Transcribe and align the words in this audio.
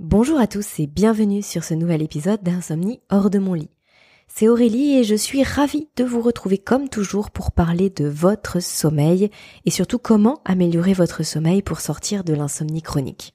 Bonjour 0.00 0.38
à 0.38 0.46
tous 0.46 0.78
et 0.78 0.86
bienvenue 0.86 1.42
sur 1.42 1.64
ce 1.64 1.74
nouvel 1.74 2.02
épisode 2.02 2.40
d'Insomnie 2.40 3.00
hors 3.10 3.30
de 3.30 3.40
mon 3.40 3.54
lit. 3.54 3.72
C'est 4.28 4.46
Aurélie 4.46 4.96
et 4.96 5.02
je 5.02 5.16
suis 5.16 5.42
ravie 5.42 5.88
de 5.96 6.04
vous 6.04 6.20
retrouver 6.20 6.56
comme 6.56 6.88
toujours 6.88 7.32
pour 7.32 7.50
parler 7.50 7.90
de 7.90 8.06
votre 8.06 8.60
sommeil 8.62 9.28
et 9.64 9.72
surtout 9.72 9.98
comment 9.98 10.40
améliorer 10.44 10.92
votre 10.92 11.24
sommeil 11.24 11.62
pour 11.62 11.80
sortir 11.80 12.22
de 12.22 12.32
l'insomnie 12.32 12.80
chronique. 12.80 13.34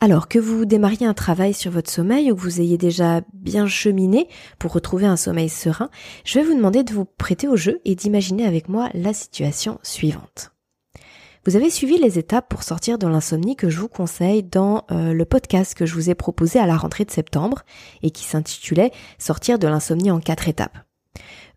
Alors 0.00 0.28
que 0.28 0.38
vous 0.38 0.66
démarriez 0.66 1.06
un 1.06 1.14
travail 1.14 1.54
sur 1.54 1.70
votre 1.70 1.90
sommeil 1.90 2.30
ou 2.30 2.36
que 2.36 2.42
vous 2.42 2.60
ayez 2.60 2.76
déjà 2.76 3.22
bien 3.32 3.66
cheminé 3.66 4.28
pour 4.58 4.74
retrouver 4.74 5.06
un 5.06 5.16
sommeil 5.16 5.48
serein, 5.48 5.88
je 6.26 6.38
vais 6.38 6.44
vous 6.44 6.54
demander 6.54 6.84
de 6.84 6.92
vous 6.92 7.06
prêter 7.06 7.48
au 7.48 7.56
jeu 7.56 7.80
et 7.86 7.94
d'imaginer 7.94 8.44
avec 8.44 8.68
moi 8.68 8.90
la 8.92 9.14
situation 9.14 9.78
suivante. 9.82 10.52
Vous 11.48 11.56
avez 11.56 11.70
suivi 11.70 11.96
les 11.96 12.18
étapes 12.18 12.50
pour 12.50 12.62
sortir 12.62 12.98
de 12.98 13.06
l'insomnie 13.06 13.56
que 13.56 13.70
je 13.70 13.80
vous 13.80 13.88
conseille 13.88 14.42
dans 14.42 14.84
euh, 14.90 15.14
le 15.14 15.24
podcast 15.24 15.72
que 15.72 15.86
je 15.86 15.94
vous 15.94 16.10
ai 16.10 16.14
proposé 16.14 16.58
à 16.58 16.66
la 16.66 16.76
rentrée 16.76 17.06
de 17.06 17.10
septembre 17.10 17.62
et 18.02 18.10
qui 18.10 18.24
s'intitulait 18.24 18.92
Sortir 19.18 19.58
de 19.58 19.66
l'insomnie 19.66 20.10
en 20.10 20.20
quatre 20.20 20.46
étapes. 20.48 20.76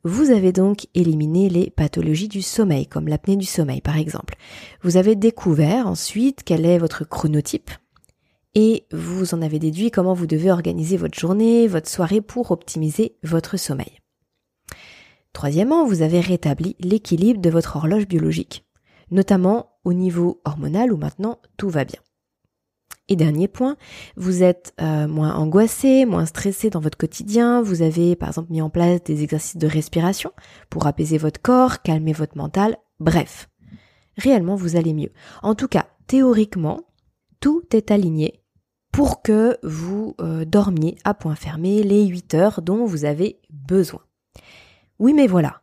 Vous 0.05 0.31
avez 0.31 0.53
donc 0.53 0.87
éliminé 0.95 1.49
les 1.49 1.71
pathologies 1.71 2.29
du 2.29 2.41
sommeil, 2.41 2.87
comme 2.87 3.09
l'apnée 3.09 3.35
du 3.35 3.45
sommeil 3.45 3.81
par 3.81 3.97
exemple. 3.97 4.35
Vous 4.81 4.95
avez 4.95 5.17
découvert 5.17 5.87
ensuite 5.87 6.43
quel 6.45 6.65
est 6.65 6.77
votre 6.77 7.03
chronotype 7.03 7.69
et 8.55 8.85
vous 8.93 9.33
en 9.33 9.41
avez 9.41 9.59
déduit 9.59 9.91
comment 9.91 10.13
vous 10.13 10.25
devez 10.25 10.53
organiser 10.53 10.95
votre 10.95 11.19
journée, 11.19 11.67
votre 11.67 11.89
soirée 11.89 12.21
pour 12.21 12.51
optimiser 12.51 13.17
votre 13.23 13.57
sommeil. 13.57 13.99
Troisièmement, 15.33 15.85
vous 15.85 16.01
avez 16.01 16.21
rétabli 16.21 16.77
l'équilibre 16.79 17.41
de 17.41 17.49
votre 17.49 17.75
horloge 17.75 18.07
biologique, 18.07 18.63
notamment 19.11 19.77
au 19.83 19.93
niveau 19.93 20.41
hormonal 20.45 20.91
où 20.91 20.97
maintenant 20.97 21.39
tout 21.57 21.69
va 21.69 21.85
bien. 21.85 21.99
Et 23.07 23.17
dernier 23.17 23.49
point, 23.49 23.75
vous 24.15 24.41
êtes 24.41 24.73
euh, 24.79 25.05
moins 25.07 25.35
angoissé, 25.35 26.05
moins 26.05 26.25
stressé 26.25 26.69
dans 26.69 26.79
votre 26.79 26.97
quotidien, 26.97 27.61
vous 27.61 27.81
avez 27.81 28.15
par 28.15 28.29
exemple 28.29 28.51
mis 28.51 28.61
en 28.61 28.69
place 28.69 29.03
des 29.03 29.23
exercices 29.23 29.57
de 29.57 29.67
respiration 29.67 30.31
pour 30.69 30.87
apaiser 30.87 31.17
votre 31.17 31.41
corps, 31.41 31.81
calmer 31.81 32.13
votre 32.13 32.37
mental, 32.37 32.77
bref, 33.01 33.49
réellement 34.17 34.55
vous 34.55 34.77
allez 34.77 34.93
mieux. 34.93 35.11
En 35.41 35.55
tout 35.55 35.67
cas, 35.67 35.87
théoriquement, 36.07 36.85
tout 37.41 37.63
est 37.73 37.91
aligné 37.91 38.41
pour 38.93 39.21
que 39.21 39.57
vous 39.61 40.15
euh, 40.21 40.45
dormiez 40.45 40.97
à 41.03 41.13
point 41.13 41.35
fermé 41.35 41.83
les 41.83 42.05
8 42.05 42.33
heures 42.35 42.61
dont 42.61 42.85
vous 42.85 43.03
avez 43.03 43.41
besoin. 43.49 44.01
Oui 44.99 45.13
mais 45.13 45.27
voilà, 45.27 45.61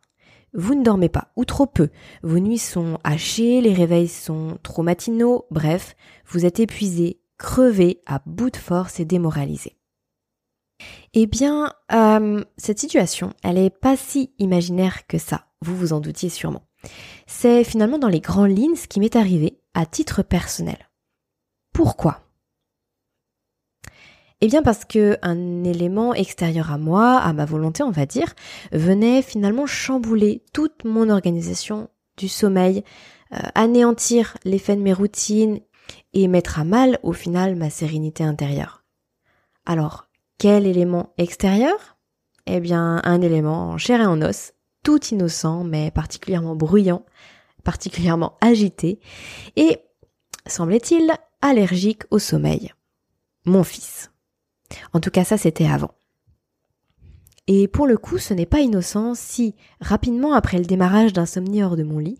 vous 0.53 0.75
ne 0.75 0.83
dormez 0.83 1.09
pas, 1.09 1.31
ou 1.35 1.45
trop 1.45 1.65
peu. 1.65 1.89
Vos 2.23 2.39
nuits 2.39 2.57
sont 2.57 2.97
hachées, 3.03 3.61
les 3.61 3.73
réveils 3.73 4.07
sont 4.07 4.57
trop 4.63 4.83
matinaux, 4.83 5.45
bref, 5.51 5.95
vous 6.27 6.45
êtes 6.45 6.59
épuisé, 6.59 7.21
crevé, 7.37 8.01
à 8.05 8.21
bout 8.25 8.49
de 8.49 8.57
force 8.57 8.99
et 8.99 9.05
démoralisé. 9.05 9.77
Eh 11.13 11.25
bien, 11.25 11.73
euh, 11.91 12.43
cette 12.57 12.79
situation, 12.79 13.33
elle 13.43 13.57
est 13.57 13.69
pas 13.69 13.97
si 13.97 14.33
imaginaire 14.39 15.07
que 15.07 15.17
ça, 15.17 15.45
vous 15.61 15.75
vous 15.75 15.93
en 15.93 15.99
doutiez 15.99 16.29
sûrement. 16.29 16.63
C'est 17.27 17.63
finalement 17.63 17.99
dans 17.99 18.07
les 18.07 18.21
grandes 18.21 18.57
lignes 18.57 18.75
ce 18.75 18.87
qui 18.87 18.99
m'est 18.99 19.15
arrivé 19.15 19.59
à 19.73 19.85
titre 19.85 20.23
personnel. 20.23 20.89
Pourquoi? 21.73 22.28
Eh 24.41 24.47
bien 24.47 24.63
parce 24.63 24.85
que 24.85 25.17
un 25.21 25.63
élément 25.63 26.13
extérieur 26.13 26.71
à 26.71 26.77
moi, 26.77 27.17
à 27.17 27.33
ma 27.33 27.45
volonté 27.45 27.83
on 27.83 27.91
va 27.91 28.05
dire, 28.05 28.33
venait 28.71 29.21
finalement 29.21 29.65
chambouler 29.65 30.43
toute 30.53 30.85
mon 30.85 31.09
organisation 31.09 31.89
du 32.17 32.27
sommeil, 32.27 32.83
euh, 33.33 33.37
anéantir 33.55 34.37
l'effet 34.45 34.75
de 34.75 34.81
mes 34.81 34.93
routines 34.93 35.59
et 36.13 36.27
mettre 36.27 36.59
à 36.59 36.63
mal 36.63 36.99
au 37.03 37.13
final 37.13 37.55
ma 37.55 37.69
sérénité 37.69 38.23
intérieure. 38.23 38.83
Alors, 39.65 40.07
quel 40.37 40.65
élément 40.65 41.13
extérieur? 41.17 41.97
Eh 42.45 42.59
bien 42.59 43.01
un 43.03 43.21
élément 43.21 43.69
en 43.69 43.77
chair 43.77 44.01
et 44.01 44.05
en 44.05 44.21
os, 44.21 44.53
tout 44.83 45.03
innocent 45.07 45.63
mais 45.63 45.91
particulièrement 45.91 46.55
bruyant, 46.55 47.05
particulièrement 47.63 48.37
agité 48.41 48.99
et, 49.57 49.79
semblait-il, 50.47 51.13
allergique 51.41 52.03
au 52.09 52.19
sommeil. 52.19 52.73
Mon 53.45 53.63
fils. 53.63 54.11
En 54.93 54.99
tout 54.99 55.11
cas, 55.11 55.23
ça 55.23 55.37
c'était 55.37 55.67
avant. 55.67 55.91
Et 57.51 57.67
pour 57.67 57.87
le 57.87 57.97
coup, 57.97 58.19
ce 58.19 58.35
n'est 58.35 58.45
pas 58.45 58.59
innocent 58.59 59.15
si, 59.15 59.55
rapidement 59.81 60.33
après 60.33 60.59
le 60.59 60.65
démarrage 60.65 61.13
d'Insomnie 61.13 61.63
hors 61.63 61.75
de 61.75 61.81
mon 61.81 61.97
lit, 61.97 62.19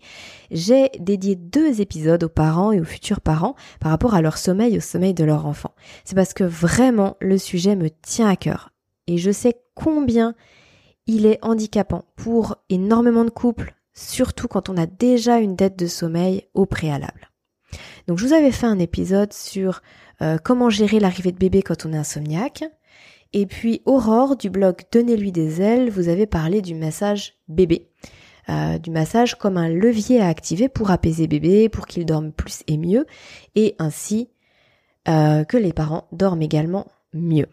j'ai 0.50 0.90
dédié 0.98 1.36
deux 1.36 1.80
épisodes 1.80 2.24
aux 2.24 2.28
parents 2.28 2.72
et 2.72 2.80
aux 2.80 2.84
futurs 2.84 3.20
parents 3.20 3.54
par 3.78 3.92
rapport 3.92 4.14
à 4.14 4.22
leur 4.22 4.38
sommeil, 4.38 4.76
au 4.76 4.80
sommeil 4.80 5.14
de 5.14 5.22
leur 5.22 5.46
enfant. 5.46 5.72
C'est 6.04 6.16
parce 6.16 6.34
que 6.34 6.42
vraiment 6.42 7.16
le 7.20 7.38
sujet 7.38 7.76
me 7.76 7.90
tient 7.90 8.28
à 8.28 8.34
cœur. 8.34 8.72
Et 9.06 9.18
je 9.18 9.30
sais 9.30 9.54
combien 9.76 10.34
il 11.06 11.26
est 11.26 11.38
handicapant 11.42 12.06
pour 12.16 12.56
énormément 12.68 13.24
de 13.24 13.30
couples, 13.30 13.76
surtout 13.94 14.48
quand 14.48 14.68
on 14.68 14.76
a 14.76 14.86
déjà 14.86 15.38
une 15.38 15.54
dette 15.54 15.78
de 15.78 15.86
sommeil 15.86 16.48
au 16.54 16.66
préalable. 16.66 17.29
Donc 18.10 18.18
je 18.18 18.26
vous 18.26 18.32
avais 18.32 18.50
fait 18.50 18.66
un 18.66 18.80
épisode 18.80 19.32
sur 19.32 19.82
euh, 20.20 20.36
comment 20.42 20.68
gérer 20.68 20.98
l'arrivée 20.98 21.30
de 21.30 21.38
bébé 21.38 21.62
quand 21.62 21.86
on 21.86 21.92
est 21.92 21.96
insomniaque. 21.96 22.64
Et 23.32 23.46
puis 23.46 23.82
Aurore 23.84 24.34
du 24.34 24.50
blog 24.50 24.78
Donnez-lui 24.90 25.30
des 25.30 25.62
ailes, 25.62 25.90
vous 25.90 26.08
avez 26.08 26.26
parlé 26.26 26.60
du 26.60 26.74
massage 26.74 27.34
bébé. 27.46 27.88
Euh, 28.48 28.78
du 28.78 28.90
massage 28.90 29.36
comme 29.36 29.56
un 29.56 29.68
levier 29.68 30.20
à 30.20 30.26
activer 30.26 30.68
pour 30.68 30.90
apaiser 30.90 31.28
bébé, 31.28 31.68
pour 31.68 31.86
qu'il 31.86 32.04
dorme 32.04 32.32
plus 32.32 32.64
et 32.66 32.78
mieux, 32.78 33.06
et 33.54 33.76
ainsi 33.78 34.28
euh, 35.06 35.44
que 35.44 35.56
les 35.56 35.72
parents 35.72 36.08
dorment 36.10 36.42
également 36.42 36.88
mieux. 37.14 37.46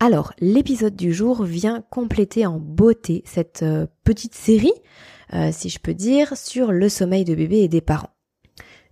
Alors, 0.00 0.32
l'épisode 0.38 0.96
du 0.96 1.12
jour 1.12 1.42
vient 1.42 1.84
compléter 1.90 2.46
en 2.46 2.58
beauté 2.58 3.22
cette 3.26 3.62
petite 4.04 4.34
série, 4.34 4.72
si 5.52 5.68
je 5.68 5.80
peux 5.80 5.94
dire, 5.94 6.34
sur 6.34 6.72
le 6.72 6.88
sommeil 6.88 7.24
de 7.24 7.34
bébé 7.34 7.58
et 7.58 7.68
des 7.68 7.82
parents 7.82 8.15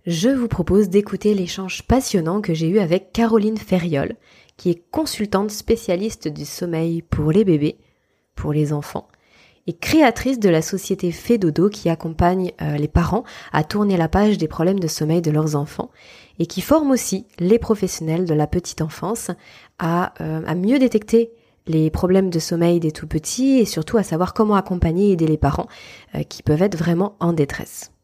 je 0.05 0.29
vous 0.29 0.47
propose 0.47 0.89
d'écouter 0.89 1.33
l'échange 1.33 1.83
passionnant 1.83 2.41
que 2.41 2.53
j'ai 2.53 2.67
eu 2.67 2.79
avec 2.79 3.11
Caroline 3.11 3.57
Ferriol, 3.57 4.15
qui 4.55 4.69
est 4.69 4.83
consultante 4.91 5.51
spécialiste 5.51 6.27
du 6.27 6.45
sommeil 6.45 7.01
pour 7.01 7.31
les 7.31 7.43
bébés, 7.43 7.77
pour 8.35 8.53
les 8.53 8.71
enfants, 8.71 9.07
et 9.67 9.73
créatrice 9.73 10.39
de 10.39 10.49
la 10.49 10.61
société 10.61 11.11
Fedodo 11.11 11.69
qui 11.69 11.89
accompagne 11.89 12.51
euh, 12.61 12.77
les 12.77 12.87
parents 12.87 13.23
à 13.51 13.63
tourner 13.63 13.97
la 13.97 14.07
page 14.07 14.37
des 14.37 14.47
problèmes 14.47 14.79
de 14.79 14.87
sommeil 14.87 15.23
de 15.23 15.31
leurs 15.31 15.55
enfants 15.55 15.89
et 16.37 16.45
qui 16.45 16.61
forme 16.61 16.91
aussi 16.91 17.25
les 17.39 17.57
professionnels 17.57 18.25
de 18.25 18.33
la 18.35 18.45
petite 18.45 18.81
enfance 18.81 19.31
à, 19.79 20.13
euh, 20.21 20.55
mieux 20.55 20.77
détecter 20.77 21.31
les 21.65 21.89
problèmes 21.89 22.29
de 22.29 22.37
sommeil 22.37 22.79
des 22.79 22.91
tout 22.91 23.07
petits 23.07 23.57
et 23.57 23.65
surtout 23.65 23.97
à 23.97 24.03
savoir 24.03 24.35
comment 24.35 24.53
accompagner 24.53 25.09
et 25.09 25.11
aider 25.13 25.25
les 25.25 25.37
parents 25.37 25.67
euh, 26.13 26.21
qui 26.21 26.43
peuvent 26.43 26.61
être 26.61 26.77
vraiment 26.77 27.15
en 27.19 27.33
détresse. 27.33 27.94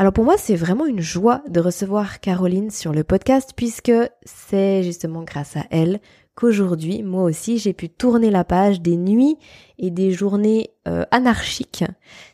Alors 0.00 0.12
pour 0.12 0.24
moi, 0.24 0.36
c'est 0.38 0.54
vraiment 0.54 0.86
une 0.86 1.00
joie 1.00 1.42
de 1.48 1.58
recevoir 1.58 2.20
Caroline 2.20 2.70
sur 2.70 2.92
le 2.92 3.02
podcast 3.02 3.50
puisque 3.56 3.92
c'est 4.24 4.84
justement 4.84 5.24
grâce 5.24 5.56
à 5.56 5.64
elle 5.70 6.00
qu'aujourd'hui, 6.36 7.02
moi 7.02 7.24
aussi, 7.24 7.58
j'ai 7.58 7.72
pu 7.72 7.88
tourner 7.88 8.30
la 8.30 8.44
page 8.44 8.80
des 8.80 8.96
nuits 8.96 9.36
et 9.76 9.90
des 9.90 10.12
journées 10.12 10.70
euh, 10.86 11.04
anarchiques, 11.10 11.84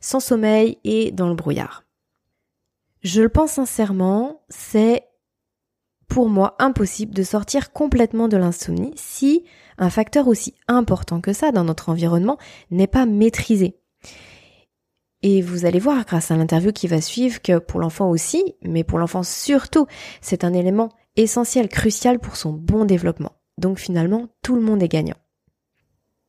sans 0.03 0.21
sommeil 0.21 0.77
et 0.85 1.11
dans 1.11 1.31
le 1.31 1.35
brouillard. 1.35 1.85
Je 3.01 3.23
le 3.23 3.31
pense 3.31 3.53
sincèrement, 3.53 4.43
c'est 4.51 5.05
pour 6.07 6.29
moi 6.29 6.57
impossible 6.59 7.15
de 7.15 7.23
sortir 7.23 7.73
complètement 7.73 8.29
de 8.29 8.37
l'insomnie 8.37 8.93
si 8.97 9.43
un 9.79 9.89
facteur 9.89 10.29
aussi 10.29 10.55
important 10.69 11.23
que 11.23 11.33
ça 11.33 11.51
dans 11.51 11.65
notre 11.65 11.89
environnement 11.89 12.37
n'est 12.71 12.87
pas 12.87 13.07
maîtrisé. 13.07 13.79
Et 15.27 15.41
vous 15.41 15.65
allez 15.65 15.79
voir 15.79 16.05
grâce 16.05 16.31
à 16.31 16.37
l'interview 16.37 16.71
qui 16.71 16.87
va 16.87 17.01
suivre 17.01 17.41
que 17.41 17.59
pour 17.59 17.81
l'enfant 17.81 18.11
aussi, 18.11 18.57
mais 18.63 18.85
pour 18.85 18.99
l'enfant 18.99 19.23
surtout, 19.23 19.87
c'est 20.21 20.45
un 20.45 20.53
élément 20.53 20.91
essentiel, 21.17 21.69
crucial 21.69 22.19
pour 22.19 22.37
son 22.37 22.53
bon 22.53 22.85
développement. 22.85 23.33
Donc 23.57 23.79
finalement, 23.79 24.29
tout 24.43 24.55
le 24.55 24.61
monde 24.61 24.83
est 24.83 24.89
gagnant. 24.89 25.17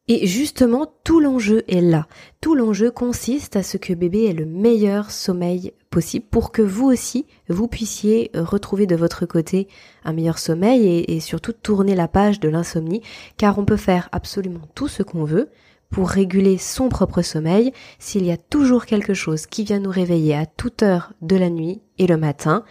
Et 0.07 0.25
justement, 0.27 0.87
tout 1.03 1.19
l'enjeu 1.19 1.63
est 1.67 1.81
là. 1.81 2.07
Tout 2.39 2.55
l'enjeu 2.55 2.89
consiste 2.89 3.57
à 3.57 3.63
ce 3.63 3.75
que 3.75 3.91
bébé 3.91 4.27
ait 4.27 4.33
le 4.33 4.45
meilleur 4.45 5.11
sommeil 5.11 5.73
possible 5.89 6.27
pour 6.31 6.53
que 6.53 6.61
vous 6.61 6.85
aussi, 6.85 7.25
vous 7.49 7.67
puissiez 7.67 8.31
retrouver 8.33 8.85
de 8.85 8.95
votre 8.95 9.25
côté 9.25 9.67
un 10.05 10.13
meilleur 10.13 10.37
sommeil 10.37 11.03
et, 11.05 11.19
surtout 11.19 11.51
tourner 11.51 11.95
la 11.95 12.07
page 12.07 12.39
de 12.39 12.47
l'insomnie, 12.47 13.01
car 13.35 13.59
on 13.59 13.65
peut 13.65 13.75
faire 13.75 14.07
absolument 14.13 14.69
tout 14.73 14.87
ce 14.87 15.03
qu'on 15.03 15.25
veut, 15.25 15.49
pour 15.95 16.09
réguler 16.09 16.57
son 16.57 16.89
propre 16.89 17.21
sommeil 17.21 17.71
s'il 17.99 18.25
y 18.25 18.31
a 18.33 18.35
toujours 18.35 18.85
quelque 18.85 19.13
chose 19.13 19.45
qui 19.45 19.63
vient 19.63 19.79
nous 19.79 19.89
réveiller 19.89 20.35
à 20.35 20.45
toute 20.45 20.83
heure 20.83 21.13
de 21.21 21.37
la 21.37 21.49
nuit 21.49 21.81
et 21.97 22.05
le 22.05 22.17
matin. 22.17 22.65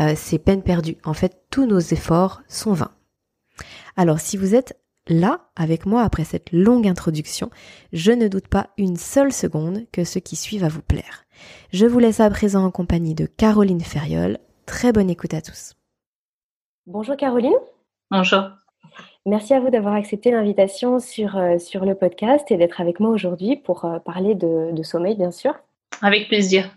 Euh, 0.00 0.14
c'est 0.16 0.40
peine 0.40 0.60
perdue. 0.60 0.96
En 1.04 1.14
fait, 1.14 1.40
tous 1.50 1.66
nos 1.66 1.78
efforts 1.78 2.42
sont 2.48 2.72
vains. 2.72 2.90
Alors, 3.96 4.18
si 4.18 4.36
vous 4.36 4.56
êtes 4.56 4.76
là 5.06 5.52
avec 5.54 5.86
moi 5.86 6.02
après 6.02 6.24
cette 6.24 6.50
longue 6.50 6.88
introduction, 6.88 7.48
je 7.92 8.10
ne 8.10 8.26
doute 8.26 8.48
pas 8.48 8.70
une 8.76 8.96
seule 8.96 9.32
seconde 9.32 9.86
que 9.92 10.02
ce 10.02 10.18
qui 10.18 10.34
suit 10.34 10.58
va 10.58 10.66
vous 10.66 10.82
plaire. 10.82 11.26
Je 11.72 11.86
vous 11.86 12.00
laisse 12.00 12.18
à 12.18 12.28
présent 12.28 12.64
en 12.64 12.72
compagnie 12.72 13.14
de 13.14 13.26
Caroline 13.26 13.82
Ferriol. 13.82 14.38
Très 14.66 14.92
bonne 14.92 15.10
écoute 15.10 15.34
à 15.34 15.42
tous. 15.42 15.74
Bonjour 16.86 17.16
Caroline. 17.16 17.54
Bonjour. 18.10 18.50
Merci 19.26 19.54
à 19.54 19.60
vous 19.60 19.70
d'avoir 19.70 19.94
accepté 19.94 20.30
l'invitation 20.30 21.00
sur, 21.00 21.38
euh, 21.38 21.58
sur 21.58 21.86
le 21.86 21.94
podcast 21.94 22.50
et 22.50 22.58
d'être 22.58 22.82
avec 22.82 23.00
moi 23.00 23.08
aujourd'hui 23.08 23.56
pour 23.56 23.86
euh, 23.86 23.98
parler 23.98 24.34
de, 24.34 24.82
sommeil, 24.82 25.16
bien 25.16 25.30
sûr. 25.30 25.54
Avec 26.02 26.28
plaisir. 26.28 26.68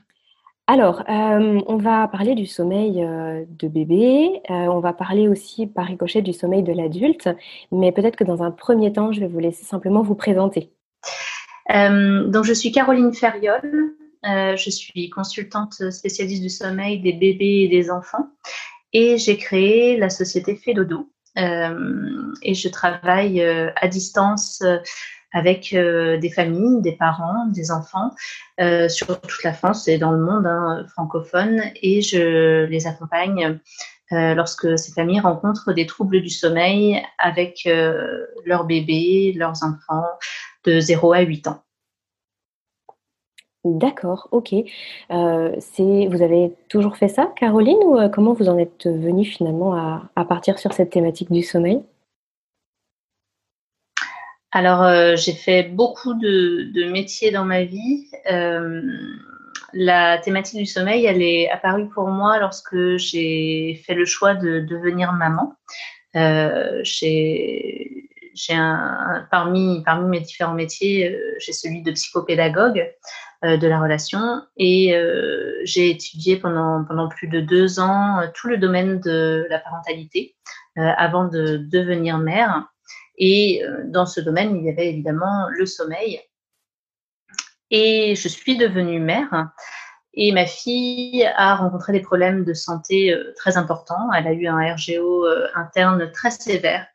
Alors, 0.66 1.04
euh, 1.10 1.60
on 1.68 1.76
va 1.76 2.08
parler 2.08 2.36
du 2.36 2.46
sommeil 2.46 2.96
de 2.96 3.68
bébé, 3.68 4.42
on 4.50 4.80
va 4.80 4.92
parler 4.92 5.30
aussi 5.30 5.66
par 5.66 5.86
ricochet 5.86 6.22
du 6.22 6.34
sommeil 6.34 6.62
de 6.62 6.74
l'adulte, 6.74 7.30
mais 7.72 7.94
peut-être 7.94 8.18
que 8.18 8.26
dans 8.26 8.44
un 8.44 8.52
premier 8.52 8.92
temps, 8.92 9.14
je 9.14 9.22
vais 9.22 9.28
vous 9.28 9.40
laisser 9.40 9.64
simplement 9.64 10.02
vous 10.02 10.16
présenter. 10.16 10.70
donc, 11.70 12.44
je 12.44 12.54
suis 12.54 12.74
Caroline 12.74 13.14
Ferriol, 13.14 13.96
je 14.26 14.70
suis 14.70 15.10
consultante 15.10 15.90
spécialiste 15.90 16.44
du 16.44 16.50
sommeil 16.50 17.00
des 17.00 17.14
bébés 17.14 17.64
et 17.64 17.68
des 17.70 17.90
enfants, 17.90 18.28
et 18.92 19.18
j'ai 19.18 19.38
créé 19.38 19.96
la 19.96 20.10
société 20.10 20.58
Fédodo, 20.58 21.08
et 21.38 22.54
je 22.54 22.69
travaille 22.69 23.42
euh, 23.42 23.69
à 23.75 23.88
distance 23.88 24.62
euh, 24.66 24.78
avec 25.34 25.72
des 25.74 26.31
familles, 26.34 26.81
des 26.81 26.94
parents, 26.94 27.48
des 27.48 27.69
enfants 27.69 28.12
sur 28.88 29.19
toute 29.19 29.44
la 29.44 29.54
France 29.54 29.88
et 29.88 29.98
dans 29.98 30.12
le 30.12 30.19
monde 30.19 30.48
hein, 30.48 30.86
francophone 30.88 31.62
et 31.84 32.01
je 32.01 32.63
les 32.63 32.88
accompagne 32.88 33.60
lorsque 34.10 34.80
ces 34.80 34.94
familles 34.94 35.19
rencontrent 35.19 35.74
des 35.74 35.86
troubles 35.86 36.22
du 36.22 36.30
sommeil 36.30 37.04
avec 37.19 37.69
leurs 38.45 38.63
bébés, 38.63 39.33
leurs 39.36 39.63
enfants 39.63 40.07
de 40.63 40.80
0 40.80 41.13
à 41.13 41.19
8 41.19 41.48
ans. 41.50 41.62
D'accord, 43.75 44.30
ok. 44.31 44.54
Euh, 45.12 45.56
vous 45.78 46.22
avez 46.22 46.54
toujours 46.69 46.96
fait 46.96 47.10
ça, 47.10 47.34
Caroline, 47.36 47.78
ou 47.84 47.98
euh, 47.98 48.08
comment 48.08 48.34
vous 48.34 48.48
en 48.48 48.58
êtes 48.58 48.88
venue 48.88 49.25
finalement 49.25 49.74
à, 50.16 50.25
partir 50.25 50.58
sur 50.58 50.74
cette 50.74 50.90
thématique 50.90 51.31
du 51.31 51.44
sommeil? 51.44 51.81
Alors, 54.52 54.84
euh, 54.84 55.16
j'ai 55.18 55.34
fait 55.34 55.64
beaucoup 55.64 56.14
de, 56.14 56.90
métiers 56.92 57.31
dans 57.31 57.44
ma 57.44 57.64
vie. 57.66 58.08
la 59.74 60.18
thématique 60.19 60.60
du 60.60 60.66
sommeil, 60.66 61.06
elle 61.06 61.22
est 61.22 61.50
apparue 61.50 61.90
pour 61.90 62.08
moi 62.08 62.40
lorsque 62.40 62.96
j'ai 62.96 63.81
fait 63.86 63.96
le 63.96 64.06
choix 64.06 64.34
de 64.34 64.62
devenir 64.62 65.12
maman. 65.12 65.54
j'ai 66.84 68.10
parmi, 69.31 69.84
parmi 69.84 70.08
mes 70.08 70.22
différents 70.22 70.54
métiers, 70.54 71.19
j'ai 71.40 71.54
celui 71.54 71.81
de 71.81 71.92
psychopédagogue. 71.92 72.88
Euh, 73.45 73.56
de 73.56 73.68
la 73.68 73.80
relation. 73.80 74.42
Et 74.57 74.95
euh, 74.95 75.62
j'ai 75.63 75.92
étudié 75.92 76.38
pendant, 76.38 76.84
pendant 76.84 77.07
plus 77.07 77.28
de 77.28 77.39
deux 77.39 77.80
ans 77.80 78.19
euh, 78.19 78.28
tout 78.34 78.48
le 78.48 78.57
domaine 78.57 79.00
de 79.00 79.45
la 79.51 79.60
parentalité 79.60 80.36
avant 80.75 81.25
de 81.25 81.57
devenir 81.57 82.18
mère. 82.18 82.68
Et 83.18 83.63
dans 83.86 84.06
ce 84.06 84.22
domaine, 84.22 84.56
il 84.56 84.63
y 84.63 84.69
avait 84.69 84.89
évidemment 84.89 85.48
le 85.50 85.66
sommeil. 85.66 86.19
Et 87.72 88.13
je 88.16 88.28
suis 88.28 88.57
devenue 88.57 89.00
mère. 89.00 89.50
Et 90.13 90.31
ma 90.31 90.45
fille 90.45 91.25
a 91.36 91.56
rencontré 91.56 91.94
des 91.94 92.01
problèmes 92.01 92.44
de 92.44 92.54
santé 92.54 93.12
très 93.36 93.57
importants. 93.57 94.13
Elle 94.16 94.28
a 94.28 94.33
eu 94.33 94.45
un 94.45 94.75
RGO 94.75 95.25
interne 95.56 96.12
très 96.12 96.30
sévère 96.30 96.86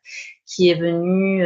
qui 0.45 0.69
est 0.69 0.79
venu 0.79 1.45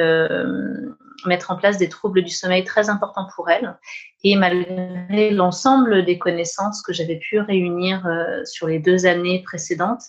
mettre 1.25 1.51
en 1.51 1.55
place 1.55 1.77
des 1.77 1.89
troubles 1.89 2.23
du 2.23 2.29
sommeil 2.29 2.63
très 2.63 2.89
importants 2.89 3.27
pour 3.35 3.49
elle. 3.49 3.77
Et 4.23 4.35
malgré 4.35 5.31
l'ensemble 5.31 6.05
des 6.05 6.17
connaissances 6.17 6.81
que 6.81 6.93
j'avais 6.93 7.17
pu 7.17 7.39
réunir 7.39 8.05
euh, 8.05 8.43
sur 8.45 8.67
les 8.67 8.79
deux 8.79 9.05
années 9.05 9.41
précédentes, 9.43 10.03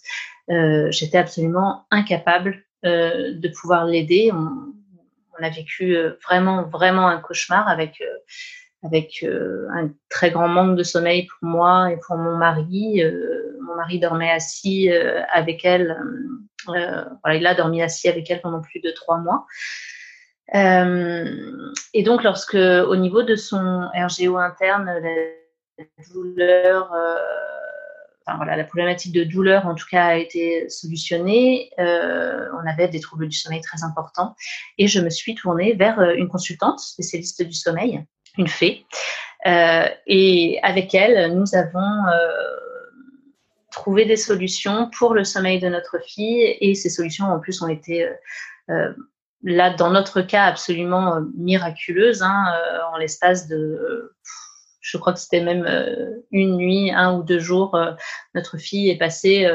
euh, 0.50 0.88
j'étais 0.90 1.18
absolument 1.18 1.86
incapable 1.90 2.64
euh, 2.84 3.34
de 3.34 3.48
pouvoir 3.48 3.84
l'aider. 3.84 4.30
On, 4.32 4.74
a 5.40 5.50
vécu 5.50 5.96
vraiment, 6.24 6.64
vraiment 6.64 7.06
un 7.06 7.18
cauchemar 7.20 7.68
avec, 7.68 8.02
avec 8.82 9.24
un 9.24 9.88
très 10.08 10.32
grand 10.32 10.48
manque 10.48 10.76
de 10.76 10.82
sommeil 10.82 11.26
pour 11.26 11.48
moi 11.48 11.92
et 11.92 11.96
pour 12.04 12.16
mon 12.16 12.36
mari. 12.36 13.00
mon 13.60 13.76
mari 13.76 14.00
dormait 14.00 14.32
assis 14.32 14.90
avec 15.32 15.64
elle. 15.64 15.96
voilà, 16.66 17.36
il 17.36 17.46
a 17.46 17.54
dormi 17.54 17.82
assis 17.82 18.08
avec 18.08 18.28
elle 18.32 18.40
pendant 18.40 18.60
plus 18.60 18.80
de 18.80 18.90
trois 18.90 19.18
mois. 19.18 19.46
Euh, 20.54 21.72
et 21.94 22.02
donc, 22.02 22.22
lorsque, 22.22 22.54
au 22.54 22.96
niveau 22.96 23.22
de 23.22 23.36
son 23.36 23.88
RGO 23.94 24.36
interne, 24.36 24.86
la 24.86 25.84
douleur, 26.12 26.92
euh, 26.92 27.16
enfin, 28.26 28.36
voilà, 28.36 28.56
la 28.56 28.64
problématique 28.64 29.12
de 29.12 29.24
douleur, 29.24 29.66
en 29.66 29.74
tout 29.74 29.86
cas, 29.90 30.06
a 30.06 30.16
été 30.16 30.68
solutionnée, 30.68 31.70
euh, 31.78 32.48
on 32.54 32.66
avait 32.68 32.88
des 32.88 33.00
troubles 33.00 33.28
du 33.28 33.36
sommeil 33.36 33.60
très 33.60 33.82
importants. 33.84 34.34
Et 34.78 34.86
je 34.86 35.00
me 35.00 35.10
suis 35.10 35.34
tournée 35.34 35.74
vers 35.74 36.00
une 36.00 36.28
consultante 36.28 36.80
spécialiste 36.80 37.42
du 37.42 37.54
sommeil, 37.54 38.04
une 38.38 38.48
fée. 38.48 38.86
et 39.46 40.58
avec 40.62 40.94
elle, 40.94 41.34
nous 41.34 41.54
avons 41.54 42.04
trouvé 43.70 44.06
des 44.06 44.16
solutions 44.16 44.90
pour 44.98 45.14
le 45.14 45.24
sommeil 45.24 45.60
de 45.60 45.68
notre 45.68 45.98
fille. 46.02 46.56
Et 46.60 46.74
ces 46.74 46.88
solutions, 46.88 47.26
en 47.26 47.38
plus, 47.38 47.62
ont 47.62 47.68
été 47.68 48.08
là, 49.42 49.70
dans 49.70 49.90
notre 49.90 50.20
cas, 50.20 50.44
absolument 50.44 51.16
euh, 51.16 51.20
miraculeuse, 51.36 52.22
hein, 52.22 52.44
euh, 52.54 52.78
en 52.92 52.96
l'espace 52.96 53.46
de, 53.46 54.12
je 54.80 54.98
crois 54.98 55.12
que 55.12 55.20
c'était 55.20 55.42
même 55.42 55.64
euh, 55.66 56.22
une 56.30 56.56
nuit, 56.56 56.90
un 56.90 57.14
ou 57.14 57.22
deux 57.22 57.38
jours, 57.38 57.78
notre 58.34 58.58
fille 58.58 58.90
est 58.90 58.98
passée 58.98 59.46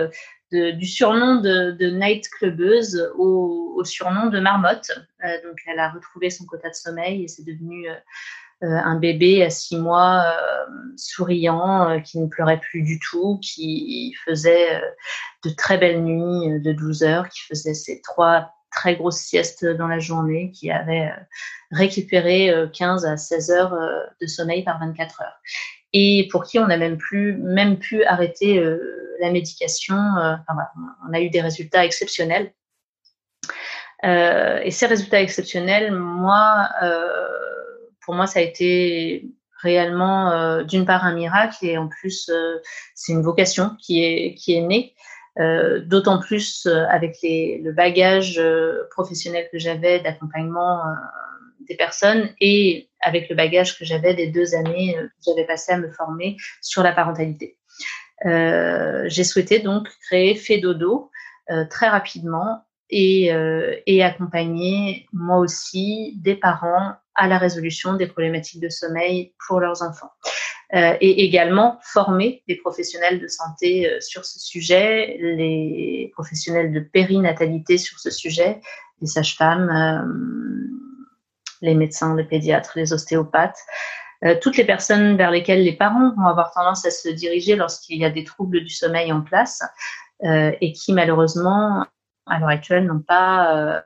du 0.51 0.85
surnom 0.85 1.37
de, 1.37 1.71
de 1.71 1.89
night 1.89 2.29
clubeuse 2.29 3.11
au, 3.17 3.83
surnom 3.83 4.27
de 4.27 4.39
marmotte. 4.39 4.91
donc, 5.43 5.57
elle 5.65 5.79
a 5.79 5.89
retrouvé 5.89 6.29
son 6.29 6.45
quota 6.45 6.69
de 6.69 6.75
sommeil 6.75 7.23
et 7.23 7.27
c'est 7.27 7.43
devenu 7.43 7.89
un 8.61 8.95
bébé 8.97 9.43
à 9.43 9.49
six 9.49 9.75
mois 9.75 10.23
souriant, 10.95 12.01
qui 12.01 12.19
ne 12.19 12.27
pleurait 12.27 12.61
plus 12.61 12.81
du 12.81 12.97
tout, 12.99 13.39
qui 13.41 14.15
faisait 14.23 14.81
de 15.43 15.49
très 15.49 15.77
belles 15.77 16.01
nuits 16.01 16.61
de 16.61 16.71
12 16.71 17.03
heures, 17.03 17.27
qui 17.27 17.41
faisait 17.41 17.73
ses 17.73 17.99
trois 18.01 18.53
très 18.73 18.95
grosse 18.95 19.17
sieste 19.17 19.65
dans 19.65 19.87
la 19.87 19.99
journée, 19.99 20.51
qui 20.51 20.71
avait 20.71 21.07
euh, 21.07 21.23
récupéré 21.71 22.51
15 22.73 23.05
euh, 23.05 23.09
à 23.09 23.17
16 23.17 23.51
heures 23.51 23.73
euh, 23.73 23.99
de 24.19 24.27
sommeil 24.27 24.63
par 24.63 24.79
24 24.79 25.21
heures. 25.21 25.39
Et 25.93 26.27
pour 26.31 26.43
qui 26.43 26.59
on 26.59 26.69
a 26.69 26.77
même, 26.77 26.97
plus, 26.97 27.37
même 27.37 27.77
pu 27.77 28.03
arrêter 28.03 28.59
la 29.19 29.29
médication. 29.29 29.95
on 29.95 31.13
a 31.13 31.21
eu 31.21 31.29
des 31.29 31.39
résultats 31.39 31.85
exceptionnels. 31.85 32.51
et 34.03 34.71
ces 34.71 34.87
résultats 34.87 35.21
exceptionnels, 35.21 35.91
moi, 35.91 36.67
pour 38.03 38.15
moi, 38.15 38.25
ça 38.25 38.39
a 38.39 38.41
été 38.41 39.29
réellement 39.61 40.63
d'une 40.63 40.85
part 40.85 41.05
un 41.05 41.13
miracle 41.13 41.63
et 41.63 41.77
en 41.77 41.87
plus 41.87 42.31
c'est 42.95 43.11
une 43.11 43.21
vocation 43.21 43.77
qui 43.79 44.03
est 44.03 44.33
qui 44.33 44.55
est 44.55 44.61
née 44.61 44.95
euh, 45.39 45.79
d'autant 45.79 46.19
plus 46.19 46.67
euh, 46.67 46.85
avec 46.89 47.17
les, 47.23 47.57
le 47.63 47.71
bagage 47.71 48.37
euh, 48.37 48.83
professionnel 48.91 49.49
que 49.51 49.57
j'avais 49.57 49.99
d'accompagnement 49.99 50.83
des 51.67 51.75
personnes 51.75 52.29
et 52.39 52.89
avec 53.01 53.29
le 53.29 53.35
bagage 53.35 53.79
que 53.79 53.83
j'avais 53.83 54.13
des 54.13 54.27
deux 54.27 54.53
années 54.53 54.95
que 54.95 55.23
j'avais 55.25 55.45
passé 55.45 55.71
à 55.71 55.77
me 55.77 55.89
former 55.89 56.37
sur 56.61 56.83
la 56.83 56.91
parentalité. 56.91 57.57
j'ai 58.23 59.23
souhaité 59.23 59.59
donc 59.59 59.87
créer 60.05 60.35
Fédodo 60.35 61.09
très 61.69 61.87
rapidement 61.87 62.65
et, 62.89 63.31
et 63.87 64.03
accompagner 64.03 65.07
moi 65.13 65.37
aussi 65.37 66.13
des 66.17 66.35
parents 66.35 66.93
à 67.15 67.27
la 67.27 67.37
résolution 67.37 67.93
des 67.93 68.07
problématiques 68.07 68.61
de 68.61 68.69
sommeil 68.69 69.33
pour 69.47 69.59
leurs 69.59 69.81
enfants. 69.81 70.11
Euh, 70.75 70.97
et 71.01 71.23
également 71.23 71.77
former 71.83 72.41
des 72.47 72.55
professionnels 72.55 73.19
de 73.19 73.27
santé 73.27 73.87
euh, 73.87 73.99
sur 74.01 74.25
ce 74.25 74.39
sujet, 74.39 75.17
les 75.21 76.09
professionnels 76.13 76.73
de 76.73 76.79
périnatalité 76.79 77.77
sur 77.77 77.99
ce 77.99 78.09
sujet, 78.09 78.59
les 78.99 79.05
sages-femmes, 79.05 79.69
euh, 79.69 80.01
les 81.61 81.75
médecins, 81.75 82.15
les 82.15 82.23
pédiatres, 82.23 82.73
les 82.75 82.91
ostéopathes, 82.91 83.59
toutes 84.41 84.55
les 84.55 84.63
personnes 84.63 85.17
vers 85.17 85.31
lesquelles 85.31 85.63
les 85.63 85.75
parents 85.75 86.13
vont 86.15 86.27
avoir 86.27 86.53
tendance 86.53 86.85
à 86.85 86.91
se 86.91 87.09
diriger 87.09 87.57
lorsqu'il 87.57 87.99
y 87.99 88.05
a 88.05 88.09
des 88.09 88.23
troubles 88.23 88.61
du 88.61 88.69
sommeil 88.69 89.11
en 89.11 89.19
place 89.19 89.61
et 90.23 90.71
qui 90.71 90.93
malheureusement 90.93 91.85
à 92.25 92.39
l'heure 92.39 92.49
actuelle 92.49 92.85
n'ont 92.85 93.01
pas 93.01 93.83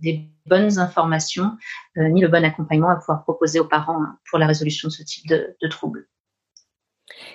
des 0.00 0.28
bonnes 0.46 0.78
informations 0.78 1.52
euh, 1.96 2.08
ni 2.08 2.20
le 2.20 2.28
bon 2.28 2.44
accompagnement 2.44 2.90
à 2.90 2.96
pouvoir 2.96 3.22
proposer 3.22 3.60
aux 3.60 3.66
parents 3.66 4.02
hein, 4.02 4.18
pour 4.28 4.38
la 4.38 4.46
résolution 4.46 4.88
de 4.88 4.92
ce 4.92 5.02
type 5.02 5.28
de, 5.28 5.68
troubles. 5.68 6.08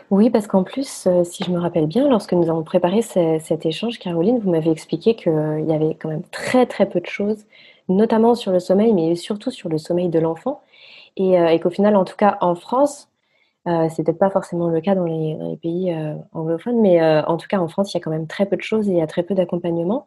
Oui, 0.10 0.30
parce 0.30 0.48
qu'en 0.48 0.64
plus, 0.64 1.08
euh, 1.08 1.24
si 1.24 1.44
je 1.44 1.52
me 1.52 1.60
rappelle 1.60 1.88
bien, 1.88 2.10
lorsque 2.10 2.34
nous 2.34 2.50
avons 2.50 2.64
préparé 2.64 3.02
cet 3.02 3.66
échange, 3.66 4.00
Caroline, 4.00 4.40
vous 4.40 4.52
m'avez 4.52 4.72
expliqué 4.72 5.16
qu'il 5.16 5.66
y 5.68 5.74
avait 5.74 5.96
quand 5.96 6.10
même 6.10 6.28
très 6.30 6.66
très 6.66 6.88
peu 6.88 7.00
de 7.00 7.06
choses, 7.06 7.46
notamment 7.88 8.36
sur 8.36 8.52
le 8.52 8.60
sommeil, 8.60 8.94
mais 8.94 9.16
surtout 9.16 9.52
sur 9.52 9.70
le 9.70 9.78
sommeil 9.78 10.10
de 10.10 10.20
l'enfant, 10.20 10.62
et, 11.18 11.40
euh, 11.40 11.58
qu'au 11.60 11.70
final, 11.70 11.96
en 11.96 12.06
tout 12.06 12.16
cas 12.16 12.38
en 12.42 12.56
France, 12.56 13.10
Euh, 13.67 13.88
c'est 13.89 14.03
peut-être 14.03 14.19
pas 14.19 14.29
forcément 14.29 14.69
le 14.69 14.79
cas 14.81 14.95
dans 14.95 15.05
les, 15.05 15.57
pays 15.62 15.95
anglophones, 16.34 16.81
mais 16.81 17.01
en 17.25 17.38
tout 17.38 17.48
cas 17.48 17.60
en 17.60 17.67
France, 17.67 17.93
il 17.93 17.98
y 17.98 18.00
a 18.00 18.03
quand 18.03 18.12
même 18.12 18.27
très 18.27 18.45
peu 18.45 18.55
de 18.55 18.62
choses 18.62 18.88
et 18.89 18.91
il 18.91 18.98
y 18.98 19.01
a 19.01 19.07
très 19.07 19.24
peu 19.24 19.34
d'accompagnement. 19.34 20.05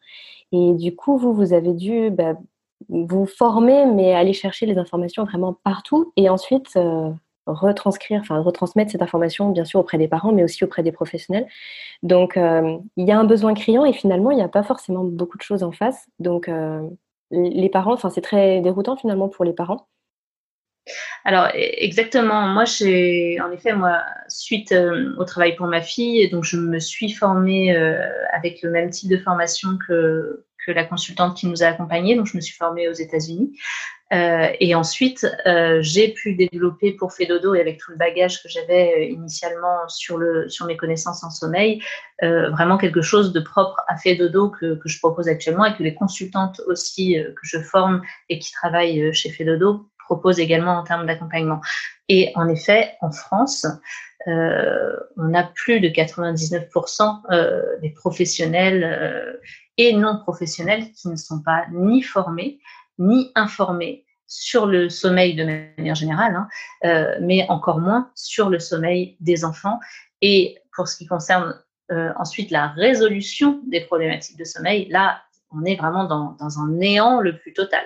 Et 0.52 0.72
du 0.74 0.94
coup, 0.94 1.18
vous, 1.18 1.34
vous 1.34 1.52
avez 1.52 1.74
dû 1.74 2.10
bah, 2.10 2.34
vous 2.88 3.26
former, 3.26 3.86
mais 3.86 4.14
aller 4.14 4.32
chercher 4.32 4.66
les 4.66 4.78
informations 4.78 5.24
vraiment 5.24 5.54
partout 5.64 6.12
et 6.16 6.28
ensuite 6.28 6.78
retranscrire, 7.46 8.20
enfin 8.20 8.40
retransmettre 8.40 8.92
cette 8.92 9.02
information 9.02 9.50
bien 9.50 9.64
sûr 9.64 9.80
auprès 9.80 9.98
des 9.98 10.08
parents, 10.08 10.32
mais 10.32 10.44
aussi 10.44 10.64
auprès 10.64 10.82
des 10.82 10.92
professionnels. 10.92 11.46
Donc 12.02 12.34
il 12.36 13.04
y 13.08 13.10
a 13.10 13.18
un 13.18 13.24
besoin 13.24 13.54
criant 13.54 13.84
et 13.84 13.92
finalement 13.92 14.30
il 14.30 14.36
n'y 14.36 14.42
a 14.42 14.48
pas 14.48 14.62
forcément 14.62 15.04
beaucoup 15.04 15.38
de 15.38 15.42
choses 15.42 15.62
en 15.62 15.72
face. 15.72 16.06
Donc 16.20 16.50
les 17.30 17.68
parents, 17.68 17.92
enfin 17.94 18.10
c'est 18.10 18.20
très 18.20 18.60
déroutant 18.60 18.96
finalement 18.96 19.28
pour 19.28 19.44
les 19.44 19.52
parents. 19.52 19.86
Alors 21.24 21.46
e, 21.46 21.50
exactement, 21.54 22.48
moi 22.48 22.64
j'ai 22.64 23.38
en 23.40 23.50
effet 23.50 23.72
moi 23.72 24.02
suite 24.28 24.72
euh, 24.72 25.14
au 25.18 25.24
travail 25.24 25.56
pour 25.56 25.66
ma 25.66 25.80
fille, 25.80 26.28
donc 26.30 26.44
je 26.44 26.56
me 26.56 26.78
suis 26.78 27.10
formée 27.10 27.76
euh, 27.76 28.00
avec 28.32 28.62
le 28.62 28.70
même 28.70 28.90
type 28.90 29.10
de 29.10 29.18
formation 29.18 29.70
que 29.86 30.44
la 30.70 30.84
consultante 30.84 31.34
qui 31.34 31.46
nous 31.46 31.62
a 31.62 31.66
accompagnés, 31.68 32.14
donc 32.14 32.26
je 32.26 32.36
me 32.36 32.42
suis 32.42 32.54
formée 32.54 32.90
aux 32.90 32.92
États-Unis. 32.92 33.58
Euh, 34.12 34.48
et 34.60 34.74
ensuite, 34.74 35.26
j'ai 35.80 36.12
pu 36.12 36.34
développer 36.34 36.92
pour 36.92 37.14
Fedodo 37.14 37.54
et 37.54 37.60
avec 37.62 37.78
tout 37.78 37.90
le 37.90 37.96
bagage 37.96 38.42
que 38.42 38.50
j'avais 38.50 39.08
initialement 39.08 39.88
sur, 39.88 40.18
le, 40.18 40.46
sur 40.50 40.66
mes 40.66 40.76
connaissances 40.76 41.24
en 41.24 41.30
sommeil, 41.30 41.80
vraiment 42.20 42.76
quelque 42.76 43.00
chose 43.00 43.32
de 43.32 43.40
propre 43.40 43.80
à 43.88 43.96
Fedodo 43.96 44.50
que, 44.50 44.74
que 44.74 44.90
je 44.90 44.98
propose 44.98 45.26
actuellement 45.26 45.64
et 45.64 45.74
que 45.74 45.82
les 45.82 45.94
consultantes 45.94 46.60
aussi 46.66 47.16
que 47.16 47.48
je 47.48 47.60
forme 47.60 48.02
et 48.28 48.38
qui 48.38 48.52
travaillent 48.52 49.14
chez 49.14 49.30
Fedodo 49.30 49.88
proposent 50.08 50.40
également 50.40 50.78
en 50.78 50.84
termes 50.84 51.06
d'accompagnement. 51.06 51.60
Et 52.08 52.32
en 52.34 52.48
effet, 52.48 52.96
en 53.02 53.10
France, 53.10 53.66
on 54.26 55.34
a 55.34 55.44
plus 55.54 55.80
de 55.80 55.88
99% 55.88 57.80
des 57.80 57.90
professionnels 57.90 59.38
et 59.76 59.92
non 59.92 60.18
professionnels 60.18 60.90
qui 60.92 61.08
ne 61.08 61.16
sont 61.16 61.42
pas 61.42 61.66
ni 61.72 62.02
formés, 62.02 62.58
ni 62.98 63.30
informés 63.34 64.04
sur 64.28 64.66
le 64.66 64.90
sommeil 64.90 65.34
de 65.34 65.44
manière 65.44 65.94
générale, 65.94 66.36
hein, 66.36 66.48
euh, 66.84 67.16
mais 67.20 67.46
encore 67.48 67.80
moins 67.80 68.10
sur 68.14 68.50
le 68.50 68.58
sommeil 68.58 69.16
des 69.20 69.44
enfants. 69.44 69.80
Et 70.20 70.58
pour 70.76 70.86
ce 70.86 70.98
qui 70.98 71.06
concerne 71.06 71.58
euh, 71.90 72.12
ensuite 72.18 72.50
la 72.50 72.68
résolution 72.68 73.62
des 73.66 73.80
problématiques 73.80 74.38
de 74.38 74.44
sommeil, 74.44 74.86
là, 74.90 75.22
on 75.52 75.64
est 75.64 75.76
vraiment 75.76 76.04
dans, 76.04 76.36
dans, 76.38 76.58
un 76.58 76.68
néant 76.68 77.20
le 77.20 77.38
plus 77.38 77.52
total. 77.52 77.84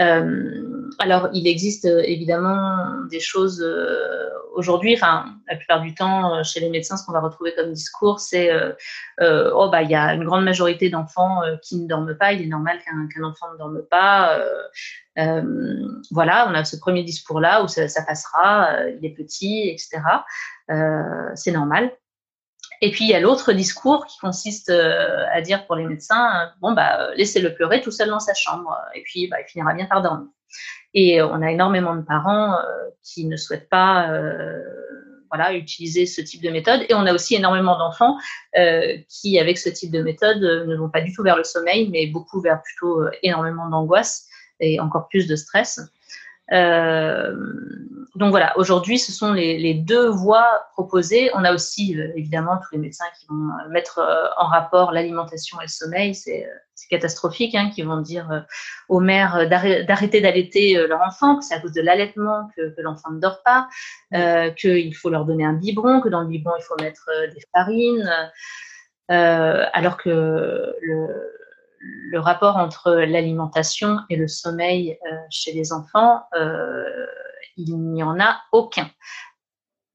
Euh, 0.00 0.90
alors, 0.98 1.28
il 1.32 1.46
existe 1.46 1.84
euh, 1.84 2.02
évidemment 2.04 2.76
des 3.10 3.20
choses 3.20 3.62
euh, 3.62 4.28
aujourd'hui, 4.54 4.94
enfin, 4.94 5.36
la 5.48 5.56
plupart 5.56 5.80
du 5.80 5.94
temps, 5.94 6.34
euh, 6.34 6.42
chez 6.42 6.60
les 6.60 6.70
médecins, 6.70 6.96
ce 6.96 7.04
qu'on 7.04 7.12
va 7.12 7.20
retrouver 7.20 7.54
comme 7.54 7.72
discours, 7.72 8.20
c'est 8.20 8.50
euh, 8.50 9.50
oh, 9.54 9.68
bah, 9.70 9.82
il 9.82 9.90
y 9.90 9.94
a 9.94 10.14
une 10.14 10.24
grande 10.24 10.44
majorité 10.44 10.90
d'enfants 10.90 11.42
qui 11.62 11.80
ne 11.80 11.86
dorment 11.86 12.16
pas, 12.16 12.32
il 12.32 12.42
est 12.42 12.46
normal 12.48 12.78
qu'un 12.84 13.22
enfant 13.24 13.52
ne 13.52 13.58
dorme 13.58 13.82
pas. 13.90 14.38
voilà, 16.10 16.48
on 16.48 16.54
a 16.54 16.64
ce 16.64 16.76
premier 16.76 17.04
discours-là 17.04 17.62
où 17.62 17.68
ça, 17.68 17.88
ça 17.88 18.02
passera, 18.02 18.88
il 18.88 19.04
est 19.04 19.14
petit, 19.14 19.68
etc. 19.68 20.00
c'est 21.34 21.52
normal. 21.52 21.92
Et 22.82 22.90
puis 22.90 23.04
il 23.04 23.10
y 23.10 23.14
a 23.14 23.20
l'autre 23.20 23.52
discours 23.52 24.06
qui 24.06 24.18
consiste 24.18 24.68
euh, 24.68 25.24
à 25.32 25.40
dire 25.40 25.66
pour 25.66 25.76
les 25.76 25.86
médecins, 25.86 26.42
euh, 26.42 26.46
bon 26.60 26.72
bah 26.72 27.00
euh, 27.00 27.14
laissez-le 27.16 27.54
pleurer 27.54 27.80
tout 27.80 27.90
seul 27.90 28.08
dans 28.08 28.20
sa 28.20 28.34
chambre, 28.34 28.76
et 28.94 29.02
puis 29.02 29.28
bah, 29.28 29.38
il 29.40 29.48
finira 29.48 29.74
bien 29.74 29.86
par 29.86 30.02
dormir. 30.02 30.28
Et 30.94 31.20
on 31.20 31.42
a 31.42 31.50
énormément 31.50 31.94
de 31.94 32.02
parents 32.02 32.56
qui 33.02 33.26
ne 33.26 33.36
souhaitent 33.36 33.68
pas 33.68 34.10
voilà, 35.28 35.52
utiliser 35.52 36.06
ce 36.06 36.22
type 36.22 36.40
de 36.40 36.48
méthode. 36.48 36.86
Et 36.88 36.94
on 36.94 37.04
a 37.04 37.12
aussi 37.12 37.34
énormément 37.34 37.76
d'enfants 37.76 38.16
qui, 39.10 39.38
avec 39.38 39.58
ce 39.58 39.68
type 39.68 39.90
de 39.90 40.00
méthode, 40.00 40.40
ne 40.40 40.74
vont 40.74 40.88
pas 40.88 41.02
du 41.02 41.12
tout 41.12 41.22
vers 41.22 41.36
le 41.36 41.44
sommeil, 41.44 41.90
mais 41.90 42.06
beaucoup 42.06 42.40
vers 42.40 42.62
plutôt 42.62 43.02
énormément 43.22 43.68
d'angoisse 43.68 44.26
et 44.60 44.80
encore 44.80 45.08
plus 45.08 45.26
de 45.26 45.36
stress. 45.36 45.80
Euh, 46.52 47.34
donc 48.14 48.30
voilà, 48.30 48.56
aujourd'hui, 48.56 48.98
ce 48.98 49.12
sont 49.12 49.32
les, 49.32 49.74
deux 49.74 50.08
voies 50.08 50.66
proposées. 50.72 51.30
On 51.34 51.44
a 51.44 51.52
aussi 51.52 51.98
euh, 51.98 52.12
évidemment 52.16 52.56
tous 52.56 52.74
les 52.74 52.78
médecins 52.78 53.04
qui 53.18 53.26
vont 53.28 53.34
euh, 53.34 53.68
mettre 53.68 54.00
en 54.38 54.46
rapport 54.46 54.92
l'alimentation 54.92 55.60
et 55.60 55.64
le 55.64 55.68
sommeil. 55.68 56.14
C'est 56.14 56.46
catastrophique, 56.90 57.54
hein, 57.54 57.70
qui 57.74 57.82
vont 57.82 58.00
dire 58.00 58.44
aux 58.88 59.00
mères 59.00 59.48
d'arrêter 59.48 60.20
d'allaiter 60.20 60.86
leur 60.86 61.00
enfant, 61.00 61.36
que 61.36 61.44
c'est 61.44 61.54
à 61.54 61.60
cause 61.60 61.72
de 61.72 61.80
l'allaitement 61.80 62.48
que, 62.56 62.74
l'enfant 62.78 63.10
ne 63.10 63.18
dort 63.18 63.42
pas, 63.42 63.66
qu'il 64.56 64.94
faut 64.94 65.10
leur 65.10 65.24
donner 65.24 65.44
un 65.44 65.54
biberon, 65.54 66.00
que 66.00 66.08
dans 66.08 66.20
le 66.20 66.28
biberon 66.28 66.54
il 66.58 66.62
faut 66.62 66.76
mettre 66.80 67.10
des 67.34 67.40
farines, 67.52 68.08
alors 69.08 69.96
que 69.96 70.76
le, 70.80 71.08
le 71.80 72.18
rapport 72.18 72.56
entre 72.56 72.92
l'alimentation 72.92 74.00
et 74.10 74.16
le 74.16 74.26
sommeil 74.28 74.98
euh, 75.06 75.16
chez 75.30 75.52
les 75.52 75.72
enfants, 75.72 76.24
euh, 76.34 77.06
il 77.56 77.78
n'y 77.78 78.02
en 78.02 78.20
a 78.20 78.40
aucun. 78.52 78.90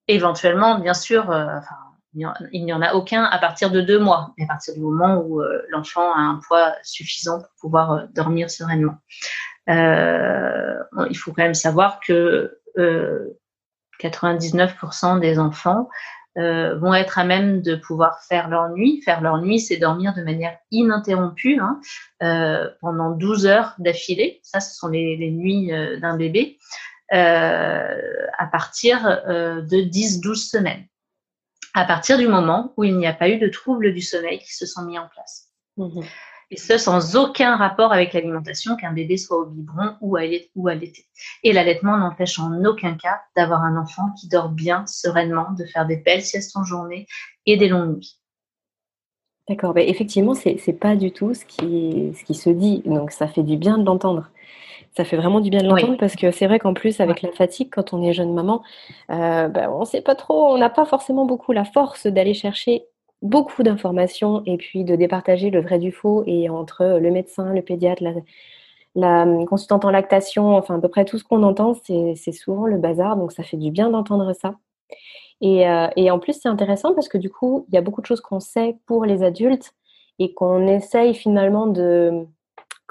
Éventuellement, 0.08 0.80
bien 0.80 0.94
sûr, 0.94 1.30
euh, 1.32 1.60
il 2.14 2.66
n'y 2.66 2.74
en 2.74 2.82
a 2.82 2.94
aucun 2.94 3.24
à 3.24 3.40
partir 3.40 3.72
de 3.72 3.82
deux 3.82 4.00
mois, 4.00 4.34
à 4.42 4.46
partir 4.46 4.74
du 4.74 4.82
moment 4.82 5.22
où 5.24 5.42
l'enfant 5.70 6.14
a 6.14 6.20
un 6.20 6.42
poids 6.46 6.76
suffisant 6.84 7.40
pour 7.40 7.52
pouvoir 7.62 8.10
dormir 8.10 8.52
sereinement. 8.52 8.98
il 9.68 11.16
faut 11.16 11.32
quand 11.32 11.44
même 11.44 11.54
savoir 11.54 12.02
que 12.02 12.60
99% 12.78 15.22
des 15.22 15.40
enfants 15.40 15.88
euh, 16.38 16.78
vont 16.78 16.94
être 16.94 17.20
à 17.20 17.26
même 17.26 17.62
de 17.62 17.76
pouvoir 17.76 18.22
faire 18.24 18.48
leur 18.48 18.70
nuit. 18.70 19.02
Faire 19.04 19.22
leur 19.22 19.42
nuit, 19.42 19.60
c'est 19.60 19.78
dormir 19.78 20.14
de 20.14 20.24
manière 20.24 20.58
ininterrompue 20.72 21.60
hein, 21.60 21.82
euh, 22.24 22.70
pendant 22.80 23.12
12 23.12 23.46
heures 23.48 23.76
d'affilée. 23.80 24.40
Ça, 24.44 24.60
ce 24.60 24.76
sont 24.76 24.88
les, 24.88 25.32
nuits 25.32 25.74
euh, 25.74 26.00
d'un 26.00 26.16
bébé 26.16 26.58
à 27.14 28.48
partir 28.50 29.04
de 29.04 29.84
10-12 29.84 30.50
semaines. 30.50 30.86
À 31.74 31.84
partir 31.84 32.18
du 32.18 32.26
moment 32.26 32.74
où 32.78 32.86
il 32.86 32.98
n'y 32.98 33.06
a 33.06 33.12
pas 33.12 33.28
eu 33.28 33.38
de 33.38 33.50
troubles 33.50 33.94
du 33.94 34.00
sommeil 34.00 34.40
qui 34.40 34.56
se 34.56 34.66
sont 34.66 34.84
mis 34.86 34.98
en 34.98 35.10
place. 35.10 35.50
Mmh 35.76 36.00
et 36.52 36.58
ce 36.58 36.78
sans 36.78 37.16
aucun 37.16 37.56
rapport 37.56 37.94
avec 37.94 38.12
l'alimentation, 38.12 38.76
qu'un 38.76 38.92
bébé 38.92 39.16
soit 39.16 39.38
au 39.38 39.46
biberon 39.46 39.96
ou 40.02 40.18
à, 40.18 40.26
l'été. 40.76 41.06
Et 41.44 41.54
l'allaitement 41.54 41.98
n'empêche 41.98 42.38
en 42.40 42.64
aucun 42.66 42.96
cas 42.96 43.22
d'avoir 43.38 43.64
un 43.64 43.78
enfant 43.78 44.12
qui 44.20 44.28
dort 44.28 44.50
bien, 44.50 44.86
sereinement, 44.86 45.48
de 45.58 45.66
faire 45.66 45.88
des 45.88 45.96
belles 45.96 46.24
siestes 46.24 46.56
en 46.58 46.66
journée 46.66 47.08
et 47.46 47.56
des 47.56 47.70
longues 47.70 47.96
nuits. 47.96 48.18
D'accord, 49.48 49.78
effectivement, 49.78 50.36
c'est 50.36 50.58
n'est 50.68 50.74
pas 50.74 50.96
du 50.96 51.12
tout 51.12 51.34
ce 51.34 51.46
qui, 51.46 52.14
ce 52.18 52.24
qui 52.26 52.36
se 52.36 52.50
dit, 52.50 52.84
donc 52.86 53.12
ça 53.12 53.28
fait 53.28 53.44
du 53.44 53.56
bien 53.56 53.78
de 53.78 53.86
l'entendre. 53.86 54.30
Ça 54.98 55.06
fait 55.06 55.16
vraiment 55.16 55.40
du 55.40 55.50
bien 55.50 55.64
de 55.64 55.70
l'entendre 55.70 55.98
parce 55.98 56.18
que 56.18 56.32
c'est 56.32 56.48
vrai 56.48 56.60
qu'en 56.60 56.74
plus, 56.74 57.00
avec 57.00 57.22
la 57.22 57.32
fatigue, 57.32 57.70
quand 57.72 57.94
on 57.94 58.04
est 58.04 58.12
jeune 58.12 58.34
maman, 58.34 58.62
euh, 59.10 59.48
ben, 59.48 59.70
on 59.70 59.82
ne 59.82 59.86
sait 59.86 60.02
pas 60.02 60.16
trop, 60.16 60.54
on 60.54 60.58
n'a 60.58 60.70
pas 60.70 60.84
forcément 60.84 61.26
beaucoup 61.26 61.54
la 61.54 61.64
force 61.64 62.08
d'aller 62.08 62.34
chercher 62.34 62.84
beaucoup 63.22 63.64
d'informations 63.64 64.44
et 64.46 64.58
puis 64.58 64.84
de 64.84 64.96
départager 64.96 65.50
le 65.50 65.62
vrai 65.62 65.80
du 65.80 65.92
faux 65.92 66.24
et 66.26 66.50
entre 66.50 67.00
le 67.00 67.12
médecin, 67.12 67.54
le 67.54 67.62
pédiatre, 67.62 68.04
la, 68.96 69.26
consultante 69.46 69.86
en 69.86 69.92
lactation, 69.92 70.56
enfin 70.56 70.76
à 70.78 70.80
peu 70.80 70.90
près 70.90 71.06
tout 71.06 71.18
ce 71.18 71.24
qu'on 71.24 71.44
entend, 71.44 71.74
c'est 71.74 72.32
souvent 72.32 72.66
le 72.66 72.78
bazar, 72.78 73.16
donc 73.18 73.32
ça 73.32 73.44
fait 73.44 73.58
du 73.58 73.72
bien 73.72 73.90
d'entendre 73.90 74.34
ça. 74.34 74.56
Et, 75.42 75.68
euh, 75.68 75.88
et, 75.96 76.12
en 76.12 76.20
plus, 76.20 76.34
c'est 76.40 76.50
intéressant 76.50 76.94
parce 76.94 77.10
que 77.10 77.18
du 77.18 77.30
coup, 77.32 77.66
il 77.70 77.76
y 77.76 77.78
a 77.78 77.82
beaucoup 77.82 78.02
de 78.02 78.06
choses 78.06 78.22
qu'on 78.22 78.40
sait 78.40 78.78
pour 78.86 79.06
les 79.06 79.24
adultes 79.24 79.74
et 80.20 80.34
qu'on 80.34 80.68
essaye 80.68 81.16
finalement 81.16 81.66
de, 81.66 82.28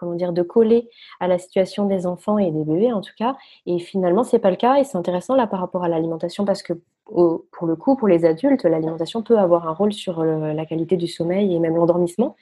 comment 0.00 0.14
dire, 0.14 0.32
de 0.32 0.42
coller 0.42 0.88
à 1.20 1.28
la 1.28 1.38
situation 1.38 1.86
des 1.86 2.06
enfants 2.06 2.38
et 2.38 2.50
des 2.50 2.64
bébés 2.64 2.92
en 2.92 3.02
tout 3.02 3.12
cas. 3.16 3.36
Et 3.66 3.78
finalement, 3.78 4.24
c'est 4.24 4.40
pas 4.40 4.50
le 4.50 4.56
cas. 4.56 4.78
Et 4.78 4.84
c'est 4.84 4.98
intéressant 4.98 5.36
là 5.36 5.46
par 5.46 5.60
rapport 5.60 5.84
à 5.84 5.88
l'alimentation 5.88 6.44
parce 6.44 6.62
que 6.62 6.72
pour 7.04 7.66
le 7.66 7.76
coup, 7.76 7.96
pour 7.96 8.08
les 8.08 8.24
adultes, 8.24 8.64
l'alimentation 8.64 9.22
peut 9.22 9.38
avoir 9.38 9.68
un 9.68 9.72
rôle 9.72 9.92
sur 9.92 10.22
la 10.24 10.64
qualité 10.64 10.96
du 10.96 11.08
sommeil 11.08 11.54
et 11.54 11.58
même 11.58 11.76
l'endormissement. 11.76 12.36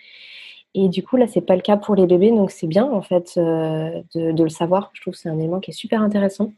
Et 0.75 0.89
du 0.89 1.03
coup, 1.03 1.17
là, 1.17 1.27
c'est 1.27 1.41
pas 1.41 1.57
le 1.57 1.63
cas 1.63 1.77
pour 1.77 1.95
les 1.95 2.07
bébés, 2.07 2.31
donc 2.31 2.51
c'est 2.51 2.67
bien 2.67 2.85
en 2.85 3.03
fait 3.03 3.33
euh, 3.37 4.03
de, 4.15 4.43
le 4.43 4.49
savoir. 4.49 4.91
Je 4.93 5.01
trouve 5.01 5.15
que 5.15 5.19
c'est 5.19 5.29
un 5.29 5.39
élément 5.39 5.61
qui 5.61 5.71
est 5.71 5.75
super 5.75 6.03
intéressant. 6.03 6.53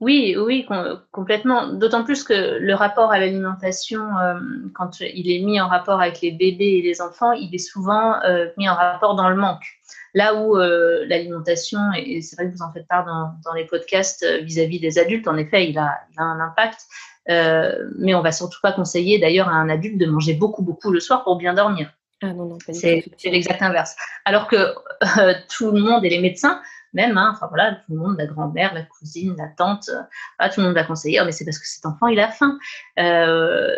Oui, 0.00 0.36
oui, 0.38 0.64
complètement. 1.10 1.72
D'autant 1.72 2.04
plus 2.04 2.22
que 2.22 2.58
le 2.58 2.74
rapport 2.74 3.10
à 3.10 3.18
l'alimentation, 3.18 4.16
euh, 4.18 4.38
quand 4.72 5.00
il 5.00 5.30
est 5.30 5.40
mis 5.44 5.60
en 5.60 5.66
rapport 5.66 6.00
avec 6.00 6.20
les 6.20 6.30
bébés 6.30 6.78
et 6.78 6.82
les 6.82 7.00
enfants, 7.02 7.32
il 7.32 7.52
est 7.52 7.58
souvent 7.58 8.22
euh, 8.22 8.46
mis 8.56 8.68
en 8.68 8.74
rapport 8.74 9.16
dans 9.16 9.28
le 9.28 9.34
manque. 9.34 9.64
Là 10.14 10.36
où 10.36 10.56
euh, 10.56 11.04
l'alimentation, 11.06 11.80
et 11.96 12.22
c'est 12.22 12.36
vrai 12.36 12.46
que 12.48 12.56
vous 12.56 12.62
en 12.62 12.72
faites 12.72 12.86
part 12.86 13.06
dans, 13.06 13.52
les 13.54 13.64
podcasts 13.64 14.24
vis-à-vis 14.42 14.78
des 14.78 14.98
adultes, 15.00 15.26
en 15.26 15.36
effet, 15.36 15.68
il 15.68 15.78
a, 15.78 15.98
un 16.16 16.38
impact. 16.40 16.80
Mais 17.26 18.14
on 18.14 18.22
va 18.22 18.32
surtout 18.32 18.60
pas 18.62 18.72
conseiller 18.72 19.18
d'ailleurs 19.18 19.48
à 19.48 19.52
un 19.52 19.68
adulte 19.68 19.98
de 19.98 20.06
manger 20.06 20.34
beaucoup, 20.34 20.62
beaucoup 20.62 20.92
le 20.92 21.00
soir 21.00 21.24
pour 21.24 21.36
bien 21.36 21.54
dormir. 21.54 21.92
Ah 22.20 22.32
non, 22.32 22.46
non, 22.46 22.58
C'est 22.72 23.04
l'exact 23.24 23.62
inverse. 23.62 23.94
Alors 24.24 24.48
que 24.48 24.56
euh, 24.56 25.34
tout 25.56 25.70
le 25.70 25.80
monde 25.80 26.04
et 26.04 26.08
les 26.08 26.20
médecins, 26.20 26.60
même, 26.92 27.16
hein, 27.16 27.32
enfin 27.32 27.46
voilà, 27.46 27.76
tout 27.76 27.92
le 27.92 27.98
monde, 27.98 28.16
la 28.18 28.26
grand-mère, 28.26 28.74
la 28.74 28.82
cousine, 28.82 29.36
la 29.38 29.46
tante, 29.48 29.88
euh, 29.90 30.48
tout 30.52 30.60
le 30.60 30.66
monde 30.66 30.74
va 30.74 30.82
conseiller, 30.82 31.20
oh, 31.20 31.24
mais 31.24 31.32
c'est 31.32 31.44
parce 31.44 31.58
que 31.58 31.66
cet 31.66 31.86
enfant, 31.86 32.08
il 32.08 32.18
a 32.18 32.28
faim. 32.28 32.58
Euh, 32.98 33.70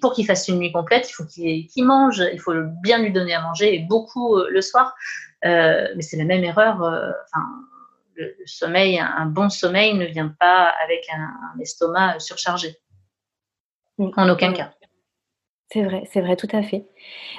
pour 0.00 0.12
qu'il 0.12 0.26
fasse 0.26 0.48
une 0.48 0.58
nuit 0.58 0.72
complète, 0.72 1.08
il 1.08 1.12
faut 1.12 1.24
qu'il 1.24 1.84
mange, 1.84 2.24
il 2.32 2.40
faut 2.40 2.54
bien 2.82 2.98
lui 2.98 3.12
donner 3.12 3.34
à 3.34 3.42
manger, 3.42 3.74
et 3.74 3.78
beaucoup 3.80 4.38
le 4.38 4.60
soir. 4.60 4.94
mais 5.44 6.02
c'est 6.02 6.16
la 6.16 6.24
même 6.24 6.42
erreur. 6.42 6.76
Enfin, 6.76 7.46
le, 8.16 8.34
sommeil, 8.46 8.98
un, 8.98 9.26
bon 9.26 9.50
sommeil 9.50 9.94
ne 9.94 10.06
vient 10.06 10.34
pas 10.40 10.72
avec 10.84 11.06
un 11.14 11.60
estomac 11.60 12.18
surchargé. 12.18 12.76
Mm. 13.98 14.10
En 14.16 14.28
aucun 14.28 14.52
cas. 14.52 14.72
C'est 15.70 15.82
vrai, 15.82 16.04
c'est 16.10 16.22
vrai, 16.22 16.34
tout 16.34 16.48
à 16.52 16.62
fait. 16.62 16.86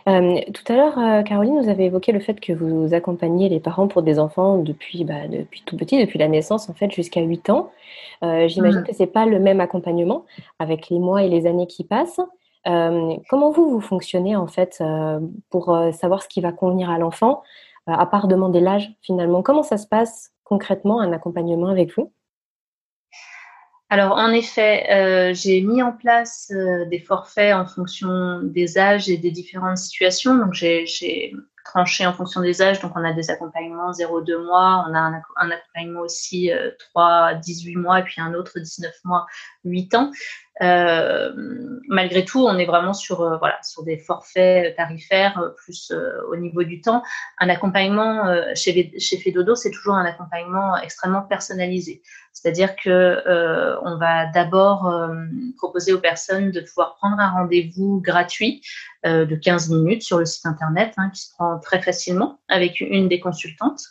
Euh, 0.07 0.39
tout 0.53 0.71
à 0.71 0.75
l'heure, 0.75 0.99
euh, 0.99 1.23
Caroline, 1.23 1.59
vous 1.59 1.67
avez 1.69 1.85
évoqué 1.85 2.11
le 2.11 2.19
fait 2.19 2.39
que 2.39 2.53
vous 2.53 2.93
accompagnez 2.93 3.49
les 3.49 3.59
parents 3.59 3.87
pour 3.87 4.03
des 4.03 4.19
enfants 4.19 4.59
depuis, 4.59 5.03
bah, 5.03 5.27
depuis 5.27 5.63
tout 5.65 5.75
petit, 5.75 5.99
depuis 5.99 6.19
la 6.19 6.27
naissance 6.27 6.69
en 6.69 6.75
fait, 6.75 6.91
jusqu'à 6.91 7.21
8 7.21 7.49
ans. 7.49 7.71
Euh, 8.23 8.47
j'imagine 8.47 8.81
mm. 8.81 8.83
que 8.83 8.93
ce 8.93 9.01
n'est 9.01 9.07
pas 9.07 9.25
le 9.25 9.39
même 9.39 9.59
accompagnement 9.59 10.25
avec 10.59 10.89
les 10.89 10.99
mois 10.99 11.23
et 11.23 11.29
les 11.29 11.47
années 11.47 11.65
qui 11.65 11.83
passent. 11.83 12.21
comment 12.65 13.49
vous, 13.49 13.67
vous 13.71 13.81
fonctionnez 13.81 14.35
en 14.35 14.47
fait 14.47 14.83
pour 15.49 15.75
savoir 15.93 16.21
ce 16.21 16.27
qui 16.27 16.41
va 16.41 16.51
convenir 16.51 16.91
à 16.91 16.99
l'enfant, 16.99 17.41
à 17.87 18.05
part 18.05 18.27
demander 18.27 18.59
l'âge 18.59 18.91
finalement? 19.01 19.41
Comment 19.41 19.63
ça 19.63 19.77
se 19.77 19.87
passe 19.87 20.33
concrètement 20.43 20.99
un 20.99 21.13
accompagnement 21.13 21.69
avec 21.69 21.95
vous? 21.95 22.11
Alors 23.89 24.17
en 24.17 24.31
effet, 24.31 24.85
euh, 24.91 25.33
j'ai 25.33 25.61
mis 25.61 25.81
en 25.81 25.91
place 25.91 26.51
euh, 26.53 26.85
des 26.85 26.99
forfaits 26.99 27.55
en 27.55 27.65
fonction 27.65 28.39
des 28.43 28.77
âges 28.77 29.09
et 29.09 29.17
des 29.17 29.31
différentes 29.31 29.77
situations. 29.77 30.37
Donc 30.37 30.53
j'ai 30.53 31.33
tranché 31.69 32.05
en 32.05 32.13
fonction 32.13 32.41
des 32.41 32.61
âges. 32.61 32.79
Donc 32.79 32.93
on 32.95 33.03
a 33.03 33.13
des 33.13 33.29
accompagnements 33.29 33.91
0-2 33.91 34.45
mois, 34.45 34.85
on 34.87 34.93
a 34.93 34.99
un, 34.99 35.51
accompagnement 35.51 36.01
aussi 36.01 36.51
3-18 36.95 37.77
euh, 37.77 37.79
mois 37.79 37.99
et 37.99 38.03
puis 38.03 38.21
un 38.21 38.33
autre 38.33 38.59
19 38.59 38.93
mois, 39.05 39.25
8 39.63 39.95
ans. 39.95 40.11
Euh, 40.61 41.31
malgré 41.87 42.25
tout, 42.25 42.45
on 42.45 42.57
est 42.57 42.65
vraiment 42.65 42.91
sur, 42.91 43.21
euh, 43.21 43.37
voilà, 43.37 43.57
sur 43.63 43.83
des 43.83 43.97
forfaits 43.97 44.75
tarifaires 44.75 45.41
plus 45.57 45.93
au 46.29 46.35
niveau 46.35 46.63
du 46.63 46.81
temps. 46.81 47.01
Un 47.39 47.49
accompagnement 47.49 48.25
chez, 48.55 48.91
chez 48.99 49.17
Fedodo, 49.17 49.55
c'est 49.55 49.71
toujours 49.71 49.95
un 49.95 50.05
accompagnement 50.05 50.75
extrêmement 50.77 51.21
personnalisé. 51.21 52.01
C'est-à-dire 52.33 52.75
que 52.75 53.79
on 53.83 53.97
va 53.97 54.25
d'abord 54.27 54.91
proposer 55.57 55.93
aux 55.93 55.99
personnes 55.99 56.51
de 56.51 56.61
pouvoir 56.61 56.95
prendre 56.95 57.19
un 57.19 57.29
rendez-vous 57.29 58.01
gratuit 58.01 58.61
de 59.05 59.35
15 59.35 59.69
minutes 59.69 60.03
sur 60.03 60.19
le 60.19 60.25
site 60.25 60.45
internet, 60.45 60.93
hein, 60.97 61.09
qui 61.13 61.21
se 61.21 61.33
prend 61.33 61.59
très 61.59 61.81
facilement 61.81 62.39
avec 62.49 62.81
une 62.81 63.07
des 63.07 63.19
consultantes. 63.19 63.81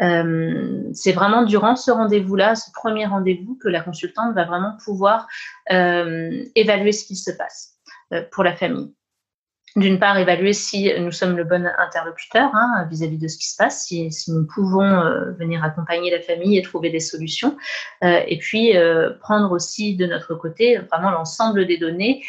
Euh, 0.00 0.82
c'est 0.92 1.12
vraiment 1.12 1.42
durant 1.44 1.76
ce 1.76 1.90
rendez-vous-là, 1.90 2.54
ce 2.54 2.70
premier 2.72 3.06
rendez-vous, 3.06 3.58
que 3.60 3.68
la 3.68 3.80
consultante 3.80 4.34
va 4.34 4.44
vraiment 4.44 4.76
pouvoir 4.84 5.26
euh, 5.72 6.44
évaluer 6.54 6.92
ce 6.92 7.04
qui 7.04 7.16
se 7.16 7.30
passe 7.30 7.78
euh, 8.12 8.22
pour 8.30 8.44
la 8.44 8.54
famille 8.54 8.94
d'une 9.78 9.98
part, 9.98 10.18
évaluer 10.18 10.52
si 10.52 10.92
nous 10.98 11.12
sommes 11.12 11.34
le 11.36 11.44
bon 11.44 11.66
interlocuteur 11.78 12.50
hein, 12.54 12.86
vis-à-vis 12.90 13.18
de 13.18 13.28
ce 13.28 13.38
qui 13.38 13.48
se 13.48 13.56
passe, 13.56 13.86
si, 13.86 14.10
nous 14.28 14.46
pouvons 14.46 14.82
euh, 14.82 15.30
venir 15.32 15.64
accompagner 15.64 16.10
la 16.10 16.20
famille 16.20 16.58
et 16.58 16.62
trouver 16.62 16.90
des 16.90 17.00
solutions, 17.00 17.56
euh, 18.04 18.20
et 18.26 18.36
puis 18.38 18.76
euh, 18.76 19.14
prendre 19.20 19.50
aussi 19.52 19.96
de 19.96 20.04
notre 20.06 20.34
côté 20.34 20.76
vraiment 20.78 21.10
l'ensemble 21.10 21.66
des 21.66 21.78
données 21.78 22.22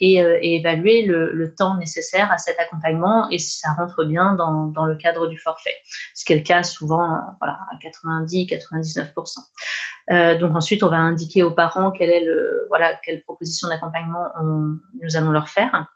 et, 0.00 0.16
évaluer 0.56 1.02
le, 1.02 1.54
temps 1.56 1.76
nécessaire 1.76 2.32
à 2.32 2.38
cet 2.38 2.58
accompagnement 2.58 3.30
et 3.30 3.38
si 3.38 3.58
ça 3.58 3.72
rentre 3.74 4.02
bien 4.04 4.34
dans, 4.34 4.84
le 4.84 4.96
cadre 4.96 5.28
du 5.28 5.38
forfait, 5.38 5.76
ce 6.14 6.24
qui 6.24 6.32
est 6.32 6.38
le 6.38 6.42
cas 6.42 6.64
souvent 6.64 7.20
à 7.40 7.68
90-99%. 7.80 10.40
donc 10.40 10.56
ensuite, 10.56 10.82
on 10.82 10.88
va 10.88 10.96
indiquer 10.96 11.44
aux 11.44 11.52
parents 11.52 11.92
quelle 11.92 12.10
est 12.10 12.26
voilà, 12.68 12.98
quelle 13.04 13.22
proposition 13.22 13.68
d'accompagnement 13.68 14.26
nous 14.42 15.16
allons 15.16 15.30
leur 15.30 15.48
faire. 15.48 15.86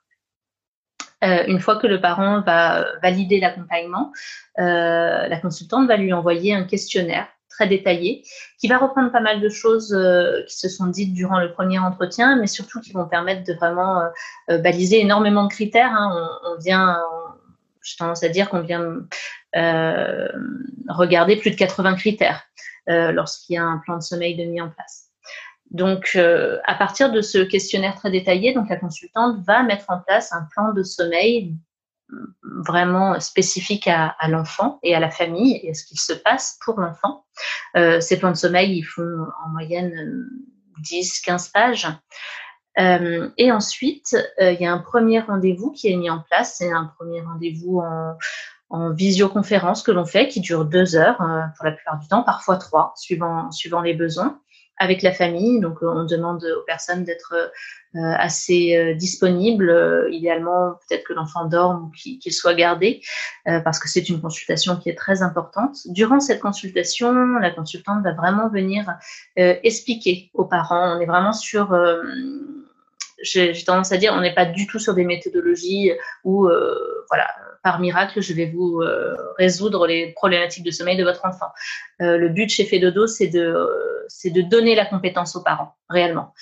Euh, 1.26 1.45
une 1.47 1.61
fois 1.61 1.76
que 1.76 1.87
le 1.87 2.00
parent 2.00 2.40
va 2.42 2.87
valider 3.02 3.40
l'accompagnement, 3.40 4.12
euh, 4.59 5.26
la 5.28 5.40
consultante 5.40 5.88
va 5.88 5.97
lui 5.97 6.12
envoyer 6.12 6.55
un 6.55 6.64
questionnaire 6.64 7.27
très 7.48 7.66
détaillé 7.66 8.22
qui 8.59 8.68
va 8.68 8.77
reprendre 8.77 9.11
pas 9.11 9.20
mal 9.20 9.40
de 9.40 9.48
choses 9.48 9.94
euh, 9.94 10.42
qui 10.46 10.57
se 10.57 10.68
sont 10.68 10.87
dites 10.87 11.14
durant 11.14 11.40
le 11.40 11.53
premier 11.53 11.79
entretien, 11.79 12.37
mais 12.37 12.46
surtout 12.46 12.81
qui 12.81 12.92
vont 12.92 13.07
permettre 13.07 13.44
de 13.44 13.55
vraiment 13.55 14.03
baliser 14.48 15.01
énormément 15.01 15.44
de 15.44 15.51
critères. 15.51 15.92
Hein. 15.92 16.29
On, 16.44 16.59
vient, 16.59 16.98
j'ai 17.83 17.96
tendance 17.96 18.22
à 18.22 18.29
dire 18.29 18.51
qu'on 18.51 18.61
vient 18.61 18.83
regarder 20.88 21.37
plus 21.37 21.51
de 21.51 21.57
80 21.57 21.94
critères 21.94 22.42
lorsqu'il 22.87 23.55
y 23.55 23.57
a 23.57 23.64
un 23.64 23.79
plan 23.79 23.96
de 23.96 24.03
sommeil 24.03 24.37
de 24.37 24.44
mis 24.44 24.61
en 24.61 24.68
place. 24.68 25.06
Donc, 25.70 26.12
euh, 26.14 26.59
à 26.64 26.74
partir 26.74 27.11
de 27.11 27.20
ce 27.20 27.38
questionnaire 27.38 27.96
très 27.96 28.11
détaillé, 28.11 28.55
donc 28.55 28.68
la 28.68 28.76
consultante 28.76 29.38
va 29.44 29.62
mettre 29.62 29.87
en 29.88 30.00
place 30.00 30.33
un 30.33 30.46
plan 30.50 30.72
de 30.72 30.83
sommeil 30.83 31.55
vraiment 32.42 33.18
spécifique 33.18 33.88
à, 33.88 34.14
l'enfant 34.29 34.79
et 34.85 34.94
à 34.94 35.00
la 35.00 35.11
famille 35.11 35.61
et 35.64 35.70
à 35.70 35.74
ce 35.74 35.85
qu'il 35.85 35.98
se 35.98 36.12
passe 36.12 36.57
pour 36.64 36.79
l'enfant. 36.79 37.24
Euh, 37.76 38.00
ces 38.00 38.16
plans 38.16 38.31
de 38.31 38.37
sommeil, 38.37 38.79
ils 38.79 38.85
font 38.85 39.26
en 39.44 39.48
moyenne 39.48 40.29
10-15 40.83 41.50
pages. 41.50 41.88
Euh, 42.79 43.31
et 43.37 43.50
ensuite, 43.50 44.16
il 44.38 44.59
y 44.61 44.66
a 44.66 44.72
un 44.72 44.79
premier 44.79 45.18
rendez-vous 45.18 45.72
qui 45.72 45.90
est 45.90 45.96
mis 45.96 46.11
en 46.11 46.20
place. 46.20 46.57
C'est 46.59 46.70
un 46.70 46.92
premier 46.96 47.22
rendez-vous 47.22 47.81
en, 47.81 48.16
en 48.70 48.92
visioconférence 48.92 49.83
que 49.83 49.90
l'on 49.90 50.05
fait, 50.05 50.29
qui 50.29 50.40
dure 50.40 50.64
deux 50.64 50.94
heures 50.94 51.18
pour 51.57 51.64
la 51.64 51.72
plupart 51.72 51.98
du 51.98 52.07
temps, 52.07 52.22
parfois 52.22 52.57
trois, 52.57 52.94
suivant 52.96 53.81
les 53.83 53.94
besoins 53.94 54.40
avec 54.79 55.03
la 55.03 55.12
famille. 55.12 55.61
Donc, 55.61 55.79
on 55.83 56.05
demande 56.05 56.45
aux 56.45 56.65
personnes 56.65 57.05
d'être 57.05 57.35
euh, 57.97 58.12
assez 58.19 58.77
euh, 58.77 58.95
disponibles, 58.95 59.71
euh, 59.71 60.11
idéalement 60.11 60.75
peut-être 60.87 61.05
que 61.05 61.15
l'enfant 61.15 61.47
dorme 61.47 61.85
ou 61.85 61.91
qu'il 61.91 62.33
soit 62.33 62.55
gardé, 62.55 63.01
parce 63.65 63.79
que 63.79 63.89
c'est 63.89 64.09
une 64.09 64.21
consultation 64.21 64.77
qui 64.77 64.91
est 64.91 64.95
très 64.95 65.23
importante. 65.23 65.79
Durant 65.87 66.21
cette 66.21 66.41
consultation, 66.41 67.12
la 67.39 67.51
consultante 67.51 68.03
va 68.03 68.12
vraiment 68.12 68.49
venir 68.49 68.99
expliquer 69.37 70.31
aux 70.35 70.45
parents. 70.45 70.97
On 70.97 71.01
est 71.01 71.07
vraiment 71.07 71.33
sur 71.33 71.75
j'ai 73.23 73.53
tendance 73.65 73.93
à 73.93 73.97
dire, 73.97 74.12
on 74.15 74.21
n'est 74.21 74.35
pas 74.35 74.45
du 74.45 74.67
tout 74.67 74.79
sur 74.79 74.95
des 74.95 75.05
méthodologies 75.05 75.93
où, 76.25 76.49
voilà, 77.09 77.29
par 77.66 77.81
miracle, 77.81 78.20
je 78.22 78.33
vais 78.33 78.46
vous 78.46 78.81
euh, 78.81 79.16
résoudre 79.38 79.88
les 79.88 80.12
problématiques 80.12 80.62
de 80.62 80.70
sommeil 80.70 80.96
de 80.96 81.02
votre 81.02 81.24
enfant. 81.24 81.48
Euh, 82.00 82.16
le 82.16 82.29
but 82.29 82.48
chez 82.48 82.64
Fedodo, 82.64 83.09
c'est 83.09 83.26
de, 83.26 83.68
c'est 84.07 84.31
de 84.31 84.40
donner 84.40 84.76
la 84.76 84.87
compétence 84.87 85.35
aux 85.35 85.42
parents, 85.42 85.74
réellement. 85.88 86.33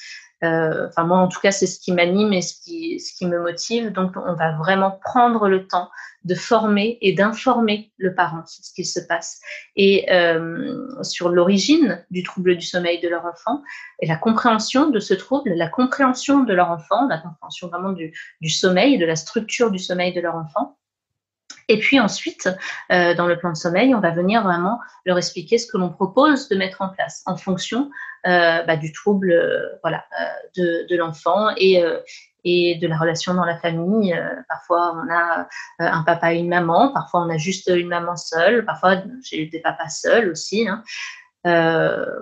Euh, 0.42 0.88
enfin, 0.88 1.04
moi, 1.04 1.16
en 1.16 1.28
tout 1.28 1.40
cas, 1.40 1.50
c'est 1.50 1.66
ce 1.66 1.80
qui 1.80 1.92
m'anime 1.92 2.34
et 2.34 2.42
ce 2.42 2.60
qui, 2.62 3.00
ce 3.00 3.16
qui 3.16 3.24
me 3.24 3.40
motive. 3.40 3.90
Donc, 3.90 4.12
on 4.16 4.34
va 4.34 4.54
vraiment 4.58 5.00
prendre 5.02 5.48
le 5.48 5.66
temps 5.66 5.88
de 6.24 6.34
former 6.34 6.98
et 7.00 7.14
d'informer 7.14 7.90
le 7.96 8.14
parent 8.14 8.44
sur 8.44 8.62
ce 8.62 8.74
qui 8.74 8.84
se 8.84 9.00
passe 9.00 9.40
et 9.76 10.06
sur 11.00 11.30
l'origine 11.30 12.04
du 12.10 12.22
trouble 12.22 12.56
du 12.56 12.66
sommeil 12.66 13.00
de 13.00 13.08
leur 13.08 13.24
enfant 13.24 13.62
et 14.00 14.06
la 14.06 14.16
compréhension 14.16 14.90
de 14.90 15.00
ce 15.00 15.14
trouble, 15.14 15.54
la 15.54 15.68
compréhension 15.68 16.44
de 16.44 16.52
leur 16.52 16.70
enfant, 16.70 17.08
la 17.08 17.18
compréhension 17.18 17.68
vraiment 17.68 17.92
du, 17.92 18.12
du 18.42 18.50
sommeil, 18.50 18.98
de 18.98 19.06
la 19.06 19.16
structure 19.16 19.70
du 19.70 19.78
sommeil 19.78 20.12
de 20.12 20.20
leur 20.20 20.34
enfant 20.34 20.76
et 21.68 21.78
puis 21.78 21.98
ensuite, 22.00 22.48
euh, 22.92 23.14
dans 23.14 23.26
le 23.26 23.38
plan 23.38 23.50
de 23.50 23.56
sommeil, 23.56 23.94
on 23.94 24.00
va 24.00 24.10
venir 24.10 24.42
vraiment 24.42 24.78
leur 25.06 25.18
expliquer 25.18 25.58
ce 25.58 25.66
que 25.66 25.78
l'on 25.78 25.90
propose 25.90 26.48
de 26.48 26.56
mettre 26.56 26.82
en 26.82 26.88
place 26.88 27.22
en 27.26 27.36
fonction 27.36 27.90
euh, 28.26 28.62
bah, 28.62 28.76
du 28.76 28.92
trouble 28.92 29.32
euh, 29.32 29.78
voilà, 29.82 30.04
de, 30.56 30.96
l'enfant 30.96 31.48
et, 31.56 31.82
et 32.44 32.76
de 32.76 32.86
la 32.86 32.98
relation 32.98 33.34
dans 33.34 33.44
la 33.44 33.58
famille. 33.58 34.14
parfois, 34.48 34.94
on 34.94 35.12
a 35.12 35.48
un 35.78 36.02
papa 36.02 36.34
et 36.34 36.38
une 36.38 36.48
maman, 36.48 36.92
parfois 36.92 37.22
on 37.22 37.30
a 37.30 37.38
juste 37.38 37.70
une 37.74 37.88
maman 37.88 38.16
seule, 38.16 38.64
parfois 38.64 38.96
j'ai 39.22 39.42
eu 39.42 39.46
des 39.46 39.60
papas 39.60 39.88
seuls 39.88 40.28
aussi. 40.28 40.68
Hein. 40.68 40.82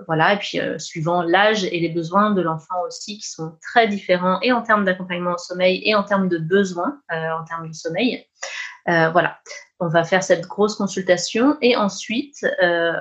voilà, 0.07 0.33
et 0.33 0.37
puis 0.37 0.59
suivant 0.77 1.21
l'âge 1.21 1.65
et 1.65 1.79
les 1.79 1.89
besoins 1.89 2.31
de 2.31 2.41
l'enfant 2.41 2.81
aussi, 2.87 3.19
qui 3.19 3.29
sont 3.29 3.57
très 3.61 3.87
différents, 3.87 4.39
et 4.41 4.51
en 4.51 4.61
termes 4.61 4.85
d'accompagnement 4.85 5.33
au 5.33 5.37
sommeil, 5.37 5.81
et 5.85 5.95
en 5.95 6.03
termes 6.03 6.29
de 6.29 6.37
besoins 6.37 6.99
en 7.09 7.43
termes 7.43 7.67
de 7.67 7.73
sommeil. 7.73 8.25
Euh, 8.89 9.09
voilà, 9.11 9.39
on 9.79 9.87
va 9.87 10.03
faire 10.03 10.23
cette 10.23 10.45
grosse 10.45 10.75
consultation 10.75 11.57
et 11.61 11.77
ensuite 11.77 12.45
euh, 12.61 12.93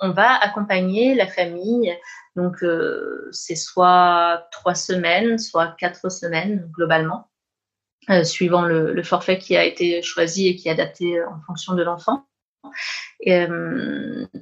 on 0.00 0.10
va 0.10 0.34
accompagner 0.34 1.14
la 1.14 1.26
famille. 1.26 1.94
Donc 2.36 2.62
euh, 2.62 3.28
c'est 3.32 3.56
soit 3.56 4.46
trois 4.52 4.74
semaines, 4.74 5.38
soit 5.38 5.74
quatre 5.78 6.10
semaines 6.10 6.70
globalement, 6.74 7.28
suivant 8.22 8.62
le, 8.62 9.02
forfait 9.02 9.38
qui 9.38 9.56
a 9.56 9.64
été 9.64 10.02
choisi 10.02 10.48
et 10.48 10.56
qui 10.56 10.68
est 10.68 10.72
adapté 10.72 11.22
en 11.24 11.40
fonction 11.46 11.74
de 11.74 11.82
l'enfant. 11.82 12.26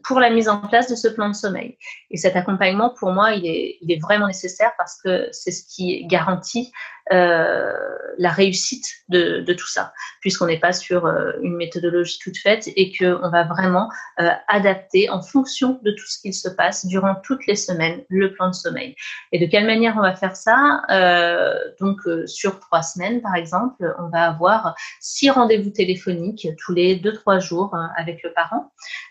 Pour 0.04 0.20
la 0.20 0.30
mise 0.30 0.48
en 0.48 0.60
place 0.60 0.88
de 0.88 0.94
ce 0.94 1.08
plan 1.08 1.28
de 1.28 1.34
sommeil. 1.34 1.78
Et 2.10 2.16
cet 2.16 2.36
accompagnement, 2.36 2.90
pour 2.90 3.10
moi, 3.10 3.32
il 3.32 3.46
est, 3.46 3.78
il 3.80 3.90
est 3.90 4.00
vraiment 4.00 4.26
nécessaire 4.26 4.72
parce 4.76 5.00
que 5.02 5.28
c'est 5.32 5.50
ce 5.50 5.64
qui 5.66 6.06
garantit 6.06 6.72
la 7.10 8.30
réussite 8.30 8.86
de, 9.08 9.40
de, 9.40 9.52
tout 9.52 9.68
ça, 9.68 9.92
puisqu'on 10.20 10.46
n'est 10.46 10.58
pas 10.58 10.72
sur 10.72 11.06
une 11.40 11.56
méthodologie 11.56 12.18
toute 12.18 12.36
faite 12.36 12.68
et 12.74 12.92
qu'on 12.96 13.30
va 13.30 13.44
vraiment 13.44 13.88
adapter 14.16 15.08
en 15.08 15.22
fonction 15.22 15.78
de 15.82 15.92
tout 15.92 16.06
ce 16.06 16.20
qu'il 16.20 16.34
se 16.34 16.48
passe 16.48 16.84
durant 16.86 17.14
toutes 17.22 17.46
les 17.46 17.54
semaines 17.54 18.02
le 18.08 18.32
plan 18.32 18.48
de 18.48 18.54
sommeil. 18.54 18.96
Et 19.30 19.38
de 19.38 19.46
quelle 19.46 19.66
manière 19.66 19.94
on 19.96 20.02
va 20.02 20.16
faire 20.16 20.34
ça 20.34 20.82
Donc 21.80 22.00
sur 22.26 22.58
trois 22.58 22.82
semaines 22.82 23.22
par 23.22 23.36
exemple, 23.36 23.94
on 23.98 24.08
va 24.08 24.24
avoir 24.24 24.74
six 25.00 25.30
rendez-vous 25.30 25.70
téléphoniques 25.70 26.48
tous 26.58 26.72
les 26.72 26.96
deux 26.96 27.12
trois 27.12 27.38
jours 27.38 27.76
avec 27.96 28.22
le 28.24 28.32
parent. 28.32 28.65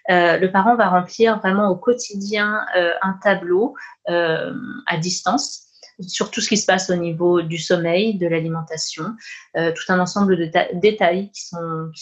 Le 0.08 0.48
parent 0.48 0.76
va 0.76 0.90
remplir 0.90 1.40
vraiment 1.40 1.70
au 1.70 1.76
quotidien 1.76 2.66
un 3.02 3.14
tableau 3.22 3.76
à 4.08 4.98
distance 4.98 5.66
sur 6.02 6.32
tout 6.32 6.42
ce 6.42 6.50
qui 6.50 6.58
se 6.58 6.66
passe 6.66 6.90
au 6.90 6.96
niveau 6.96 7.42
du 7.42 7.58
sommeil, 7.58 8.18
de 8.18 8.28
l'alimentation, 8.28 9.16
euh, 9.58 9.72
tout 9.72 9.92
un 9.92 10.00
ensemble 10.00 10.38
de 10.38 10.52
détails 10.74 11.32
qui 11.32 11.42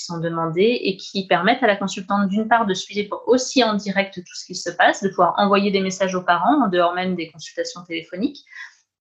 sont 0.04 0.20
demandés 0.20 0.80
et 0.84 0.98
qui 0.98 1.28
permettent 1.28 1.64
à 1.64 1.68
la 1.68 1.76
consultante 1.76 2.30
d'une 2.30 2.48
part 2.48 2.66
de 2.66 2.74
suivre 2.74 3.24
aussi 3.28 3.64
en 3.64 3.76
direct 3.76 4.16
tout 4.16 4.36
ce 4.36 4.46
qui 4.46 4.56
se 4.56 4.72
passe, 4.72 5.04
de 5.04 5.10
pouvoir 5.10 5.36
envoyer 5.38 5.72
des 5.72 5.82
messages 5.82 6.16
aux 6.16 6.24
parents 6.24 6.66
en 6.66 6.68
dehors 6.68 6.94
même 6.94 7.16
des 7.16 7.32
consultations 7.32 7.84
téléphoniques, 7.84 8.44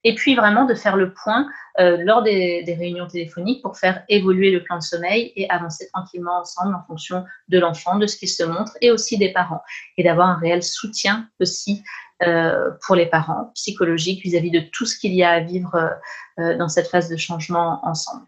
et 0.05 0.15
puis 0.15 0.35
vraiment 0.35 0.65
de 0.65 0.75
faire 0.75 0.97
le 0.97 1.13
point 1.13 1.47
euh, 1.79 1.97
lors 2.01 2.23
des, 2.23 2.63
des, 2.65 2.75
réunions 2.75 3.07
téléphoniques 3.07 3.63
pour 3.63 3.79
faire 3.79 4.05
évoluer 4.09 4.51
le 4.51 4.63
plan 4.63 4.77
de 4.79 4.83
sommeil 4.83 5.33
et 5.37 5.49
avancer 5.51 5.89
tranquillement 5.93 6.41
ensemble 6.41 6.75
en 6.75 6.83
fonction 6.83 7.25
de 7.49 7.59
l'enfant, 7.59 7.99
de 7.99 8.07
ce 8.07 8.17
qui 8.17 8.29
se 8.29 8.43
montre 8.43 8.77
et 8.81 8.91
aussi 8.91 9.19
des 9.19 9.33
parents 9.33 9.63
et 9.97 10.05
d'avoir 10.05 10.29
un 10.29 10.39
réel 10.39 10.63
soutien 10.63 11.29
aussi 11.41 11.83
euh, 12.23 12.71
pour 12.87 12.95
les 12.95 13.07
parents, 13.07 13.51
psychologique 13.55 14.23
vis-à-vis 14.23 14.51
de 14.51 14.61
tout 14.61 14.87
ce 14.87 14.97
qu'il 14.97 15.13
y 15.13 15.25
a 15.25 15.31
à 15.31 15.41
vivre 15.41 15.91
euh, 16.39 16.57
dans 16.57 16.69
cette 16.69 16.87
phase 16.87 17.09
de 17.09 17.17
changement 17.17 17.81
ensemble. 17.83 18.27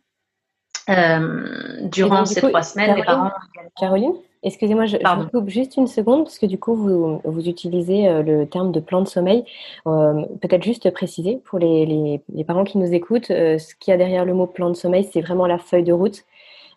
Euh, 0.89 1.89
durant 1.89 2.25
ces 2.25 2.41
trois 2.41 2.63
semaines, 2.63 2.97
les 2.97 3.05
parents. 3.05 3.31
Caroline, 3.79 4.15
excusez-moi, 4.45 4.87
je, 4.87 4.97
je, 4.97 5.23
vous 5.23 5.29
coupe 5.29 5.49
juste 5.49 5.77
une 5.77 5.87
seconde 5.87 6.25
parce 6.25 6.39
que 6.39 6.47
du 6.47 6.59
coup, 6.59 6.75
vous, 6.75 7.21
vous 7.25 7.49
utilisez 7.49 8.23
le 8.23 8.45
terme 8.47 8.71
de 8.71 8.81
plan 8.81 9.01
de 9.01 9.09
sommeil. 9.09 9.45
Peut-être 9.85 10.63
juste 10.63 10.91
préciser 10.91 11.41
pour 11.45 11.59
les, 11.59 11.87
les, 11.87 12.21
les, 12.33 12.45
parents 12.45 12.65
qui 12.65 12.79
nous 12.79 12.93
écoutent, 12.93 13.27
ce 13.27 13.75
qu'il 13.81 13.91
y 13.91 13.95
a 13.95 13.97
derrière 13.97 14.25
le 14.25 14.35
mot 14.35 14.47
plan 14.47 14.71
de 14.71 14.75
sommeil, 14.75 15.09
c'est 15.13 15.21
vraiment 15.21 15.47
la 15.47 15.59
feuille 15.59 15.85
de 15.85 15.93
route 15.93 16.25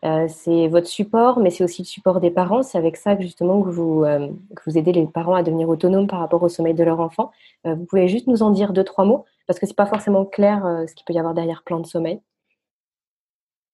euh, 0.05 0.27
c'est 0.29 0.67
votre 0.67 0.87
support, 0.87 1.39
mais 1.39 1.49
c'est 1.49 1.63
aussi 1.63 1.81
le 1.81 1.87
support 1.87 2.19
des 2.19 2.31
parents. 2.31 2.63
C'est 2.63 2.77
avec 2.77 2.97
ça 2.97 3.15
que 3.15 3.23
justement 3.23 3.61
que 3.61 3.69
vous, 3.69 4.03
euh, 4.03 4.27
que 4.55 4.61
vous 4.69 4.77
aidez 4.77 4.91
les 4.91 5.05
parents 5.07 5.35
à 5.35 5.43
devenir 5.43 5.69
autonomes 5.69 6.07
par 6.07 6.19
rapport 6.19 6.43
au 6.43 6.49
sommeil 6.49 6.73
de 6.73 6.83
leur 6.83 6.99
enfant. 6.99 7.31
Euh, 7.65 7.75
vous 7.75 7.85
pouvez 7.85 8.07
juste 8.07 8.27
nous 8.27 8.43
en 8.43 8.51
dire 8.51 8.73
deux, 8.73 8.83
trois 8.83 9.05
mots, 9.05 9.25
parce 9.47 9.59
que 9.59 9.65
c'est 9.65 9.75
pas 9.75 9.85
forcément 9.85 10.25
clair 10.25 10.63
ce 10.87 10.93
qu'il 10.93 11.05
peut 11.05 11.13
y 11.13 11.19
avoir 11.19 11.33
derrière 11.33 11.63
plan 11.63 11.79
de 11.79 11.87
sommeil. 11.87 12.19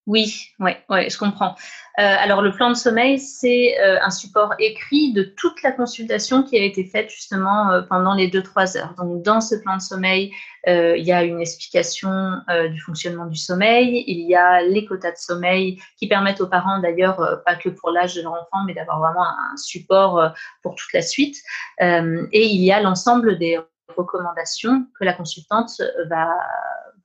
Oui, 0.05 0.49
ouais, 0.59 0.83
ouais, 0.89 1.09
je 1.09 1.17
comprends. 1.17 1.55
Euh, 1.97 2.15
alors 2.19 2.41
le 2.41 2.51
plan 2.51 2.69
de 2.69 2.73
sommeil, 2.73 3.19
c'est 3.19 3.79
euh, 3.79 3.99
un 4.01 4.09
support 4.09 4.53
écrit 4.59 5.13
de 5.13 5.23
toute 5.23 5.63
la 5.63 5.71
consultation 5.71 6.43
qui 6.43 6.57
a 6.57 6.63
été 6.63 6.83
faite 6.83 7.09
justement 7.09 7.71
euh, 7.71 7.83
pendant 7.83 8.13
les 8.13 8.27
deux 8.27 8.43
trois 8.43 8.75
heures. 8.75 8.95
Donc 8.97 9.21
dans 9.21 9.39
ce 9.39 9.55
plan 9.55 9.77
de 9.77 9.81
sommeil, 9.81 10.33
il 10.65 11.03
y 11.03 11.11
a 11.11 11.23
une 11.23 11.41
explication 11.41 12.39
du 12.71 12.79
fonctionnement 12.79 13.25
du 13.25 13.35
sommeil, 13.35 14.05
il 14.07 14.21
y 14.21 14.33
a 14.33 14.61
les 14.61 14.85
quotas 14.85 15.11
de 15.11 15.17
sommeil 15.17 15.77
qui 15.97 16.07
permettent 16.07 16.39
aux 16.39 16.47
parents 16.47 16.79
d'ailleurs 16.79 17.41
pas 17.45 17.57
que 17.57 17.67
pour 17.67 17.91
l'âge 17.91 18.15
de 18.15 18.21
leur 18.21 18.31
enfant, 18.31 18.63
mais 18.65 18.73
d'avoir 18.73 18.99
vraiment 18.99 19.25
un 19.25 19.57
support 19.57 20.33
pour 20.61 20.75
toute 20.75 20.93
la 20.93 21.01
suite. 21.01 21.35
et 21.81 22.45
il 22.45 22.63
y 22.63 22.71
a 22.71 22.79
l'ensemble 22.79 23.37
des 23.39 23.59
recommandations 23.89 24.87
que 24.97 25.03
la 25.03 25.11
consultante 25.11 25.81
va 26.09 26.29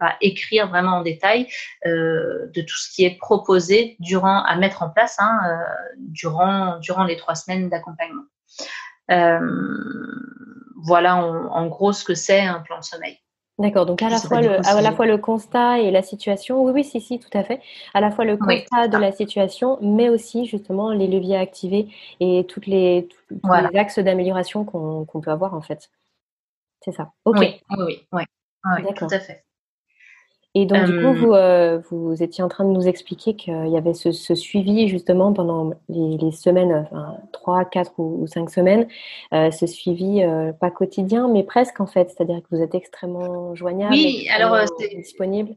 va 0.00 0.14
écrire 0.20 0.68
vraiment 0.68 0.98
en 0.98 1.02
détail 1.02 1.48
euh, 1.86 2.46
de 2.54 2.62
tout 2.62 2.76
ce 2.76 2.94
qui 2.94 3.04
est 3.04 3.16
proposé 3.18 3.96
durant 4.00 4.42
à 4.42 4.56
mettre 4.56 4.82
en 4.82 4.90
place 4.90 5.16
hein, 5.18 5.38
euh, 5.46 5.56
durant 5.98 6.78
durant 6.78 7.04
les 7.04 7.16
trois 7.16 7.34
semaines 7.34 7.68
d'accompagnement. 7.68 8.24
Euh, 9.10 9.40
voilà 10.76 11.16
en, 11.16 11.66
gros 11.66 11.92
ce 11.92 12.04
que 12.04 12.14
c'est 12.14 12.40
un 12.40 12.60
plan 12.60 12.78
de 12.78 12.84
sommeil. 12.84 13.18
D'accord, 13.58 13.86
donc 13.86 14.00
à 14.02 14.08
la, 14.08 14.18
fois 14.18 14.40
le, 14.40 14.64
à 14.64 14.80
la 14.80 14.92
fois 14.92 15.06
le 15.06 15.18
constat 15.18 15.80
et 15.80 15.90
la 15.90 16.02
situation, 16.02 16.62
oui, 16.62 16.70
oui, 16.72 16.84
si, 16.84 17.00
si, 17.00 17.18
tout 17.18 17.36
à 17.36 17.42
fait. 17.42 17.60
À 17.92 18.00
la 18.00 18.12
fois 18.12 18.24
le 18.24 18.36
constat 18.36 18.86
de 18.86 18.96
la 18.96 19.10
situation, 19.10 19.78
mais 19.82 20.08
aussi 20.08 20.46
justement 20.46 20.92
les 20.92 21.08
leviers 21.08 21.36
à 21.36 21.40
activer 21.40 21.88
et 22.20 22.46
toutes 22.48 22.66
les, 22.66 23.08
tous 23.28 23.40
les 23.52 23.78
axes 23.78 23.98
d'amélioration 23.98 24.64
qu'on 24.64 25.20
peut 25.20 25.32
avoir 25.32 25.54
en 25.54 25.60
fait. 25.60 25.90
C'est 26.84 26.92
ça. 26.92 27.10
Ok. 27.24 27.38
Oui, 27.40 27.60
oui, 27.78 28.06
oui, 28.12 28.22
oui. 28.64 28.94
tout 28.94 29.08
à 29.10 29.18
fait. 29.18 29.44
Et 30.54 30.64
donc, 30.64 30.86
du 30.86 31.02
coup, 31.02 31.12
vous, 31.12 31.32
euh, 31.32 31.78
vous 31.90 32.22
étiez 32.22 32.42
en 32.42 32.48
train 32.48 32.64
de 32.64 32.70
nous 32.70 32.88
expliquer 32.88 33.34
qu'il 33.34 33.68
y 33.68 33.76
avait 33.76 33.92
ce, 33.92 34.10
suivi 34.34 34.88
justement 34.88 35.32
pendant 35.32 35.72
les, 35.88 36.32
semaines, 36.32 36.86
enfin, 36.90 37.18
3, 37.32 37.64
4 37.66 37.92
ou, 37.98 38.26
cinq 38.26 38.50
semaines, 38.50 38.88
euh, 39.34 39.50
ce 39.50 39.66
suivi 39.66 40.22
euh, 40.22 40.52
pas 40.52 40.70
quotidien, 40.70 41.28
mais 41.28 41.42
presque 41.42 41.80
en 41.80 41.86
fait, 41.86 42.10
c'est-à-dire 42.10 42.38
que 42.38 42.56
vous 42.56 42.62
êtes 42.62 42.74
extrêmement 42.74 43.54
joignable, 43.54 43.92
oui, 43.92 44.26
alors, 44.34 44.56
disponible. 44.96 45.54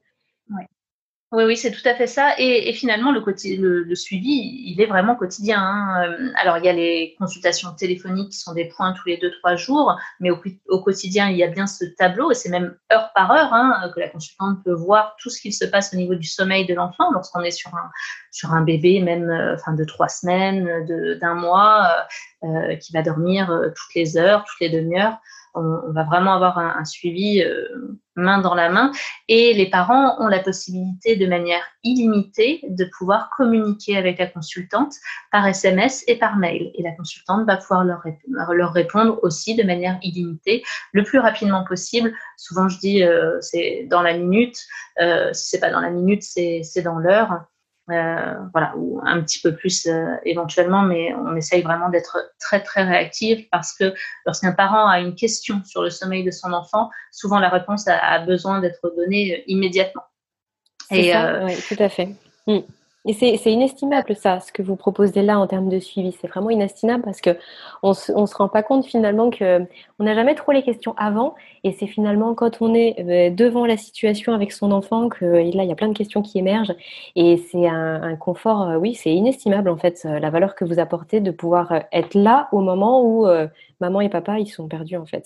Oui, 1.33 1.45
oui, 1.45 1.55
c'est 1.55 1.71
tout 1.71 1.87
à 1.87 1.95
fait 1.95 2.07
ça. 2.07 2.33
Et, 2.39 2.73
finalement, 2.73 3.13
le, 3.13 3.95
suivi, 3.95 4.63
il 4.65 4.81
est 4.81 4.85
vraiment 4.85 5.15
quotidien. 5.15 5.61
Hein. 5.61 6.03
Euh, 6.03 6.29
alors, 6.35 6.57
il 6.57 6.65
y 6.65 6.67
a 6.67 6.73
les 6.73 7.15
consultations 7.17 7.71
téléphoniques 7.71 8.31
qui 8.31 8.37
sont 8.37 8.53
des 8.53 8.65
points 8.65 8.91
tous 8.91 9.07
les 9.07 9.15
deux, 9.15 9.31
trois 9.39 9.55
jours, 9.55 9.97
mais 10.19 10.29
au, 10.29 10.81
quotidien, 10.81 11.29
il 11.29 11.37
y 11.37 11.43
a 11.43 11.47
bien 11.47 11.67
ce 11.67 11.85
tableau, 11.85 12.31
et 12.31 12.33
c'est 12.33 12.49
même 12.49 12.75
heure 12.91 13.11
par 13.15 13.31
heure 13.31 13.53
hein, 13.53 13.89
que 13.95 14.01
la 14.01 14.09
consultante 14.09 14.61
peut 14.65 14.73
voir 14.73 15.15
tout 15.21 15.29
ce 15.29 15.39
qu'il 15.39 15.53
se 15.53 15.63
passe 15.63 15.93
au 15.93 15.95
niveau 15.97 16.15
du 16.15 16.27
sommeil 16.27 16.65
de 16.65 16.73
l'enfant 16.73 17.09
lorsqu'on 17.13 17.41
est 17.43 17.51
sur 17.51 17.73
un, 17.75 17.89
sur 18.31 18.51
un 18.51 18.63
bébé, 18.63 18.99
même 18.99 19.29
euh, 19.29 19.55
de 19.73 19.83
trois 19.85 20.09
semaines, 20.09 20.85
d'un 21.21 21.35
mois, 21.35 22.07
euh, 22.43 22.75
qui 22.75 22.91
va 22.91 23.03
dormir 23.03 23.47
toutes 23.73 23.95
les 23.95 24.17
heures, 24.17 24.43
toutes 24.43 24.59
les 24.59 24.69
demi-heures 24.69 25.17
on, 25.53 25.91
va 25.91 26.03
vraiment 26.03 26.33
avoir 26.33 26.57
un, 26.57 26.85
suivi 26.85 27.41
euh, 27.41 27.99
main 28.15 28.39
dans 28.39 28.55
la 28.55 28.69
main 28.69 28.91
et 29.27 29.53
les 29.53 29.69
parents 29.69 30.21
ont 30.21 30.27
la 30.27 30.39
possibilité 30.39 31.15
de 31.15 31.27
manière 31.27 31.63
illimitée 31.83 32.61
de 32.67 32.85
pouvoir 32.97 33.29
communiquer 33.35 33.97
avec 33.97 34.19
la 34.19 34.27
consultante 34.27 34.93
par 35.31 35.47
SMS 35.47 36.03
et 36.07 36.17
par 36.17 36.37
mail 36.37 36.71
et 36.75 36.83
la 36.83 36.91
consultante 36.91 37.45
va 37.45 37.57
pouvoir 37.57 37.83
leur, 37.83 38.73
répondre 38.73 39.19
aussi 39.23 39.55
de 39.55 39.63
manière 39.63 39.97
illimitée 40.03 40.63
le 40.91 41.03
plus 41.03 41.19
rapidement 41.19 41.63
possible. 41.63 42.13
Souvent 42.37 42.69
je 42.69 42.79
dis 42.79 43.03
euh, 43.03 43.37
c'est 43.41 43.87
dans 43.89 44.01
la 44.01 44.17
minute, 44.17 44.57
euh, 45.01 45.31
si 45.33 45.49
c'est 45.49 45.59
pas 45.59 45.71
dans 45.71 45.81
la 45.81 45.89
minute 45.89 46.23
c'est 46.23 46.81
dans 46.83 46.97
l'heure. 46.97 47.45
Euh, 47.91 48.35
voilà, 48.53 48.73
ou 48.77 49.01
un 49.03 49.21
petit 49.21 49.39
peu 49.41 49.55
plus 49.55 49.85
euh, 49.85 50.15
éventuellement, 50.23 50.81
mais 50.81 51.13
on 51.15 51.35
essaye 51.35 51.61
vraiment 51.61 51.89
d'être 51.89 52.31
très 52.39 52.61
très 52.61 52.83
réactif 52.83 53.49
parce 53.49 53.73
que 53.73 53.93
lorsqu'un 54.25 54.53
parent 54.53 54.87
a 54.87 54.99
une 54.99 55.15
question 55.15 55.61
sur 55.65 55.81
le 55.81 55.89
sommeil 55.89 56.23
de 56.23 56.31
son 56.31 56.53
enfant, 56.53 56.89
souvent 57.11 57.39
la 57.39 57.49
réponse 57.49 57.87
a, 57.87 58.19
besoin 58.19 58.59
d'être 58.59 58.93
donnée 58.95 59.35
euh, 59.35 59.43
immédiatement. 59.47 60.03
Et 60.89 61.13
oui, 61.15 61.55
tout 61.67 61.81
à 61.81 61.89
fait. 61.89 62.09
Mm. 62.47 62.59
Et 63.05 63.13
c'est 63.13 63.51
inestimable 63.51 64.15
ça, 64.15 64.39
ce 64.39 64.51
que 64.51 64.61
vous 64.61 64.75
proposez 64.75 65.23
là 65.23 65.39
en 65.39 65.47
termes 65.47 65.69
de 65.69 65.79
suivi. 65.79 66.15
C'est 66.21 66.27
vraiment 66.27 66.51
inestimable 66.51 67.01
parce 67.01 67.19
que 67.19 67.31
on 67.81 67.95
se, 67.95 68.13
se 68.13 68.35
rend 68.35 68.47
pas 68.47 68.61
compte 68.61 68.85
finalement 68.85 69.31
que 69.31 69.65
on 69.97 70.03
n'a 70.03 70.13
jamais 70.13 70.35
trop 70.35 70.51
les 70.51 70.61
questions 70.61 70.93
avant. 70.97 71.33
Et 71.63 71.71
c'est 71.71 71.87
finalement 71.87 72.35
quand 72.35 72.61
on 72.61 72.75
est 72.75 72.99
euh, 72.99 73.33
devant 73.33 73.65
la 73.65 73.75
situation 73.75 74.33
avec 74.35 74.51
son 74.51 74.71
enfant 74.71 75.09
que 75.09 75.25
là 75.25 75.63
il 75.63 75.67
y 75.67 75.71
a 75.71 75.75
plein 75.75 75.87
de 75.87 75.97
questions 75.97 76.21
qui 76.21 76.37
émergent. 76.37 76.75
Et 77.15 77.37
c'est 77.37 77.67
un, 77.67 78.15
confort, 78.17 78.69
euh, 78.69 78.75
oui, 78.77 78.93
c'est 78.93 79.11
inestimable 79.11 79.69
en 79.69 79.77
fait 79.77 80.03
la 80.03 80.29
valeur 80.29 80.53
que 80.53 80.63
vous 80.63 80.77
apportez 80.77 81.21
de 81.21 81.31
pouvoir 81.31 81.71
euh, 81.71 81.79
être 81.91 82.13
là 82.13 82.49
au 82.51 82.61
moment 82.61 83.03
où 83.03 83.25
maman 83.79 84.01
et 84.01 84.09
papa 84.09 84.37
ils 84.37 84.47
sont 84.47 84.67
perdus 84.67 84.97
en 84.97 85.07
fait. 85.07 85.25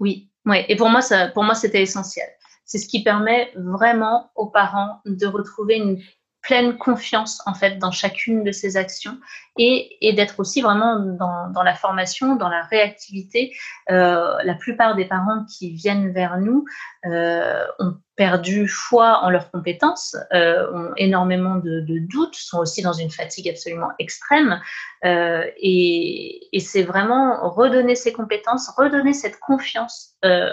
Oui, 0.00 0.28
ouais. 0.44 0.66
Et 0.68 0.76
pour 0.76 0.90
moi 0.90 1.00
pour 1.32 1.44
moi 1.44 1.54
c'était 1.54 1.80
essentiel. 1.80 2.28
C'est 2.66 2.78
ce 2.78 2.88
qui 2.88 3.02
permet 3.02 3.52
vraiment 3.54 4.30
aux 4.34 4.48
parents 4.48 5.00
de 5.06 5.26
retrouver 5.26 5.76
une 5.76 5.98
pleine 6.46 6.78
confiance 6.78 7.42
en 7.46 7.54
fait 7.54 7.78
dans 7.78 7.90
chacune 7.90 8.44
de 8.44 8.52
ces 8.52 8.76
actions 8.76 9.18
et, 9.58 9.96
et 10.00 10.12
d'être 10.12 10.38
aussi 10.38 10.62
vraiment 10.62 11.00
dans, 11.00 11.50
dans, 11.50 11.64
la 11.64 11.74
formation, 11.74 12.36
dans 12.36 12.48
la 12.48 12.62
réactivité. 12.62 13.52
Euh, 13.90 14.36
la 14.44 14.54
plupart 14.54 14.94
des 14.94 15.06
parents 15.06 15.44
qui 15.46 15.72
viennent 15.72 16.12
vers 16.12 16.38
nous 16.38 16.64
euh, 17.06 17.64
ont 17.80 17.96
perdu 18.16 18.66
foi 18.66 19.20
en 19.22 19.30
leurs 19.30 19.50
compétences, 19.50 20.16
euh, 20.32 20.72
ont 20.72 20.92
énormément 20.96 21.56
de, 21.56 21.80
de, 21.80 21.98
doutes, 21.98 22.34
sont 22.34 22.58
aussi 22.58 22.82
dans 22.82 22.94
une 22.94 23.10
fatigue 23.10 23.48
absolument 23.48 23.90
extrême. 23.98 24.60
Euh, 25.04 25.44
et, 25.58 26.48
et 26.56 26.60
c'est 26.60 26.82
vraiment 26.82 27.48
redonner 27.50 27.94
ses 27.94 28.12
compétences, 28.12 28.70
redonner 28.76 29.12
cette 29.12 29.38
confiance 29.38 30.16
euh, 30.24 30.48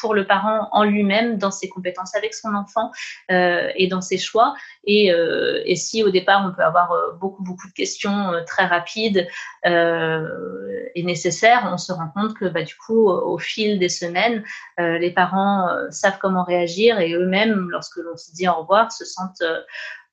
pour 0.00 0.14
le 0.14 0.26
parent 0.26 0.68
en 0.72 0.84
lui-même, 0.84 1.36
dans 1.36 1.50
ses 1.50 1.68
compétences 1.68 2.14
avec 2.14 2.32
son 2.32 2.54
enfant 2.54 2.90
euh, 3.30 3.68
et 3.74 3.86
dans 3.86 4.00
ses 4.00 4.16
choix. 4.16 4.54
Et, 4.84 5.12
euh, 5.12 5.60
et, 5.66 5.76
si 5.76 6.02
au 6.02 6.10
départ 6.10 6.46
on 6.46 6.54
peut 6.54 6.62
avoir 6.62 6.94
beaucoup 7.20 7.42
beaucoup 7.42 7.68
de 7.68 7.72
questions 7.72 8.32
très 8.46 8.64
rapides 8.64 9.28
et 9.64 11.02
nécessaires, 11.02 11.68
on 11.70 11.76
se 11.76 11.92
rend 11.92 12.08
compte 12.14 12.34
que 12.34 12.46
bah, 12.46 12.62
du 12.62 12.74
coup 12.76 13.08
au 13.08 13.36
fil 13.38 13.78
des 13.78 13.88
semaines, 13.88 14.42
les 14.78 15.10
parents 15.10 15.68
savent 15.90 16.18
comment 16.20 16.44
réagir 16.44 16.69
et 16.78 17.14
eux-mêmes, 17.14 17.68
lorsque 17.70 17.96
l'on 17.96 18.16
se 18.16 18.32
dit 18.32 18.48
au 18.48 18.54
revoir, 18.54 18.92
se 18.92 19.04
sentent 19.04 19.42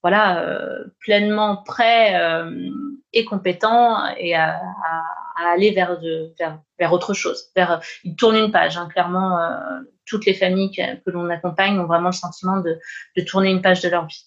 voilà, 0.04 0.42
euh, 0.42 0.86
pleinement 1.00 1.58
prêt 1.58 2.16
euh, 2.16 2.70
et 3.14 3.26
compétent 3.26 4.06
et 4.18 4.36
à, 4.36 4.62
aller 5.36 5.72
vers, 5.72 6.00
vers, 6.80 6.94
autre 6.94 7.14
chose. 7.14 7.52
Vers, 7.56 7.82
ils 8.04 8.16
tournent 8.16 8.38
une 8.38 8.52
page. 8.52 8.78
Hein. 8.78 8.88
clairement, 8.92 9.38
euh, 9.40 9.80
toutes 10.06 10.26
les 10.26 10.34
familles 10.34 10.72
que, 10.72 11.10
l'on 11.10 11.30
accompagne 11.30 11.80
ont 11.80 11.86
vraiment 11.86 12.10
le 12.10 12.14
sentiment 12.14 12.62
de, 12.62 12.80
tourner 13.24 13.52
une 13.52 13.62
page 13.62 13.82
de 13.82 13.90
leur 13.90 14.06
vie. 14.06 14.26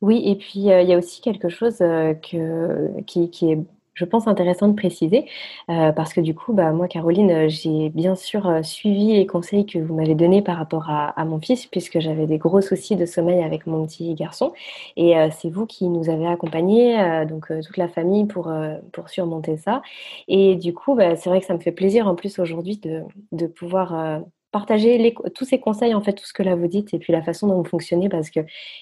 Oui, 0.00 0.22
et 0.26 0.36
puis 0.36 0.60
il 0.60 0.88
y 0.88 0.92
a 0.92 0.98
aussi 0.98 1.20
quelque 1.20 1.48
chose 1.48 1.78
que, 1.78 3.00
qui, 3.02 3.30
qui, 3.30 3.52
est 3.52 3.58
je 3.94 4.04
pense, 4.04 4.26
intéressant 4.26 4.68
de 4.68 4.74
préciser, 4.74 5.26
euh, 5.70 5.92
parce 5.92 6.12
que 6.12 6.20
du 6.20 6.34
coup, 6.34 6.52
bah, 6.52 6.72
moi, 6.72 6.88
Caroline, 6.88 7.30
euh, 7.30 7.48
j'ai 7.48 7.90
bien 7.90 8.16
sûr 8.16 8.48
euh, 8.48 8.62
suivi 8.62 9.12
les 9.14 9.26
conseils 9.26 9.66
que 9.66 9.78
vous 9.78 9.94
m'avez 9.94 10.14
donnés 10.14 10.42
par 10.42 10.56
rapport 10.56 10.90
à, 10.90 11.24
mon 11.24 11.40
fils, 11.40 11.66
puisque 11.66 12.00
j'avais 12.00 12.26
des 12.26 12.38
gros 12.38 12.60
soucis 12.60 12.96
de 12.96 13.06
sommeil 13.06 13.42
avec 13.42 13.66
mon 13.66 13.86
petit 13.86 14.14
garçon. 14.14 14.52
Et 14.96 15.14
c'est 15.32 15.48
vous 15.48 15.66
qui 15.66 15.88
nous 15.88 16.10
avez 16.10 16.26
accompagnés, 16.26 17.24
donc 17.26 17.46
toute 17.64 17.76
la 17.76 17.88
famille, 17.88 18.26
pour, 18.26 18.52
pour 18.92 19.08
surmonter 19.08 19.56
ça. 19.56 19.82
Et 20.28 20.56
du 20.56 20.74
coup, 20.74 20.94
bah, 20.94 21.16
c'est 21.16 21.30
vrai 21.30 21.40
que 21.40 21.46
ça 21.46 21.54
me 21.54 21.60
fait 21.60 21.72
plaisir 21.72 22.06
en 22.06 22.14
plus 22.14 22.38
aujourd'hui 22.38 22.76
de, 22.78 23.02
de 23.32 23.46
pouvoir 23.46 24.20
partager 24.54 25.12
tous 25.34 25.44
ces 25.44 25.58
conseils, 25.58 25.94
en 25.94 26.00
fait, 26.00 26.12
tout 26.12 26.24
ce 26.24 26.32
que 26.32 26.44
là 26.44 26.54
vous 26.54 26.68
dites, 26.68 26.94
et 26.94 27.00
puis 27.00 27.12
la 27.12 27.22
façon 27.22 27.48
dont 27.48 27.56
vous 27.56 27.68
fonctionnez, 27.68 28.08
parce 28.08 28.30
que 28.30 28.38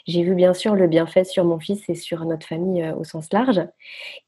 j'ai 0.06 0.22
vu 0.22 0.35
bien 0.35 0.52
sûr 0.52 0.74
le 0.74 0.87
bienfait 0.87 1.24
sur 1.24 1.46
mon 1.46 1.58
fils 1.58 1.88
et 1.88 1.94
sur 1.94 2.26
notre 2.26 2.46
famille 2.46 2.82
euh, 2.82 2.94
au 2.94 3.04
sens 3.04 3.32
large. 3.32 3.62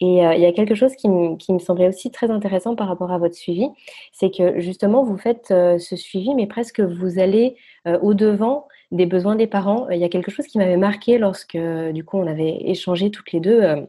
Et 0.01 0.27
euh, 0.27 0.35
il 0.35 0.41
y 0.41 0.47
a 0.47 0.53
quelque 0.53 0.75
chose 0.75 0.97
qui, 0.97 1.07
me 1.07 1.59
semblait 1.59 1.89
aussi 1.89 2.11
très 2.11 2.31
intéressant 2.31 2.77
par 2.77 2.89
rapport 2.89 3.13
à 3.13 3.19
votre 3.19 3.35
suivi, 3.35 3.69
c'est 4.11 4.31
que 4.35 4.59
justement, 4.59 5.05
vous 5.05 5.19
faites 5.19 5.51
euh, 5.51 5.79
ce 5.79 5.97
suivi, 5.97 6.35
mais 6.35 6.47
presque 6.47 6.81
vous 6.81 7.19
allez 7.19 7.57
au-devant 8.01 8.67
des 8.91 9.05
besoins 9.05 9.37
des 9.37 9.47
parents. 9.47 9.91
Il 9.91 9.99
y 9.99 10.05
a 10.05 10.09
quelque 10.09 10.31
chose 10.31 10.47
qui 10.47 10.57
m'avait 10.57 10.79
marqué 10.79 11.19
lorsque, 11.19 11.59
du 11.93 12.05
coup, 12.05 12.17
on 12.17 12.27
avait 12.27 12.57
échangé 12.65 13.11
toutes 13.11 13.33
les 13.33 13.41
deux 13.41 13.87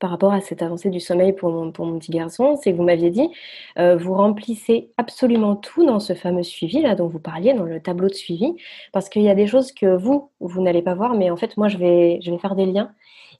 par 0.00 0.10
rapport 0.10 0.32
à 0.32 0.40
cette 0.40 0.62
avancée 0.62 0.90
du 0.90 0.98
sommeil 0.98 1.32
pour 1.32 1.50
mon, 1.50 1.70
petit 1.70 2.10
garçon, 2.10 2.56
c'est 2.56 2.72
que 2.72 2.76
vous 2.76 2.82
m'aviez 2.82 3.10
dit, 3.10 3.30
euh, 3.78 3.96
vous 3.96 4.14
remplissez 4.14 4.90
absolument 4.96 5.54
tout 5.54 5.86
dans 5.86 6.00
ce 6.00 6.14
fameux 6.14 6.42
suivi 6.42 6.80
là 6.80 6.94
dont 6.94 7.06
vous 7.06 7.20
parliez, 7.20 7.52
dans 7.52 7.64
le 7.64 7.80
tableau 7.80 8.08
de 8.08 8.14
suivi, 8.14 8.56
parce 8.92 9.08
qu'il 9.08 9.22
y 9.22 9.28
a 9.28 9.34
des 9.34 9.46
choses 9.46 9.72
que 9.72 9.96
vous, 9.96 10.30
vous 10.40 10.62
n'allez 10.62 10.82
pas 10.82 10.94
voir, 10.94 11.14
mais 11.14 11.30
en 11.30 11.36
fait, 11.36 11.56
moi, 11.56 11.68
je 11.68 11.76
vais, 11.76 12.18
je 12.22 12.30
vais 12.30 12.38
faire 12.38 12.56
des 12.56 12.66
liens. 12.66 12.90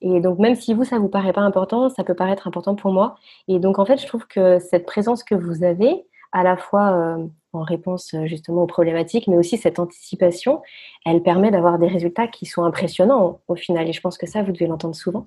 Et 0.02 0.20
donc, 0.20 0.38
même 0.38 0.54
si 0.54 0.74
vous, 0.74 0.84
ça 0.84 0.98
vous 0.98 1.08
paraît 1.08 1.32
pas 1.32 1.40
important, 1.40 1.88
ça 1.88 2.04
peut 2.04 2.14
paraître 2.14 2.46
important 2.46 2.74
pour 2.74 2.92
moi. 2.92 3.16
Et 3.48 3.58
donc, 3.58 3.78
en 3.78 3.84
fait, 3.84 4.00
je 4.00 4.06
trouve 4.06 4.26
que 4.26 4.58
cette 4.58 4.86
présence 4.86 5.24
que 5.24 5.34
vous 5.34 5.64
avez, 5.64 6.04
à 6.32 6.42
la 6.42 6.56
fois 6.56 6.92
euh, 6.92 7.26
en 7.52 7.62
réponse 7.62 8.14
justement 8.24 8.62
aux 8.62 8.66
problématiques, 8.66 9.26
mais 9.28 9.36
aussi 9.36 9.56
cette 9.58 9.78
anticipation, 9.78 10.62
elle 11.04 11.22
permet 11.22 11.50
d'avoir 11.50 11.78
des 11.78 11.88
résultats 11.88 12.28
qui 12.28 12.46
sont 12.46 12.64
impressionnants 12.64 13.40
au 13.48 13.56
final. 13.56 13.88
Et 13.88 13.92
je 13.92 14.00
pense 14.00 14.18
que 14.18 14.26
ça, 14.26 14.42
vous 14.42 14.52
devez 14.52 14.66
l'entendre 14.66 14.94
souvent. 14.94 15.26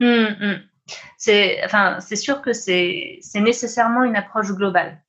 Hum, 0.00 0.36
hum. 0.40 0.60
C'est 1.18 2.16
sûr 2.16 2.42
que 2.42 2.52
c'est 2.52 3.20
nécessairement 3.34 4.04
une 4.04 4.16
approche 4.16 4.52
globale. 4.52 5.02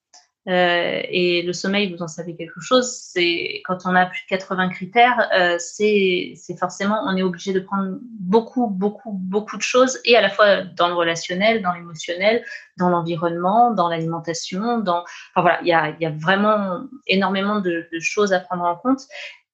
Euh, 0.47 1.01
et 1.07 1.43
le 1.43 1.53
sommeil, 1.53 1.93
vous 1.93 2.01
en 2.01 2.07
savez 2.07 2.35
quelque 2.35 2.59
chose, 2.61 2.91
c'est 2.91 3.61
quand 3.63 3.85
on 3.85 3.93
a 3.93 4.07
plus 4.07 4.21
de 4.21 4.27
80 4.29 4.69
critères, 4.69 5.29
euh, 5.37 5.57
c'est 5.59 6.33
forcément, 6.59 6.99
on 7.05 7.15
est 7.15 7.21
obligé 7.21 7.53
de 7.53 7.59
prendre 7.59 7.99
beaucoup, 8.01 8.65
beaucoup, 8.65 9.11
beaucoup 9.11 9.55
de 9.55 9.61
choses, 9.61 9.99
et 10.03 10.17
à 10.17 10.21
la 10.21 10.31
fois 10.31 10.63
dans 10.63 10.87
le 10.87 10.95
relationnel, 10.95 11.61
dans 11.61 11.73
l'émotionnel, 11.73 12.43
dans 12.77 12.89
l'environnement, 12.89 13.71
dans 13.71 13.87
l'alimentation, 13.87 14.79
dans, 14.79 15.03
enfin 15.35 15.41
voilà, 15.41 15.59
il 15.61 15.67
y 15.67 15.73
a, 15.73 15.95
y 15.99 16.07
a, 16.07 16.09
vraiment 16.09 16.85
énormément 17.05 17.59
de, 17.59 17.87
de, 17.93 17.99
choses 17.99 18.33
à 18.33 18.39
prendre 18.39 18.63
en 18.63 18.75
compte. 18.75 19.01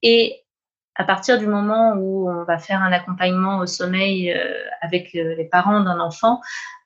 Et 0.03 0.45
à 0.97 1.03
partir 1.03 1.37
du 1.37 1.45
moment 1.45 1.93
où 1.95 2.29
on 2.29 2.43
va 2.43 2.57
faire 2.57 2.81
un 2.81 2.91
accompagnement 2.91 3.59
au 3.59 3.67
sommeil 3.67 4.31
euh, 4.31 4.43
avec 4.81 5.15
euh, 5.15 5.35
les 5.35 5.45
parents 5.45 5.79
d'un 5.81 5.99
enfant, 5.99 6.41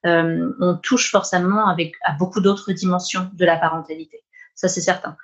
euh, 0.06 0.52
on 0.60 0.76
touche 0.76 1.10
forcément 1.10 1.68
avec, 1.68 1.94
à 2.04 2.12
beaucoup 2.12 2.42
d'autres 2.42 2.74
dimensions 2.74 3.30
de 3.34 3.46
la 3.46 3.56
parentalité. 3.56 4.22
Ça, 4.54 4.68
c'est 4.68 4.82
certain. 4.82 5.16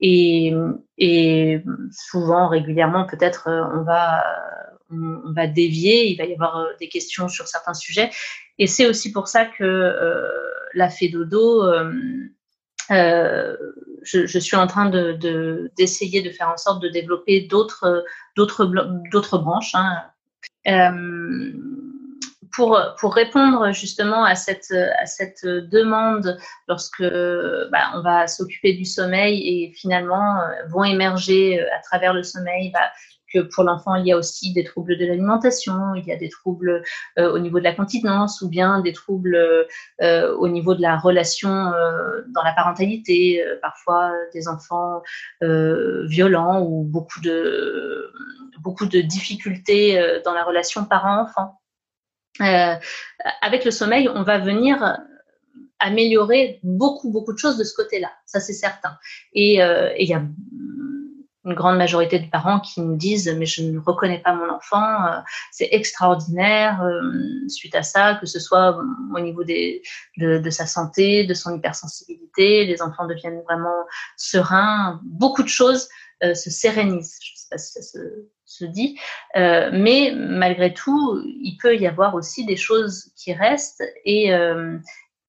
Et, 0.00 0.52
et, 0.98 1.62
souvent, 1.90 2.48
régulièrement, 2.48 3.06
peut-être, 3.06 3.48
on 3.74 3.82
va, 3.82 4.22
on, 4.90 5.32
va 5.32 5.46
dévier, 5.46 6.10
il 6.10 6.18
va 6.18 6.24
y 6.24 6.34
avoir 6.34 6.66
des 6.78 6.88
questions 6.88 7.28
sur 7.28 7.48
certains 7.48 7.74
sujets. 7.74 8.10
Et 8.58 8.66
c'est 8.66 8.86
aussi 8.86 9.10
pour 9.10 9.28
ça 9.28 9.46
que 9.46 9.96
la 10.74 10.90
fait 10.90 11.08
dodo, 12.90 13.56
je, 14.02 14.38
suis 14.38 14.56
en 14.56 14.66
train 14.66 14.90
de 14.90 15.70
d'essayer 15.76 16.22
de, 16.22 16.30
faire 16.30 16.48
en 16.48 16.56
sorte 16.56 16.82
de 16.82 16.88
développer 16.88 17.48
d'autres 17.48 18.04
branches. 19.38 19.74
Hein. 19.74 20.02
Euh, 20.66 21.52
pour, 22.54 23.14
répondre 23.14 23.72
justement 23.72 24.24
à 24.24 24.34
cette, 24.34 24.72
demande, 25.44 26.38
lorsque 26.68 27.02
bah, 27.02 27.92
on 27.94 28.02
va 28.02 28.26
s'occuper 28.26 28.74
du 28.74 28.84
sommeil 28.84 29.42
et 29.46 29.72
finalement 29.72 30.40
euh, 30.40 30.66
vont 30.68 30.84
émerger 30.84 31.60
euh, 31.60 31.66
à 31.76 31.82
travers 31.82 32.14
le 32.14 32.22
sommeil 32.22 32.70
bah, 32.70 32.92
pour 33.40 33.64
l'enfant, 33.64 33.94
il 33.96 34.06
y 34.06 34.12
a 34.12 34.16
aussi 34.16 34.52
des 34.52 34.64
troubles 34.64 34.98
de 34.98 35.06
l'alimentation, 35.06 35.94
il 35.94 36.04
y 36.04 36.12
a 36.12 36.16
des 36.16 36.28
troubles 36.28 36.82
euh, 37.18 37.32
au 37.32 37.38
niveau 37.38 37.58
de 37.58 37.64
la 37.64 37.74
continence 37.74 38.40
ou 38.42 38.48
bien 38.48 38.80
des 38.80 38.92
troubles 38.92 39.36
euh, 40.02 40.34
au 40.36 40.48
niveau 40.48 40.74
de 40.74 40.82
la 40.82 40.96
relation 40.96 41.50
euh, 41.50 42.22
dans 42.28 42.42
la 42.42 42.52
parentalité, 42.52 43.44
parfois 43.62 44.12
des 44.32 44.48
enfants 44.48 45.02
violents 45.40 46.62
ou 46.62 46.84
beaucoup 46.84 47.20
de, 47.20 48.12
beaucoup 48.60 48.86
de 48.86 49.00
difficultés 49.00 50.20
dans 50.24 50.32
la 50.32 50.44
relation 50.44 50.84
parent-enfant. 50.84 51.60
avec 52.38 53.64
le 53.64 53.70
sommeil, 53.70 54.08
on 54.08 54.22
va 54.22 54.38
venir 54.38 54.98
améliorer 55.78 56.60
beaucoup, 56.62 57.10
beaucoup 57.10 57.32
de 57.32 57.38
choses 57.38 57.58
de 57.58 57.64
ce 57.64 57.74
côté-là. 57.74 58.10
Ça, 58.26 58.40
c'est 58.40 58.54
certain. 58.54 58.96
Et 59.32 59.54
il 59.54 60.08
y 60.08 60.14
a 60.14 60.22
une 61.44 61.54
grande 61.54 61.76
majorité 61.76 62.18
de 62.18 62.28
parents 62.28 62.60
qui 62.60 62.80
nous 62.80 62.96
disent 62.96 63.34
mais 63.38 63.46
je 63.46 63.62
ne 63.62 63.78
reconnais 63.78 64.20
pas 64.20 64.34
mon 64.34 64.50
enfant, 64.50 65.06
euh, 65.06 65.20
c'est 65.50 65.68
extraordinaire 65.72 66.82
euh, 66.82 67.48
suite 67.48 67.74
à 67.74 67.82
ça, 67.82 68.14
que 68.14 68.26
ce 68.26 68.40
soit 68.40 68.78
au 69.14 69.20
niveau 69.20 69.44
des, 69.44 69.82
de, 70.16 70.50
sa 70.50 70.66
santé, 70.66 71.24
de 71.24 71.34
son 71.34 71.54
hypersensibilité, 71.56 72.64
les 72.64 72.80
enfants 72.82 73.06
deviennent 73.06 73.42
vraiment 73.42 73.84
sereins, 74.16 75.00
beaucoup 75.04 75.42
de 75.42 75.48
choses 75.48 75.88
euh, 76.22 76.34
se 76.34 76.50
sérénisent. 76.50 77.18
Je 77.22 77.32
ne 77.32 77.36
sais 77.36 77.46
pas 77.50 77.58
si 77.58 77.72
ça 77.72 77.82
se, 77.82 77.98
se 78.46 78.64
dit, 78.64 78.98
mais 79.34 80.12
malgré 80.14 80.72
tout, 80.72 81.20
il 81.24 81.56
peut 81.60 81.76
y 81.76 81.86
avoir 81.86 82.14
aussi 82.14 82.46
des 82.46 82.56
choses 82.56 83.10
qui 83.16 83.32
restent 83.32 83.82
et 84.04 84.32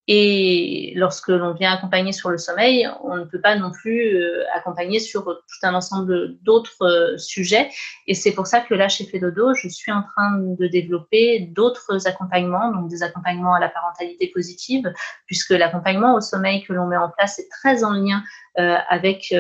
et 0.08 0.94
lorsque 0.96 1.30
l'on 1.30 1.54
vient 1.54 1.74
accompagner 1.74 2.12
sur 2.12 2.30
le 2.30 2.38
sommeil, 2.38 2.88
on 3.04 3.18
ne 3.18 3.24
peut 3.24 3.42
pas 3.42 3.56
non 3.56 3.72
plus 3.72 4.16
euh, 4.16 4.44
accompagner 4.54 5.00
sur 5.00 5.24
tout 5.24 5.60
un 5.64 5.74
ensemble 5.74 6.38
d'autres 6.44 6.84
euh, 6.84 7.18
sujets. 7.18 7.70
Et 8.06 8.14
c'est 8.14 8.32
pour 8.32 8.46
ça 8.46 8.62
que 8.62 8.76
là, 8.76 8.88
chez 8.88 9.06
Fedodo, 9.06 9.56
je 9.56 9.68
suis 9.68 9.92
en 9.92 10.04
train 10.04 10.38
de 10.38 10.68
développer 10.68 11.50
d'autres 11.52 12.08
accompagnements, 12.08 12.72
donc 12.72 12.88
des 12.88 13.02
accompagnements 13.02 13.56
à 13.56 13.60
la 13.60 13.70
parentalité 13.70 14.32
positive, 14.34 14.94
puisque 15.26 15.52
l'accompagnement 15.52 16.14
au 16.14 16.22
sommeil 16.22 16.64
que 16.64 16.74
l'on 16.74 16.86
met 16.86 16.98
en 16.98 17.10
place 17.10 17.40
est 17.40 17.50
très 17.50 17.84
en 17.84 17.94
lien 17.94 18.22
euh, 18.60 18.78
avec 18.90 19.34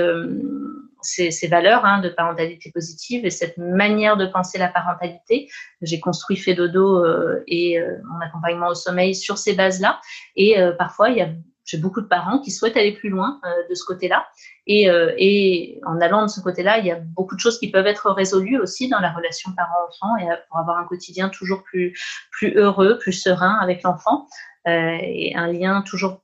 ces, 1.06 1.48
valeurs 1.48 1.86
hein, 1.86 2.02
de 2.02 2.10
parentalité 2.10 2.72
positive 2.72 3.26
et 3.26 3.30
cette 3.30 3.58
manière 3.58 4.18
de 4.18 4.26
penser 4.26 4.58
la 4.58 4.68
parentalité. 4.68 5.50
J'ai 5.82 6.00
construit 6.00 6.38
Fedodo 6.38 7.04
euh, 7.06 7.44
et 7.48 7.80
euh, 7.80 7.98
mon 8.06 8.20
accompagnement 8.20 8.68
au 8.68 8.76
sommeil 8.76 9.16
sur 9.16 9.38
ces 9.38 9.54
bases-là. 9.54 10.00
Et 10.36 10.60
euh, 10.60 10.72
parfois, 10.72 11.10
il 11.10 11.18
y 11.18 11.22
a 11.22 11.30
j'ai 11.68 11.80
beaucoup 11.80 12.02
de 12.02 12.06
parents 12.06 12.38
qui 12.38 12.52
souhaitent 12.52 12.78
aller 12.78 12.92
plus 12.92 13.10
loin 13.10 13.42
de 13.68 13.74
ce 13.74 13.84
côté-là. 13.84 14.28
Et, 14.68 15.80
en 15.84 16.00
allant 16.00 16.22
de 16.22 16.28
ce 16.28 16.40
côté-là, 16.40 16.78
il 16.78 16.86
y 16.86 16.92
a 16.92 17.00
beaucoup 17.00 17.34
de 17.34 17.40
choses 17.40 17.58
qui 17.58 17.72
peuvent 17.72 17.88
être 17.88 18.12
résolues 18.12 18.60
aussi 18.60 18.88
dans 18.88 19.00
la 19.00 19.12
relation 19.12 19.52
parent-enfant 19.52 20.16
et 20.18 20.28
pour 20.48 20.60
avoir 20.60 20.78
un 20.78 20.86
quotidien 20.86 21.30
toujours 21.30 21.64
plus, 21.64 22.00
plus 22.30 22.56
heureux, 22.56 23.00
plus 23.00 23.14
serein 23.14 23.58
avec 23.60 23.82
l'enfant 23.82 24.28
et 24.68 25.34
un 25.36 25.48
lien 25.48 25.82
toujours 25.82 26.22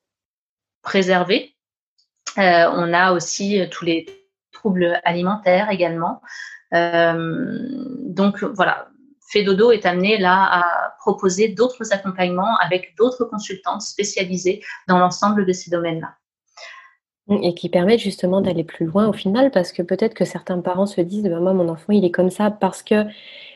préservé. 0.84 1.56
on 2.38 2.94
a 2.94 3.12
aussi 3.14 3.68
tous 3.72 3.84
les 3.84 4.06
troubles 4.62 5.00
alimentaires 5.04 5.70
également. 5.72 6.22
Euh, 6.74 7.58
donc 8.08 8.44
voilà, 8.44 8.88
Fedodo 9.32 9.72
est 9.72 9.86
amené 9.86 10.18
là 10.18 10.48
à 10.52 10.94
proposer 11.00 11.50
d'autres 11.50 11.94
accompagnements 11.94 12.58
avec 12.58 12.94
d'autres 12.98 13.26
consultantes 13.26 13.82
spécialisées 13.82 14.62
dans 14.88 15.00
l'ensemble 15.00 15.46
de 15.46 15.54
ces 15.54 15.72
domaines-là. 15.72 16.14
Et 17.42 17.54
qui 17.54 17.70
permettent 17.70 18.02
justement 18.02 18.42
d'aller 18.42 18.66
plus 18.66 18.86
loin 18.86 19.08
au 19.08 19.14
final, 19.14 19.52
parce 19.52 19.72
que 19.72 19.82
peut-être 19.82 20.14
que 20.14 20.26
certains 20.26 20.60
parents 20.60 20.86
se 20.86 21.00
disent, 21.00 21.30
bah, 21.30 21.40
moi 21.40 21.54
mon 21.54 21.70
enfant 21.70 21.94
il 21.94 22.04
est 22.04 22.12
comme 22.12 22.30
ça 22.30 22.52
parce 22.52 22.84
que 22.84 23.06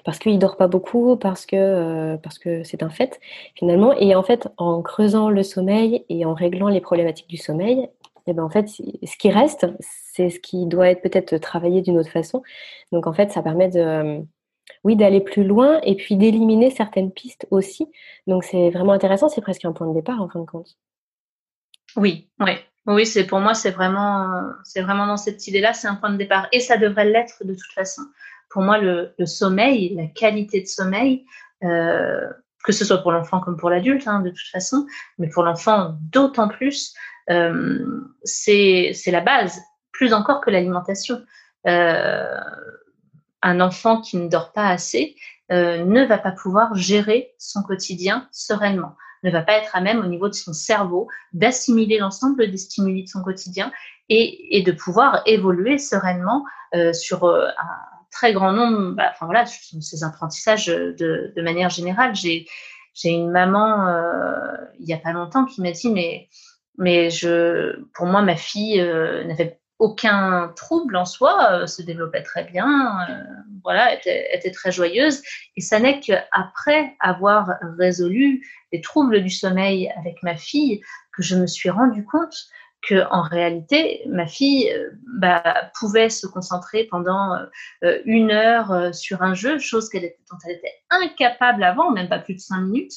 parce 0.05 0.19
qu'il 0.19 0.39
dort 0.39 0.55
pas 0.55 0.67
beaucoup, 0.67 1.17
parce 1.17 1.45
que 1.45 1.55
euh, 1.57 2.17
parce 2.17 2.39
que 2.39 2.63
c'est 2.63 2.83
un 2.83 2.89
fait 2.89 3.19
finalement. 3.55 3.91
Et 3.93 4.15
en 4.15 4.23
fait, 4.23 4.47
en 4.57 4.81
creusant 4.81 5.29
le 5.29 5.43
sommeil 5.43 6.05
et 6.09 6.25
en 6.25 6.33
réglant 6.33 6.69
les 6.69 6.79
problématiques 6.79 7.27
du 7.27 7.37
sommeil, 7.37 7.89
et 8.27 8.33
ben 8.33 8.43
en 8.43 8.49
fait, 8.49 8.67
ce 8.67 9.17
qui 9.17 9.29
reste, 9.29 9.67
c'est 9.79 10.29
ce 10.29 10.39
qui 10.39 10.65
doit 10.65 10.89
être 10.89 11.01
peut-être 11.01 11.37
travaillé 11.37 11.81
d'une 11.81 11.97
autre 11.97 12.09
façon. 12.09 12.43
Donc 12.91 13.07
en 13.07 13.13
fait, 13.13 13.31
ça 13.31 13.43
permet 13.43 13.69
de, 13.69 14.23
oui, 14.83 14.95
d'aller 14.95 15.21
plus 15.21 15.43
loin 15.43 15.79
et 15.83 15.95
puis 15.95 16.15
d'éliminer 16.15 16.71
certaines 16.71 17.11
pistes 17.11 17.47
aussi. 17.51 17.87
Donc 18.27 18.43
c'est 18.43 18.69
vraiment 18.71 18.93
intéressant, 18.93 19.29
c'est 19.29 19.41
presque 19.41 19.65
un 19.65 19.73
point 19.73 19.87
de 19.87 19.93
départ 19.93 20.21
en 20.21 20.29
fin 20.29 20.39
de 20.39 20.45
compte. 20.45 20.77
Oui, 21.95 22.29
oui. 22.39 22.53
Oui, 22.87 23.07
c'est 23.07 23.25
pour 23.25 23.39
moi, 23.39 23.55
c'est 23.55 23.71
vraiment, 23.71 24.43
c'est 24.63 24.81
vraiment 24.81 25.07
dans 25.07 25.17
cette 25.17 25.47
idée-là, 25.47 25.73
c'est 25.73 25.87
un 25.87 25.95
point 25.95 26.11
de 26.11 26.17
départ. 26.17 26.47
Et 26.51 26.59
ça 26.59 26.77
devrait 26.77 27.05
l'être 27.05 27.43
de 27.43 27.53
toute 27.53 27.71
façon. 27.73 28.03
Pour 28.51 28.61
moi, 28.61 28.77
le, 28.77 29.11
sommeil, 29.25 29.95
la 29.95 30.05
qualité 30.05 30.61
de 30.61 30.67
sommeil, 30.67 31.25
euh, 31.63 32.29
que 32.63 32.71
ce 32.71 32.85
soit 32.85 32.99
pour 32.99 33.11
l'enfant 33.11 33.39
comme 33.39 33.57
pour 33.57 33.71
l'adulte, 33.71 34.07
hein, 34.07 34.19
de 34.19 34.29
toute 34.29 34.47
façon, 34.51 34.85
mais 35.17 35.29
pour 35.29 35.41
l'enfant 35.43 35.95
d'autant 36.11 36.47
plus, 36.47 36.93
euh, 36.93 37.14
c'est 37.27 39.11
la 39.11 39.21
base, 39.21 39.59
plus 39.91 40.13
encore 40.13 40.41
que 40.41 40.49
l'alimentation. 40.49 41.21
Euh, 41.67 42.39
un 43.41 43.59
enfant 43.59 44.01
qui 44.01 44.17
ne 44.17 44.27
dort 44.27 44.51
pas 44.51 44.67
assez 44.67 45.15
euh, 45.51 45.83
ne 45.85 46.03
va 46.03 46.17
pas 46.17 46.31
pouvoir 46.31 46.73
gérer 46.75 47.33
son 47.37 47.61
quotidien 47.61 48.27
sereinement, 48.31 48.95
ne 49.23 49.29
va 49.29 49.43
pas 49.43 49.53
être 49.53 49.75
à 49.75 49.81
même 49.81 49.99
au 49.99 50.07
niveau 50.07 50.27
de 50.27 50.33
son 50.33 50.53
cerveau 50.53 51.07
d'assimiler 51.33 51.99
l'ensemble 51.99 52.49
des 52.49 52.57
stimuli 52.57 53.03
de 53.03 53.07
son 53.07 53.23
quotidien 53.23 53.71
et, 54.09 54.63
de 54.65 54.71
pouvoir 54.71 55.21
évoluer 55.25 55.77
sereinement 55.77 56.45
euh, 56.73 56.93
sur 56.93 57.25
euh, 57.25 57.47
un 57.47 58.05
très 58.11 58.33
grand 58.33 58.53
nombre, 58.53 58.95
bah, 58.95 59.11
enfin 59.11 59.25
voilà, 59.25 59.45
ces 59.45 60.03
apprentissages 60.03 60.67
de, 60.67 61.33
de 61.35 61.41
manière 61.41 61.69
générale. 61.69 62.15
J'ai 62.15 62.47
une 63.03 63.29
maman 63.29 63.93
il 64.79 64.87
y 64.87 64.93
a 64.93 64.97
pas 64.97 65.11
longtemps 65.11 65.45
qui 65.45 65.61
m'a 65.61 65.71
dit 65.71 65.91
mais 65.91 66.29
mais 66.77 67.09
je 67.09 67.79
pour 67.93 68.05
moi 68.05 68.21
ma 68.21 68.35
fille 68.35 68.81
n'avait 68.81 69.59
aucun 69.79 70.53
trouble 70.55 70.95
en 70.95 71.05
soi, 71.05 71.51
euh, 71.51 71.67
se 71.67 71.81
développait 71.81 72.23
très 72.23 72.43
bien, 72.43 72.97
euh, 73.09 73.23
voilà, 73.63 73.93
était, 73.93 74.33
était, 74.33 74.51
très 74.51 74.71
joyeuse. 74.71 75.21
Et 75.57 75.61
ça 75.61 75.79
n'est 75.79 75.99
qu'après 75.99 76.95
avoir 76.99 77.49
résolu 77.77 78.45
les 78.71 78.81
troubles 78.81 79.21
du 79.21 79.29
sommeil 79.29 79.91
avec 79.97 80.21
ma 80.23 80.37
fille 80.37 80.81
que 81.13 81.23
je 81.23 81.35
me 81.35 81.47
suis 81.47 81.69
rendu 81.69 82.05
compte 82.05 82.35
que 82.87 83.03
en 83.09 83.23
réalité, 83.23 84.03
ma 84.07 84.27
fille 84.27 84.71
euh, 84.71 84.91
bah, 85.19 85.71
pouvait 85.79 86.09
se 86.09 86.27
concentrer 86.27 86.85
pendant 86.85 87.35
une 87.81 88.31
heure 88.31 88.93
sur 88.93 89.23
un 89.23 89.33
jeu, 89.33 89.57
chose 89.57 89.89
qu'elle 89.89 90.03
dont 90.03 90.37
elle 90.45 90.57
était 90.57 90.75
incapable 90.89 91.63
avant, 91.63 91.91
même 91.91 92.07
pas 92.07 92.19
plus 92.19 92.35
de 92.35 92.39
cinq 92.39 92.61
minutes 92.61 92.93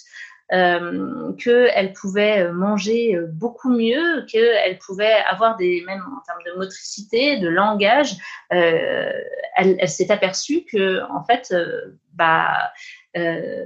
euh, 0.53 1.33
qu'elle 1.35 1.93
pouvait 1.93 2.51
manger 2.53 3.19
beaucoup 3.33 3.71
mieux, 3.71 4.25
qu'elle 4.27 4.79
pouvait 4.79 5.17
avoir 5.31 5.57
des, 5.57 5.83
même 5.87 6.01
en 6.01 6.21
termes 6.25 6.43
de 6.47 6.59
motricité, 6.59 7.39
de 7.39 7.49
langage, 7.49 8.17
euh, 8.53 9.13
elle, 9.57 9.89
s'est 9.89 10.11
aperçue 10.11 10.65
que 10.65 11.03
en 11.11 11.23
fait, 11.25 11.49
euh, 11.53 11.99
bah, 12.15 12.73
euh, 13.17 13.65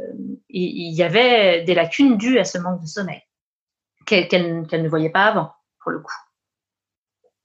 il 0.48 0.92
y, 0.92 1.02
avait 1.02 1.62
des 1.62 1.74
lacunes 1.74 2.16
dues 2.16 2.38
à 2.38 2.44
ce 2.44 2.58
manque 2.58 2.80
de 2.80 2.86
sommeil 2.86 3.20
qu'elle 4.06 4.28
ne 4.28 4.88
voyait 4.88 5.10
pas 5.10 5.26
avant, 5.26 5.52
pour 5.80 5.92
le 5.92 6.00
coup. 6.00 6.14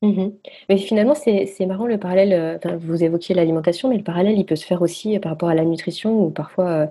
Mmh 0.02 0.30
mais 0.69 0.78
finalement, 0.78 1.15
c'est 1.15 1.65
marrant 1.65 1.88
le 1.88 1.97
parallèle. 1.97 2.60
vous 2.80 3.04
évoquiez 3.04 3.34
l'alimentation, 3.36 3.89
mais 3.89 3.97
le 3.97 4.04
parallèle, 4.04 4.38
il 4.38 4.45
peut 4.45 4.56
se 4.56 4.65
faire 4.65 4.82
aussi 4.82 5.17
par 5.19 5.32
rapport 5.32 5.50
à 5.50 5.56
la 5.56 5.65
nutrition, 5.65 6.19
où 6.19 6.30
parfois 6.32 6.89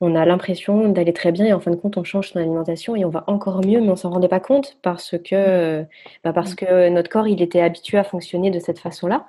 on 0.00 0.14
a 0.14 0.24
l'impression 0.24 0.88
d'aller 0.88 1.12
très 1.12 1.32
bien 1.32 1.46
et 1.46 1.52
en 1.52 1.60
fin 1.60 1.70
de 1.70 1.76
compte, 1.76 1.96
on 1.96 2.04
change 2.04 2.30
son 2.30 2.38
alimentation 2.38 2.94
et 2.94 3.04
on 3.04 3.10
va 3.10 3.24
encore 3.26 3.64
mieux, 3.64 3.80
mais 3.80 3.90
on 3.90 3.96
s'en 3.96 4.10
rendait 4.10 4.28
pas 4.28 4.40
compte 4.40 4.78
parce 4.82 5.16
que, 5.18 5.84
bah, 6.24 6.32
parce 6.32 6.54
que 6.54 6.88
notre 6.88 7.10
corps, 7.10 7.26
il 7.26 7.42
était 7.42 7.60
habitué 7.60 7.98
à 7.98 8.04
fonctionner 8.04 8.50
de 8.50 8.60
cette 8.60 8.78
façon-là. 8.78 9.26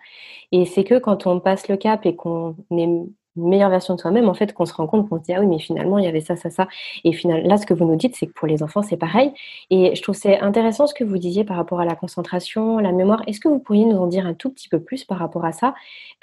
Et 0.52 0.66
c'est 0.66 0.84
que 0.84 1.00
quand 1.00 1.28
on 1.28 1.40
passe 1.40 1.68
le 1.70 1.78
cap 1.78 2.06
et 2.06 2.16
qu'on 2.16 2.56
est 2.72 2.84
une 2.84 3.10
meilleure 3.36 3.70
version 3.70 3.96
de 3.96 4.00
soi-même, 4.00 4.30
en 4.30 4.34
fait, 4.34 4.54
qu'on 4.54 4.66
se 4.66 4.74
rend 4.74 4.88
compte 4.88 5.10
qu'on 5.10 5.18
se 5.18 5.24
dit, 5.24 5.34
ah 5.34 5.40
oui, 5.40 5.48
mais 5.48 5.60
finalement, 5.60 5.98
il 5.98 6.06
y 6.06 6.08
avait 6.08 6.22
ça, 6.22 6.36
ça, 6.36 6.50
ça. 6.50 6.68
Et 7.04 7.14
finalement, 7.14 7.48
là, 7.48 7.58
ce 7.58 7.66
que 7.66 7.74
vous 7.74 7.86
nous 7.86 7.96
dites, 7.96 8.16
c'est 8.16 8.28
que 8.28 8.34
pour 8.34 8.48
les 8.48 8.62
enfants, 8.64 8.84
c'est 8.84 8.98
pareil. 8.98 9.32
Et 9.70 9.96
je 9.96 10.02
trouve 10.02 10.16
c'est 10.16 10.40
intéressant 10.40 10.88
ce 10.88 10.94
que 10.94 11.04
vous 11.04 11.18
disiez 11.18 11.44
par 11.44 11.58
rapport 11.58 11.80
à 11.80 11.86
la 11.86 11.96
concentration, 11.96 12.80
la 12.80 12.92
mémoire. 12.92 13.24
Est-ce 13.28 13.40
que 13.40 13.48
vous 13.48 13.60
pourriez 13.60 13.86
nous 13.86 13.98
en 13.98 14.08
dire 14.08 14.26
un 14.26 14.34
tout 14.34 14.50
petit 14.52 14.70
peu 14.70 14.80
plus 14.80 15.04
par 15.06 15.18
rapport 15.20 15.46
à 15.46 15.52
ça? 15.52 15.74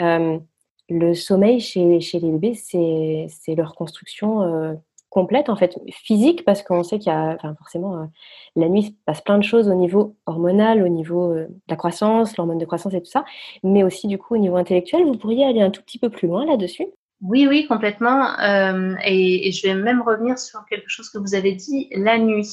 Euh, 0.02 0.38
le 0.88 1.14
sommeil 1.14 1.60
chez, 1.60 1.84
les 1.84 2.30
bébés, 2.30 2.54
c'est 2.54 3.54
leur 3.54 3.74
construction 3.74 4.42
euh, 4.42 4.74
complète, 5.10 5.48
en 5.48 5.56
fait, 5.56 5.78
physique, 5.90 6.44
parce 6.44 6.62
qu'on 6.62 6.82
sait 6.82 6.98
qu'il 6.98 7.12
y 7.12 7.14
a, 7.14 7.34
enfin, 7.34 7.54
forcément, 7.58 7.96
euh, 7.96 8.04
la 8.54 8.68
nuit, 8.68 8.80
il 8.80 8.86
se 8.86 8.92
passe 9.04 9.20
plein 9.20 9.38
de 9.38 9.44
choses 9.44 9.68
au 9.68 9.74
niveau 9.74 10.16
hormonal, 10.26 10.82
au 10.82 10.88
niveau 10.88 11.32
euh, 11.32 11.46
de 11.46 11.54
la 11.68 11.76
croissance, 11.76 12.36
l'hormone 12.36 12.58
de 12.58 12.64
croissance 12.64 12.94
et 12.94 13.00
tout 13.00 13.10
ça, 13.10 13.24
mais 13.64 13.82
aussi, 13.82 14.06
du 14.06 14.18
coup, 14.18 14.34
au 14.34 14.38
niveau 14.38 14.56
intellectuel. 14.56 15.04
Vous 15.04 15.16
pourriez 15.16 15.44
aller 15.44 15.62
un 15.62 15.70
tout 15.70 15.82
petit 15.82 15.98
peu 15.98 16.10
plus 16.10 16.28
loin 16.28 16.46
là-dessus 16.46 16.86
Oui, 17.20 17.46
oui, 17.48 17.66
complètement. 17.66 18.36
Et, 19.04 19.48
et, 19.48 19.52
je 19.52 19.66
vais 19.66 19.74
même 19.74 20.02
revenir 20.02 20.38
sur 20.38 20.64
quelque 20.66 20.88
chose 20.88 21.10
que 21.10 21.18
vous 21.18 21.34
avez 21.34 21.52
dit, 21.52 21.88
la 21.92 22.18
nuit. 22.18 22.50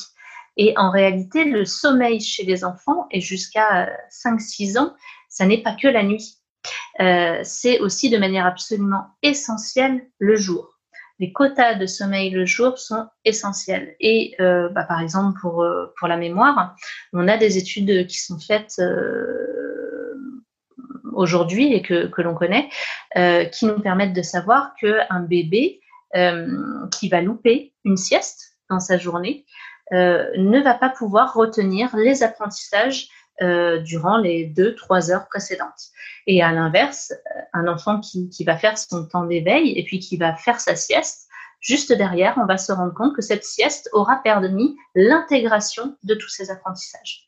Et 0.56 0.74
en 0.78 0.92
réalité, 0.92 1.46
le 1.46 1.66
sommeil 1.66 2.20
chez 2.20 2.46
les 2.46 2.64
enfants, 2.64 3.08
et 3.12 3.22
jusqu'à 3.22 3.90
5-6 4.10 4.78
ans, 4.78 4.94
ça 5.28 5.46
n'est 5.46 5.62
pas 5.62 5.74
que 5.74 5.88
la 5.88 6.04
nuit. 6.04 6.43
Euh, 7.00 7.40
c'est 7.44 7.80
aussi 7.80 8.10
de 8.10 8.18
manière 8.18 8.46
absolument 8.46 9.08
essentielle 9.22 10.08
le 10.20 10.36
jour. 10.36 10.80
Les 11.20 11.32
quotas 11.32 11.76
de 11.76 11.86
sommeil 11.86 12.32
le 12.32 12.46
jour 12.46 12.78
sont 12.78 13.08
essentiels. 13.24 13.96
Et 14.00 14.36
euh, 14.40 14.70
bah, 14.70 14.84
par 14.84 15.00
exemple, 15.02 15.40
pour, 15.40 15.64
euh, 15.64 15.94
pour 15.98 16.08
la 16.08 16.18
mémoire, 16.18 16.76
on 17.14 17.28
a 17.28 17.38
des 17.38 17.58
études 17.58 18.08
qui 18.08 18.18
sont 18.18 18.40
faites 18.40 18.82
aujourd'hui 21.14 21.74
et 21.74 21.82
que, 21.82 22.08
que 22.08 22.22
l'on 22.22 22.34
connaît, 22.34 22.70
qui 23.52 23.66
nous 23.68 23.80
permettent 23.80 24.14
de 24.14 24.24
savoir 24.24 24.74
qu'un 24.82 25.20
bébé 25.20 25.80
qui 26.92 27.10
va 27.10 27.22
louper 27.22 27.74
une 27.86 27.98
sieste 27.98 28.58
dans 28.70 28.80
sa 28.80 28.98
journée 28.98 29.46
ne 29.92 30.64
va 30.64 30.74
pas 30.74 30.90
pouvoir 30.90 31.36
retenir 31.36 31.96
les 31.96 32.24
apprentissages 32.24 33.10
euh, 33.42 33.80
durant 33.80 34.18
les 34.18 34.46
deux, 34.46 34.76
trois 34.76 35.10
heures 35.10 35.28
précédentes. 35.28 35.90
Et 36.28 36.44
à 36.44 36.52
l'inverse, 36.52 37.12
euh, 37.12 37.42
un 37.54 37.68
enfant 37.68 38.00
qui, 38.00 38.30
qui, 38.30 38.44
va 38.44 38.58
faire 38.58 38.78
son 38.78 39.08
temps 39.08 39.26
d'éveil 39.26 39.72
et 39.76 39.84
puis 39.84 39.98
qui 39.98 40.18
va 40.18 40.36
faire 40.36 40.60
sa 40.60 40.76
sieste, 40.76 41.28
juste 41.60 41.92
derrière, 41.92 42.36
on 42.38 42.46
va 42.46 42.60
se 42.60 42.72
rendre 42.72 42.94
compte 42.94 43.16
que 43.16 43.24
cette 43.24 43.44
sieste 43.44 43.90
aura 43.92 44.18
permis 44.18 44.78
l'intégration 44.94 45.98
de 46.04 46.14
tous 46.14 46.30
ces 46.30 46.52
apprentissages. 46.52 47.28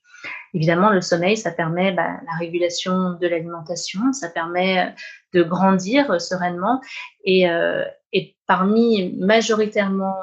Évidemment, 0.54 0.92
le 0.92 1.02
sommeil, 1.02 1.38
ça 1.38 1.50
permet 1.50 1.92
bah, 1.92 2.20
la 2.24 2.38
régulation 2.38 3.14
de 3.20 3.28
l'alimentation, 3.28 4.14
ça 4.14 4.30
permet 4.30 4.86
euh, 4.86 4.92
de 5.34 5.42
grandir 5.42 6.22
sereinement. 6.22 6.82
Et, 7.24 7.48
et 8.14 8.38
parmi 8.46 9.12
majoritairement 9.18 10.16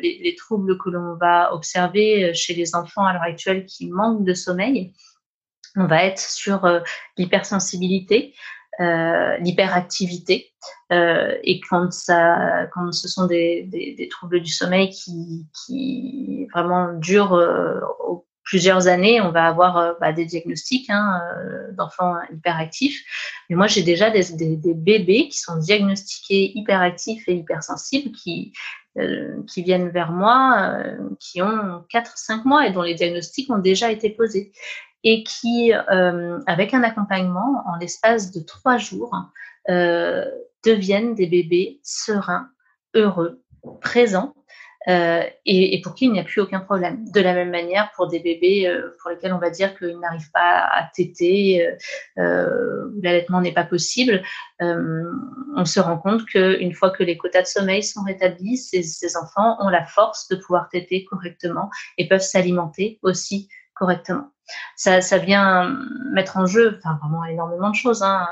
les, 0.00 0.34
troubles 0.36 0.78
que 0.78 0.88
l'on 0.88 1.14
va 1.14 1.54
observer 1.54 2.34
chez 2.34 2.54
les 2.54 2.74
enfants 2.74 3.04
à 3.04 3.12
l'heure 3.12 3.22
actuelle 3.22 3.66
qui 3.66 3.88
manquent 3.88 4.24
de 4.24 4.34
sommeil, 4.34 4.92
on 5.76 5.86
va 5.86 6.04
être 6.04 6.20
sur 6.20 6.64
euh, 6.64 6.80
l'hypersensibilité, 7.16 8.34
euh, 8.80 9.36
l'hyperactivité. 9.38 10.52
Euh, 10.92 11.36
et 11.42 11.60
quand, 11.68 11.92
ça, 11.92 12.66
quand 12.72 12.92
ce 12.92 13.08
sont 13.08 13.26
des, 13.26 14.08
troubles 14.10 14.40
du 14.40 14.52
sommeil 14.52 14.90
qui, 14.90 16.48
vraiment 16.52 16.92
durent 16.94 17.38
plusieurs 18.42 18.88
années, 18.88 19.20
on 19.20 19.30
va 19.30 19.46
avoir 19.46 19.96
bah, 20.00 20.12
des 20.12 20.24
diagnostics 20.24 20.90
hein, 20.90 21.20
d'enfants 21.72 22.16
hyperactifs. 22.32 23.00
Mais 23.48 23.56
moi, 23.56 23.68
j'ai 23.68 23.82
déjà 23.82 24.10
des, 24.10 24.24
bébés 24.74 25.28
qui 25.28 25.38
sont 25.38 25.56
diagnostiqués 25.56 26.52
hyperactifs 26.56 27.28
et 27.28 27.34
hypersensibles 27.34 28.12
qui, 28.12 28.52
qui 29.46 29.62
viennent 29.62 29.90
vers 29.90 30.10
moi, 30.10 30.74
qui 31.20 31.40
ont 31.40 31.84
4-5 31.92 32.42
mois 32.44 32.66
et 32.66 32.72
dont 32.72 32.82
les 32.82 32.94
diagnostics 32.94 33.50
ont 33.50 33.58
déjà 33.58 33.92
été 33.92 34.10
posés 34.10 34.52
et 35.04 35.24
qui, 35.24 35.72
euh, 35.72 36.38
avec 36.46 36.74
un 36.74 36.82
accompagnement, 36.82 37.62
en 37.66 37.76
l'espace 37.76 38.30
de 38.32 38.40
trois 38.40 38.78
jours, 38.78 39.14
euh, 39.68 40.24
deviennent 40.64 41.14
des 41.14 41.26
bébés 41.26 41.80
sereins, 41.82 42.50
heureux, 42.94 43.42
présents, 43.80 44.34
euh, 44.88 45.22
et, 45.44 45.74
et, 45.74 45.80
pour 45.82 45.94
qui 45.94 46.06
il 46.06 46.12
n'y 46.12 46.20
a 46.20 46.24
plus 46.24 46.40
aucun 46.40 46.60
problème. 46.60 47.04
De 47.12 47.20
la 47.20 47.34
même 47.34 47.50
manière, 47.50 47.90
pour 47.94 48.08
des 48.08 48.18
bébés 48.18 48.66
euh, 48.66 48.96
pour 49.00 49.10
lesquels 49.10 49.34
on 49.34 49.38
va 49.38 49.50
dire 49.50 49.76
qu'ils 49.76 49.98
n'arrivent 49.98 50.30
pas 50.32 50.68
à 50.72 50.88
téter, 50.94 51.68
euh, 52.18 52.90
l'allaitement 53.02 53.42
n'est 53.42 53.52
pas 53.52 53.64
possible, 53.64 54.22
on 54.60 55.64
se 55.64 55.80
rend 55.80 55.98
compte 55.98 56.24
qu'une 56.24 56.72
fois 56.72 56.90
que 56.90 57.02
les 57.02 57.18
quotas 57.18 57.42
de 57.42 57.46
sommeil 57.46 57.82
sont 57.82 58.02
rétablis, 58.02 58.56
ces, 58.56 58.82
ces 58.82 59.16
enfants 59.16 59.56
ont 59.60 59.68
la 59.68 59.84
force 59.84 60.28
de 60.28 60.36
pouvoir 60.36 60.68
téter 60.70 61.04
correctement 61.04 61.70
et 61.98 62.08
peuvent 62.08 62.20
s'alimenter 62.20 62.98
aussi 63.02 63.48
correctement 63.74 64.30
ça, 64.76 65.00
ça 65.00 65.18
vient 65.18 65.76
mettre 66.12 66.36
en 66.36 66.46
jeu, 66.46 66.78
enfin 66.78 66.98
vraiment 67.00 67.24
énormément 67.24 67.70
de 67.70 67.76
choses. 67.76 68.02
Hein, 68.02 68.26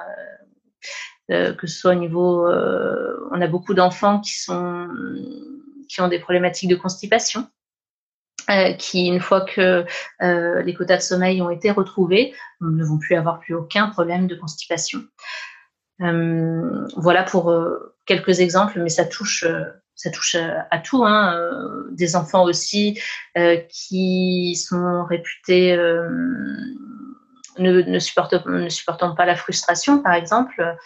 euh, 1.31 1.35
euh, 1.35 1.55
que 1.55 1.67
ce 1.67 1.79
soit 1.79 1.93
au 1.93 1.99
niveau, 1.99 2.47
euh, 2.47 3.29
on 3.33 3.41
a 3.41 3.47
beaucoup 3.47 3.75
d'enfants 3.75 4.21
qui 4.21 4.35
sont 4.35 4.89
qui 5.89 6.01
ont 6.01 6.09
des 6.09 6.19
problématiques 6.19 6.71
de 6.71 6.77
constipation. 6.77 7.49
qui, 8.79 9.09
une 9.09 9.21
fois 9.21 9.43
que 9.43 9.85
les 10.21 10.75
quotas 10.75 10.97
de 10.97 11.03
sommeil 11.03 11.43
ont 11.43 11.51
été 11.51 11.71
retrouvés, 11.71 12.35
ne 12.61 12.83
vont 12.85 12.99
plus 12.99 13.15
avoir 13.15 13.41
plus 13.41 13.55
aucun 13.55 13.89
problème 13.89 14.27
de 14.27 14.35
constipation. 14.35 15.01
Voilà 16.01 17.23
pour 17.25 17.55
quelques 18.07 18.41
exemples, 18.41 18.81
mais 18.81 18.89
ça 18.89 19.05
touche 19.05 19.45
ça 19.99 20.11
touche 20.11 20.37
à, 20.71 20.79
tout, 20.79 21.05
hein, 21.05 21.35
euh, 21.35 21.89
des 21.91 22.15
enfants 22.15 22.45
aussi 22.45 23.01
euh, 23.37 23.57
qui 23.69 24.55
sont 24.55 25.05
réputés 25.05 25.73
euh, 25.73 26.09
ne, 27.59 27.83
ne, 27.83 27.99
supportent, 27.99 28.47
ne 28.47 28.69
supportant 28.69 29.17
pas 29.17 29.27
la 29.27 29.35
frustration, 29.35 30.01
par 30.01 30.15
exemple, 30.15 30.77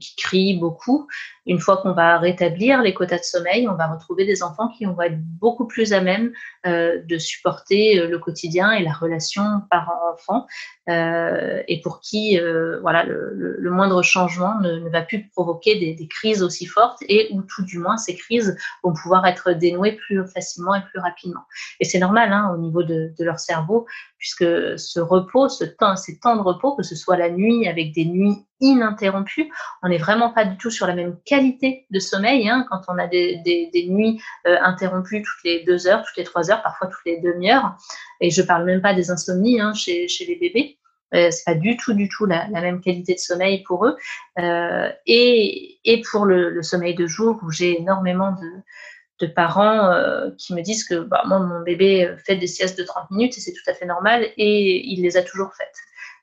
qui 0.00 0.14
crient 0.14 0.58
beaucoup. 0.60 1.08
Une 1.46 1.60
fois 1.60 1.78
qu'on 1.78 1.92
va 1.92 2.18
rétablir 2.18 2.82
les 2.82 2.94
quotas 2.94 3.18
de 3.18 3.24
sommeil, 3.24 3.68
on 3.68 3.74
va 3.74 3.86
retrouver 3.86 4.24
des 4.24 4.42
enfants 4.42 4.68
qui 4.68 4.84
vont 4.84 5.00
être 5.02 5.20
beaucoup 5.20 5.66
plus 5.66 5.92
à 5.92 6.00
même 6.00 6.32
de 6.64 7.18
supporter 7.18 8.06
le 8.06 8.18
quotidien 8.18 8.72
et 8.72 8.82
la 8.82 8.92
relation 8.92 9.42
parent-enfant 9.70 10.46
euh, 10.90 11.62
et 11.66 11.80
pour 11.80 12.00
qui 12.00 12.38
euh, 12.38 12.78
voilà 12.80 13.04
le, 13.04 13.70
moindre 13.70 14.02
changement 14.02 14.60
ne, 14.60 14.80
ne, 14.80 14.90
va 14.90 15.00
plus 15.00 15.26
provoquer 15.30 15.78
des, 15.78 15.94
des, 15.94 16.06
crises 16.06 16.42
aussi 16.42 16.66
fortes 16.66 16.98
et 17.08 17.28
où 17.32 17.40
tout 17.42 17.64
du 17.64 17.78
moins 17.78 17.96
ces 17.96 18.14
crises 18.14 18.54
vont 18.82 18.92
pouvoir 18.92 19.26
être 19.26 19.52
dénouées 19.52 19.92
plus 19.92 20.24
facilement 20.28 20.74
et 20.74 20.82
plus 20.82 21.00
rapidement. 21.00 21.40
Et 21.80 21.84
c'est 21.84 21.98
normal 21.98 22.32
hein, 22.32 22.52
au 22.54 22.58
niveau 22.58 22.82
de, 22.82 23.14
de, 23.18 23.24
leur 23.24 23.40
cerveau 23.40 23.86
puisque 24.18 24.44
ce 24.78 25.00
repos, 25.00 25.48
ce 25.48 25.64
temps, 25.64 25.96
ces 25.96 26.18
temps 26.18 26.36
de 26.36 26.42
repos, 26.42 26.76
que 26.76 26.82
ce 26.82 26.94
soit 26.94 27.16
la 27.16 27.30
nuit 27.30 27.66
avec 27.66 27.92
des 27.94 28.04
nuits 28.04 28.44
ininterrompues, 28.64 29.50
on 29.82 29.88
n'est 29.88 29.98
vraiment 29.98 30.30
pas 30.30 30.44
du 30.44 30.56
tout 30.56 30.70
sur 30.70 30.86
la 30.86 30.94
même 30.94 31.16
qualité 31.24 31.86
de 31.90 31.98
sommeil 31.98 32.48
hein, 32.48 32.66
quand 32.70 32.82
on 32.88 32.98
a 32.98 33.06
des, 33.06 33.86
nuits 33.88 34.20
euh, 34.46 34.56
interrompues 34.62 35.22
toutes 35.22 35.44
les 35.44 35.64
deux 35.64 35.86
heures, 35.86 36.02
toutes 36.04 36.16
les 36.16 36.24
trois 36.24 36.50
heures, 36.50 36.62
parfois 36.62 36.88
toutes 36.88 37.04
les 37.06 37.20
demi-heures. 37.20 37.76
Et 38.20 38.30
je 38.30 38.42
parle 38.42 38.64
même 38.64 38.80
pas 38.80 38.94
des 38.94 39.10
insomnies 39.10 39.60
hein, 39.60 39.74
chez, 39.74 40.06
les 40.26 40.36
bébés. 40.36 40.78
Euh, 41.14 41.30
c'est 41.30 41.44
pas 41.44 41.54
du 41.54 41.76
tout, 41.76 41.92
du 41.92 42.08
tout 42.08 42.26
la, 42.26 42.48
même 42.48 42.80
qualité 42.80 43.14
de 43.14 43.18
sommeil 43.18 43.62
pour 43.62 43.86
eux. 43.86 43.96
Euh, 44.38 44.90
et, 45.06 46.02
pour 46.10 46.24
le, 46.24 46.62
sommeil 46.62 46.94
de 46.94 47.06
jour, 47.06 47.38
où 47.42 47.50
j'ai 47.50 47.78
énormément 47.78 48.32
de, 48.32 49.26
parents 49.34 49.90
qui 50.36 50.52
me 50.52 50.60
disent 50.60 50.84
que 50.84 50.96
bah, 50.96 51.22
moi, 51.24 51.38
mon 51.38 51.62
bébé 51.62 52.14
fait 52.26 52.36
des 52.36 52.46
siestes 52.46 52.78
de 52.78 52.84
30 52.84 53.10
minutes 53.10 53.38
et 53.38 53.40
c'est 53.40 53.54
tout 53.54 53.70
à 53.70 53.72
fait 53.72 53.86
normal 53.86 54.26
et 54.36 54.86
il 54.86 55.00
les 55.00 55.16
a 55.16 55.22
toujours 55.22 55.50
faites. 55.54 55.78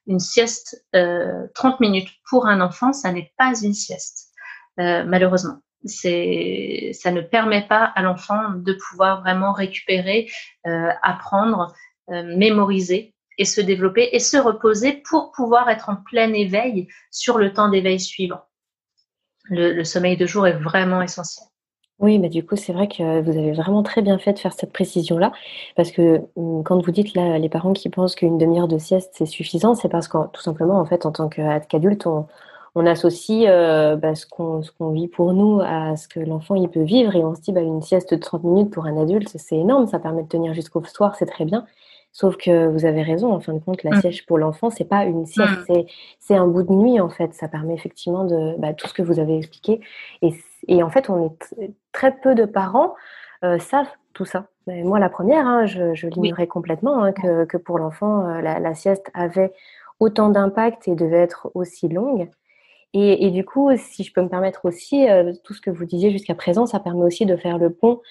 Une 0.07 0.19
sieste 0.19 0.83
euh, 0.95 1.47
30 1.55 1.79
minutes 1.79 2.09
pour 2.29 2.47
un 2.47 2.61
enfant, 2.61 2.93
ça 2.93 3.11
n'est 3.11 3.31
pas 3.37 3.53
une 3.61 3.73
sieste, 3.73 4.29
euh, 4.79 5.03
malheureusement. 5.05 5.59
C'est, 5.85 6.91
ça 6.93 7.11
ne 7.11 7.21
permet 7.21 7.67
pas 7.67 7.83
à 7.83 8.01
l'enfant 8.03 8.51
de 8.51 8.73
pouvoir 8.73 9.21
vraiment 9.21 9.51
récupérer, 9.51 10.29
euh, 10.67 10.89
apprendre, 11.01 11.73
euh, 12.09 12.23
mémoriser 12.37 13.15
et 13.37 13.45
se 13.45 13.61
développer 13.61 14.09
et 14.11 14.19
se 14.19 14.37
reposer 14.37 15.01
pour 15.09 15.31
pouvoir 15.31 15.69
être 15.69 15.89
en 15.89 15.95
plein 15.95 16.33
éveil 16.33 16.87
sur 17.09 17.37
le 17.37 17.53
temps 17.53 17.69
d'éveil 17.69 17.99
suivant. 17.99 18.41
Le, 19.45 19.73
le, 19.73 19.83
sommeil 19.83 20.17
de 20.17 20.27
jour 20.27 20.45
est 20.45 20.57
vraiment 20.57 21.01
essentiel. 21.01 21.47
Oui, 22.01 22.17
mais 22.17 22.29
du 22.29 22.43
coup, 22.43 22.55
c'est 22.55 22.73
vrai 22.73 22.87
que 22.87 23.21
vous 23.21 23.37
avez 23.37 23.51
vraiment 23.51 23.83
très 23.83 24.01
bien 24.01 24.17
fait 24.17 24.33
de 24.33 24.39
faire 24.39 24.53
cette 24.53 24.73
précision-là, 24.73 25.31
parce 25.75 25.91
que 25.91 26.21
hum, 26.35 26.63
quand 26.63 26.83
vous 26.83 26.91
dites 26.91 27.13
là, 27.13 27.37
les 27.37 27.47
parents 27.49 27.73
qui 27.73 27.89
pensent 27.89 28.15
qu'une 28.15 28.39
demi-heure 28.39 28.67
de 28.67 28.79
sieste 28.79 29.11
c'est 29.15 29.27
suffisant, 29.27 29.75
c'est 29.75 29.87
parce 29.89 30.07
que 30.07 30.17
tout 30.33 30.41
simplement, 30.41 30.79
en 30.79 30.85
fait, 30.85 31.05
en 31.05 31.11
tant 31.11 31.29
qu'adulte, 31.29 32.07
on, 32.07 32.25
on 32.73 32.87
associe 32.87 33.45
euh, 33.47 33.95
bah, 33.97 34.15
ce 34.15 34.25
qu'on 34.25 34.61
qu 34.61 34.93
vit 34.93 35.07
pour 35.09 35.33
nous 35.33 35.59
à 35.63 35.95
ce 35.95 36.07
que 36.07 36.19
l'enfant 36.19 36.55
il 36.55 36.69
peut 36.69 36.81
vivre 36.83 37.15
et 37.15 37.23
on 37.23 37.35
se 37.35 37.41
dit 37.41 37.51
bah, 37.51 37.61
une 37.61 37.81
sieste 37.83 38.11
de 38.15 38.19
30 38.19 38.43
minutes 38.45 38.71
pour 38.73 38.85
un 38.87 38.97
adulte, 38.99 39.29
c'est 39.37 39.57
énorme, 39.57 39.85
ça 39.87 39.99
permet 39.99 40.23
de 40.23 40.27
tenir 40.27 40.53
jusqu'au 40.55 40.83
soir, 40.85 41.15
c'est 41.15 41.27
très 41.27 41.45
bien. 41.45 41.65
Sauf 42.13 42.35
que 42.35 42.67
vous 42.67 42.85
avez 42.85 43.03
raison, 43.03 43.31
en 43.31 43.39
fin 43.39 43.53
de 43.53 43.59
compte, 43.59 43.83
la 43.83 43.91
mmh. 43.91 44.01
sieste 44.01 44.25
pour 44.25 44.37
l'enfant, 44.37 44.69
c'est 44.69 44.85
pas 44.85 45.05
une 45.05 45.25
sieste, 45.25 45.69
mmh. 45.69 45.83
c'est 46.19 46.35
un 46.35 46.45
bout 46.45 46.63
de 46.63 46.73
nuit 46.73 46.99
en 46.99 47.09
fait. 47.09 47.33
Ça 47.33 47.47
permet 47.47 47.73
effectivement 47.73 48.25
de 48.25 48.55
bah, 48.59 48.73
tout 48.73 48.87
ce 48.87 48.93
que 48.93 49.01
vous 49.01 49.19
avez 49.19 49.37
expliqué. 49.37 49.79
Et, 50.21 50.33
et, 50.67 50.83
en 50.83 50.89
fait, 50.89 51.09
on 51.09 51.25
est 51.25 51.71
très 51.93 52.11
peu 52.17 52.35
de 52.35 52.45
parents 52.45 52.95
euh, 53.43 53.57
savent 53.57 53.89
tout 54.13 54.25
ça. 54.25 54.47
Mais 54.67 54.83
moi, 54.83 54.99
la 54.99 55.09
première, 55.09 55.47
hein, 55.47 55.65
je, 55.65 55.95
je 55.95 56.07
l'ignorais 56.07 56.43
oui. 56.43 56.47
complètement 56.47 57.03
hein, 57.03 57.11
que, 57.11 57.45
que, 57.45 57.57
pour 57.57 57.79
l'enfant, 57.79 58.27
euh, 58.27 58.41
la, 58.41 58.59
la, 58.59 58.75
sieste 58.75 59.09
avait 59.15 59.51
autant 59.99 60.29
d'impact 60.29 60.87
et 60.87 60.93
devait 60.93 61.17
être 61.17 61.49
aussi 61.55 61.87
longue. 61.87 62.29
Et, 62.93 63.25
et, 63.25 63.31
du 63.31 63.43
coup, 63.45 63.71
si 63.77 64.03
je 64.03 64.13
peux 64.13 64.21
me 64.21 64.29
permettre 64.29 64.65
aussi, 64.65 65.09
euh, 65.09 65.33
tout 65.43 65.53
ce 65.53 65.61
que 65.61 65.71
vous 65.71 65.85
disiez 65.85 66.11
jusqu'à 66.11 66.35
présent, 66.35 66.67
ça 66.67 66.79
permet 66.79 67.03
aussi 67.03 67.25
de 67.25 67.35
faire 67.35 67.57
le 67.57 67.71
pont 67.71 68.01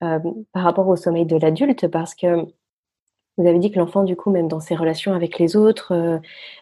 par 0.00 0.62
rapport 0.62 0.88
au 0.88 0.96
sommeil 0.96 1.26
de 1.26 1.36
l'adulte, 1.36 1.86
parce 1.86 2.14
que 2.14 2.46
vous 3.40 3.46
avez 3.46 3.58
dit 3.58 3.70
que 3.70 3.78
l'enfant, 3.78 4.04
du 4.04 4.16
coup, 4.16 4.30
même 4.30 4.48
dans 4.48 4.60
ses 4.60 4.76
relations 4.76 5.14
avec 5.14 5.38
les 5.38 5.56
autres, 5.56 5.92
euh, 5.92 6.18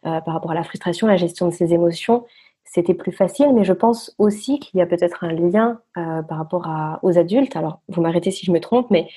euh, 0.06 0.20
par 0.20 0.34
rapport 0.34 0.52
à 0.52 0.54
la 0.54 0.62
frustration, 0.62 1.06
la 1.06 1.16
gestion 1.16 1.48
de 1.48 1.52
ses 1.52 1.74
émotions, 1.74 2.24
c'était 2.64 2.94
plus 2.94 3.12
facile, 3.12 3.52
mais 3.52 3.64
je 3.64 3.72
pense 3.72 4.14
aussi 4.18 4.60
qu'il 4.60 4.78
y 4.78 4.82
a 4.82 4.86
peut-être 4.86 5.24
un 5.24 5.32
lien 5.32 5.80
euh, 5.96 6.22
par 6.22 6.38
rapport 6.38 6.68
aux 7.02 7.18
adultes. 7.18 7.56
Alors, 7.56 7.80
vous 7.88 8.00
m'arrêtez 8.00 8.30
si 8.30 8.46
je 8.46 8.52
me 8.52 8.60
trompe, 8.60 8.90
mais 8.90 9.08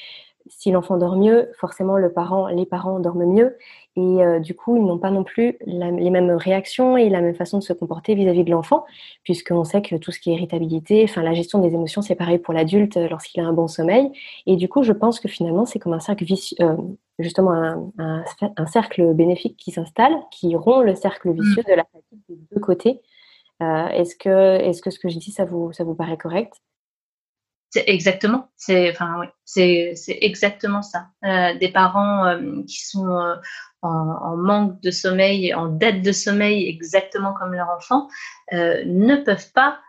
si 0.47 0.71
l'enfant 0.71 0.97
dort 0.97 1.17
mieux, 1.17 1.51
forcément 1.59 1.97
les 1.97 2.09
parents 2.09 2.99
dorment 2.99 3.25
mieux 3.25 3.57
et 3.95 4.39
du 4.39 4.55
coup 4.55 4.75
ils 4.75 4.83
n'ont 4.83 4.97
pas 4.97 5.11
non 5.11 5.23
plus 5.23 5.57
les 5.67 6.09
mêmes 6.09 6.31
réactions 6.31 6.97
et 6.97 7.09
la 7.09 7.21
même 7.21 7.35
façon 7.35 7.59
de 7.59 7.63
se 7.63 7.73
comporter 7.73 8.15
vis-à-vis 8.15 8.41
-vis 8.41 8.45
de 8.45 8.51
l'enfant, 8.51 8.83
puisqu'on 9.23 9.63
sait 9.63 9.83
que 9.83 9.95
tout 9.97 10.11
ce 10.11 10.19
qui 10.19 10.31
est 10.31 10.33
irritabilité, 10.33 11.03
enfin 11.03 11.21
la 11.21 11.33
gestion 11.33 11.59
des 11.59 11.75
émotions, 11.75 12.01
c'est 12.01 12.15
pareil 12.15 12.39
pour 12.39 12.55
l'adulte 12.55 12.97
lorsqu'il 12.97 13.43
a 13.43 13.45
un 13.47 13.53
bon 13.53 13.67
sommeil. 13.67 14.11
Et 14.47 14.55
du 14.55 14.67
coup, 14.67 14.81
je 14.81 14.93
pense 14.93 15.19
que 15.19 15.27
finalement 15.27 15.65
c'est 15.67 15.77
comme 15.77 15.93
un 15.93 15.99
cercle 15.99 16.23
vicieux, 16.23 16.57
justement 17.21 17.51
un, 17.53 17.91
un, 17.97 18.23
un, 18.57 18.67
cercle 18.67 19.13
bénéfique 19.13 19.57
qui 19.57 19.71
s'installe, 19.71 20.13
qui 20.31 20.55
rompt 20.55 20.85
le 20.85 20.95
cercle 20.95 21.29
mmh. 21.29 21.41
vicieux 21.41 21.63
de 21.63 21.73
la 21.73 21.83
fatigue 21.83 22.19
des 22.29 22.37
deux 22.51 22.59
côtés. 22.59 23.01
Euh, 23.61 23.87
est-ce 23.87 24.15
que, 24.15 24.59
est-ce 24.59 24.81
que 24.81 24.89
ce 24.89 24.99
que 24.99 25.09
je 25.09 25.17
dis, 25.17 25.31
ça 25.31 25.45
vous, 25.45 25.71
ça 25.71 25.83
vous 25.83 25.95
paraît 25.95 26.17
correct? 26.17 26.53
C'est 27.73 27.87
exactement, 27.87 28.49
c'est 28.57 28.91
enfin 28.91 29.15
oui, 29.21 29.27
c'est 29.45 29.93
c'est 29.95 30.17
exactement 30.21 30.81
ça. 30.81 31.07
Euh, 31.23 31.57
des 31.57 31.69
parents 31.69 32.25
euh, 32.25 32.63
qui 32.67 32.85
sont 32.85 33.07
euh, 33.07 33.35
en, 33.81 33.87
en, 33.89 34.35
manque 34.35 34.81
de 34.81 34.91
sommeil, 34.91 35.53
en 35.53 35.67
dette 35.67 36.01
de 36.01 36.11
sommeil, 36.11 36.67
exactement 36.67 37.33
comme 37.33 37.53
leur 37.53 37.69
enfant, 37.69 38.09
ne 38.51 39.15
peuvent 39.23 39.53
pas 39.53 39.79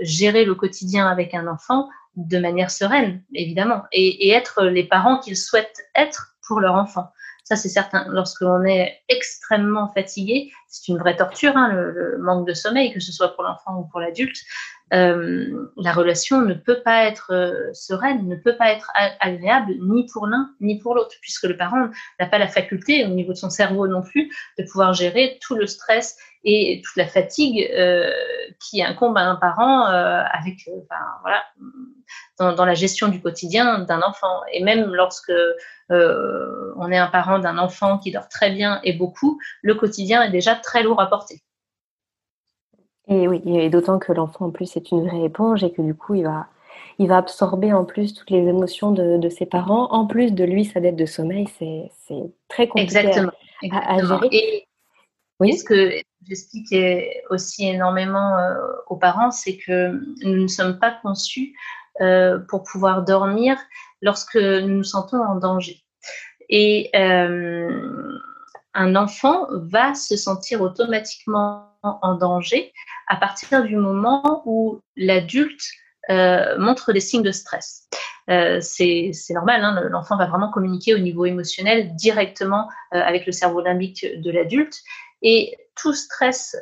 gérer 0.00 0.44
le 0.44 0.56
quotidien 0.56 1.06
avec 1.06 1.34
un 1.34 1.46
enfant 1.46 1.88
de 2.16 2.38
manière 2.38 2.70
sereine, 2.70 3.22
évidemment, 3.32 3.84
et, 3.92 4.30
être 4.30 4.64
les 4.64 4.84
parents 4.84 5.18
qu'ils 5.18 5.36
souhaitent 5.36 5.82
être 5.94 6.36
pour 6.46 6.60
leur 6.60 6.74
enfant. 6.74 7.10
Ça, 7.44 7.56
c'est 7.56 7.68
certain. 7.68 8.06
Lorsque 8.08 8.40
l'on 8.40 8.64
est 8.64 9.02
extrêmement 9.08 9.92
fatigué, 9.92 10.50
c'est 10.68 10.88
une 10.88 10.98
vraie 10.98 11.16
torture, 11.16 11.56
hein, 11.56 11.72
le, 11.72 12.16
manque 12.18 12.46
de 12.46 12.54
sommeil, 12.54 12.92
que 12.92 13.00
ce 13.00 13.12
soit 13.12 13.34
pour 13.34 13.44
l'enfant 13.44 13.76
ou 13.78 13.84
pour 13.84 14.00
l'adulte. 14.00 14.36
Euh, 14.94 15.70
la 15.76 15.92
relation 15.92 16.42
ne 16.42 16.54
peut 16.54 16.80
pas 16.84 17.04
être 17.04 17.32
euh, 17.32 17.72
sereine, 17.72 18.28
ne 18.28 18.36
peut 18.36 18.56
pas 18.56 18.70
être 18.70 18.92
agréable 19.20 19.72
ni 19.80 20.06
pour 20.12 20.26
l'un 20.26 20.50
ni 20.60 20.78
pour 20.78 20.94
l'autre, 20.94 21.16
puisque 21.20 21.44
le 21.44 21.56
parent 21.56 21.88
n'a 22.20 22.26
pas 22.26 22.38
la 22.38 22.46
faculté, 22.46 23.04
au 23.04 23.08
niveau 23.08 23.32
de 23.32 23.38
son 23.38 23.50
cerveau 23.50 23.88
non 23.88 24.02
plus, 24.02 24.30
de 24.58 24.64
pouvoir 24.64 24.92
gérer 24.92 25.38
tout 25.42 25.56
le 25.56 25.66
stress 25.66 26.16
et 26.44 26.80
toute 26.84 26.96
la 26.96 27.06
fatigue 27.06 27.68
euh, 27.72 28.10
qui 28.60 28.82
incombe 28.82 29.16
à 29.16 29.22
un 29.22 29.36
parent 29.36 29.84
avec, 29.84 30.68
enfin, 30.68 31.02
voilà, 31.22 31.42
dans, 32.38 32.52
dans, 32.52 32.66
la 32.66 32.74
gestion 32.74 33.08
du 33.08 33.20
quotidien 33.20 33.80
d'un 33.80 34.02
enfant. 34.02 34.42
Et 34.52 34.62
même 34.62 34.94
lorsque 34.94 35.32
on 35.88 36.90
est 36.90 36.98
un 36.98 37.06
parent 37.08 37.38
d'un 37.38 37.58
enfant 37.58 37.98
qui 37.98 38.12
dort 38.12 38.28
très 38.28 38.50
bien 38.50 38.80
et 38.84 38.92
beaucoup, 38.92 39.40
le 39.62 39.74
quotidien 39.74 40.22
est 40.22 40.30
déjà 40.30 40.54
très 40.54 40.82
lourd 40.82 41.00
à 41.00 41.08
porter. 41.08 41.43
Et 43.08 43.28
oui, 43.28 43.42
et 43.44 43.68
d'autant 43.68 43.98
que 43.98 44.12
l'enfant 44.12 44.46
en 44.46 44.50
plus 44.50 44.76
est 44.76 44.90
une 44.90 45.06
vraie 45.06 45.24
éponge 45.24 45.62
et 45.62 45.72
que 45.72 45.82
du 45.82 45.94
coup 45.94 46.14
il 46.14 46.24
va, 46.24 46.46
il 46.98 47.08
va 47.08 47.18
absorber 47.18 47.72
en 47.72 47.84
plus 47.84 48.14
toutes 48.14 48.30
les 48.30 48.46
émotions 48.48 48.92
de, 48.92 49.18
de 49.18 49.28
ses 49.28 49.46
parents, 49.46 49.90
en 49.92 50.06
plus 50.06 50.32
de 50.32 50.44
lui 50.44 50.64
sa 50.64 50.80
dette 50.80 50.96
de 50.96 51.06
sommeil, 51.06 51.46
c'est 51.58 51.90
très 52.48 52.66
compliqué 52.66 52.98
Exactement. 52.98 53.32
À, 53.72 53.94
à, 53.94 53.98
gérer. 54.04 54.28
Et, 54.32 54.68
oui. 55.40 55.50
et 55.50 55.56
ce 55.56 55.64
que 55.64 55.90
j'explique 56.26 56.74
aussi 57.30 57.66
énormément 57.66 58.38
euh, 58.38 58.54
aux 58.88 58.96
parents, 58.96 59.30
c'est 59.30 59.58
que 59.58 59.92
nous 60.24 60.42
ne 60.42 60.48
sommes 60.48 60.78
pas 60.78 60.98
conçus 61.02 61.54
euh, 62.00 62.38
pour 62.48 62.62
pouvoir 62.64 63.04
dormir 63.04 63.56
lorsque 64.02 64.36
nous 64.36 64.68
nous 64.68 64.84
sentons 64.84 65.22
en 65.22 65.36
danger. 65.36 65.84
Et 66.48 66.90
euh, 66.94 68.18
un 68.74 68.96
enfant 68.96 69.46
va 69.50 69.94
se 69.94 70.16
sentir 70.16 70.60
automatiquement 70.60 71.73
en 71.84 72.14
danger 72.14 72.72
à 73.06 73.16
partir 73.16 73.64
du 73.64 73.76
moment 73.76 74.42
où 74.46 74.80
l'adulte 74.96 75.62
euh, 76.10 76.58
montre 76.58 76.92
des 76.92 77.00
signes 77.00 77.22
de 77.22 77.32
stress. 77.32 77.88
Euh, 78.28 78.58
c'est 78.60 79.12
normal, 79.30 79.64
hein, 79.64 79.88
l'enfant 79.88 80.16
va 80.18 80.26
vraiment 80.26 80.50
communiquer 80.50 80.94
au 80.94 80.98
niveau 80.98 81.24
émotionnel 81.24 81.94
directement 81.94 82.68
euh, 82.92 83.00
avec 83.00 83.24
le 83.24 83.32
cerveau 83.32 83.62
limbique 83.62 84.04
de 84.04 84.30
l'adulte. 84.30 84.76
Et 85.22 85.56
tout 85.74 85.94
stress 85.94 86.54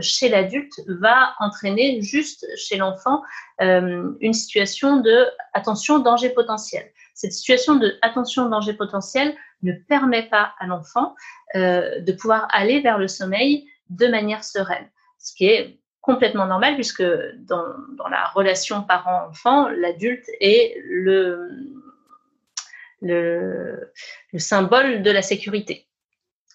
chez 0.00 0.28
l'adulte 0.28 0.80
va 0.88 1.34
entraîner 1.38 2.02
juste 2.02 2.44
chez 2.56 2.76
l'enfant 2.76 3.22
une 3.60 4.32
situation 4.32 4.96
de 4.96 5.24
attention 5.54 6.00
danger 6.00 6.30
potentiel. 6.30 6.84
cette 7.14 7.32
situation 7.32 7.76
de 7.76 7.96
attention 8.02 8.48
danger 8.48 8.74
potentiel 8.74 9.36
ne 9.62 9.72
permet 9.72 10.24
pas 10.24 10.52
à 10.58 10.66
l'enfant 10.66 11.14
de 11.54 12.12
pouvoir 12.12 12.48
aller 12.50 12.80
vers 12.80 12.98
le 12.98 13.06
sommeil 13.06 13.68
de 13.90 14.06
manière 14.06 14.44
sereine, 14.44 14.88
ce 15.18 15.34
qui 15.34 15.46
est 15.46 15.80
complètement 16.00 16.46
normal 16.46 16.74
puisque 16.74 17.02
dans, 17.02 17.64
la 18.10 18.26
relation 18.28 18.82
parent-enfant, 18.82 19.68
l'adulte 19.68 20.26
est 20.40 20.76
le 20.84 21.48
symbole 24.36 25.02
de 25.02 25.10
la 25.10 25.22
sécurité, 25.22 25.86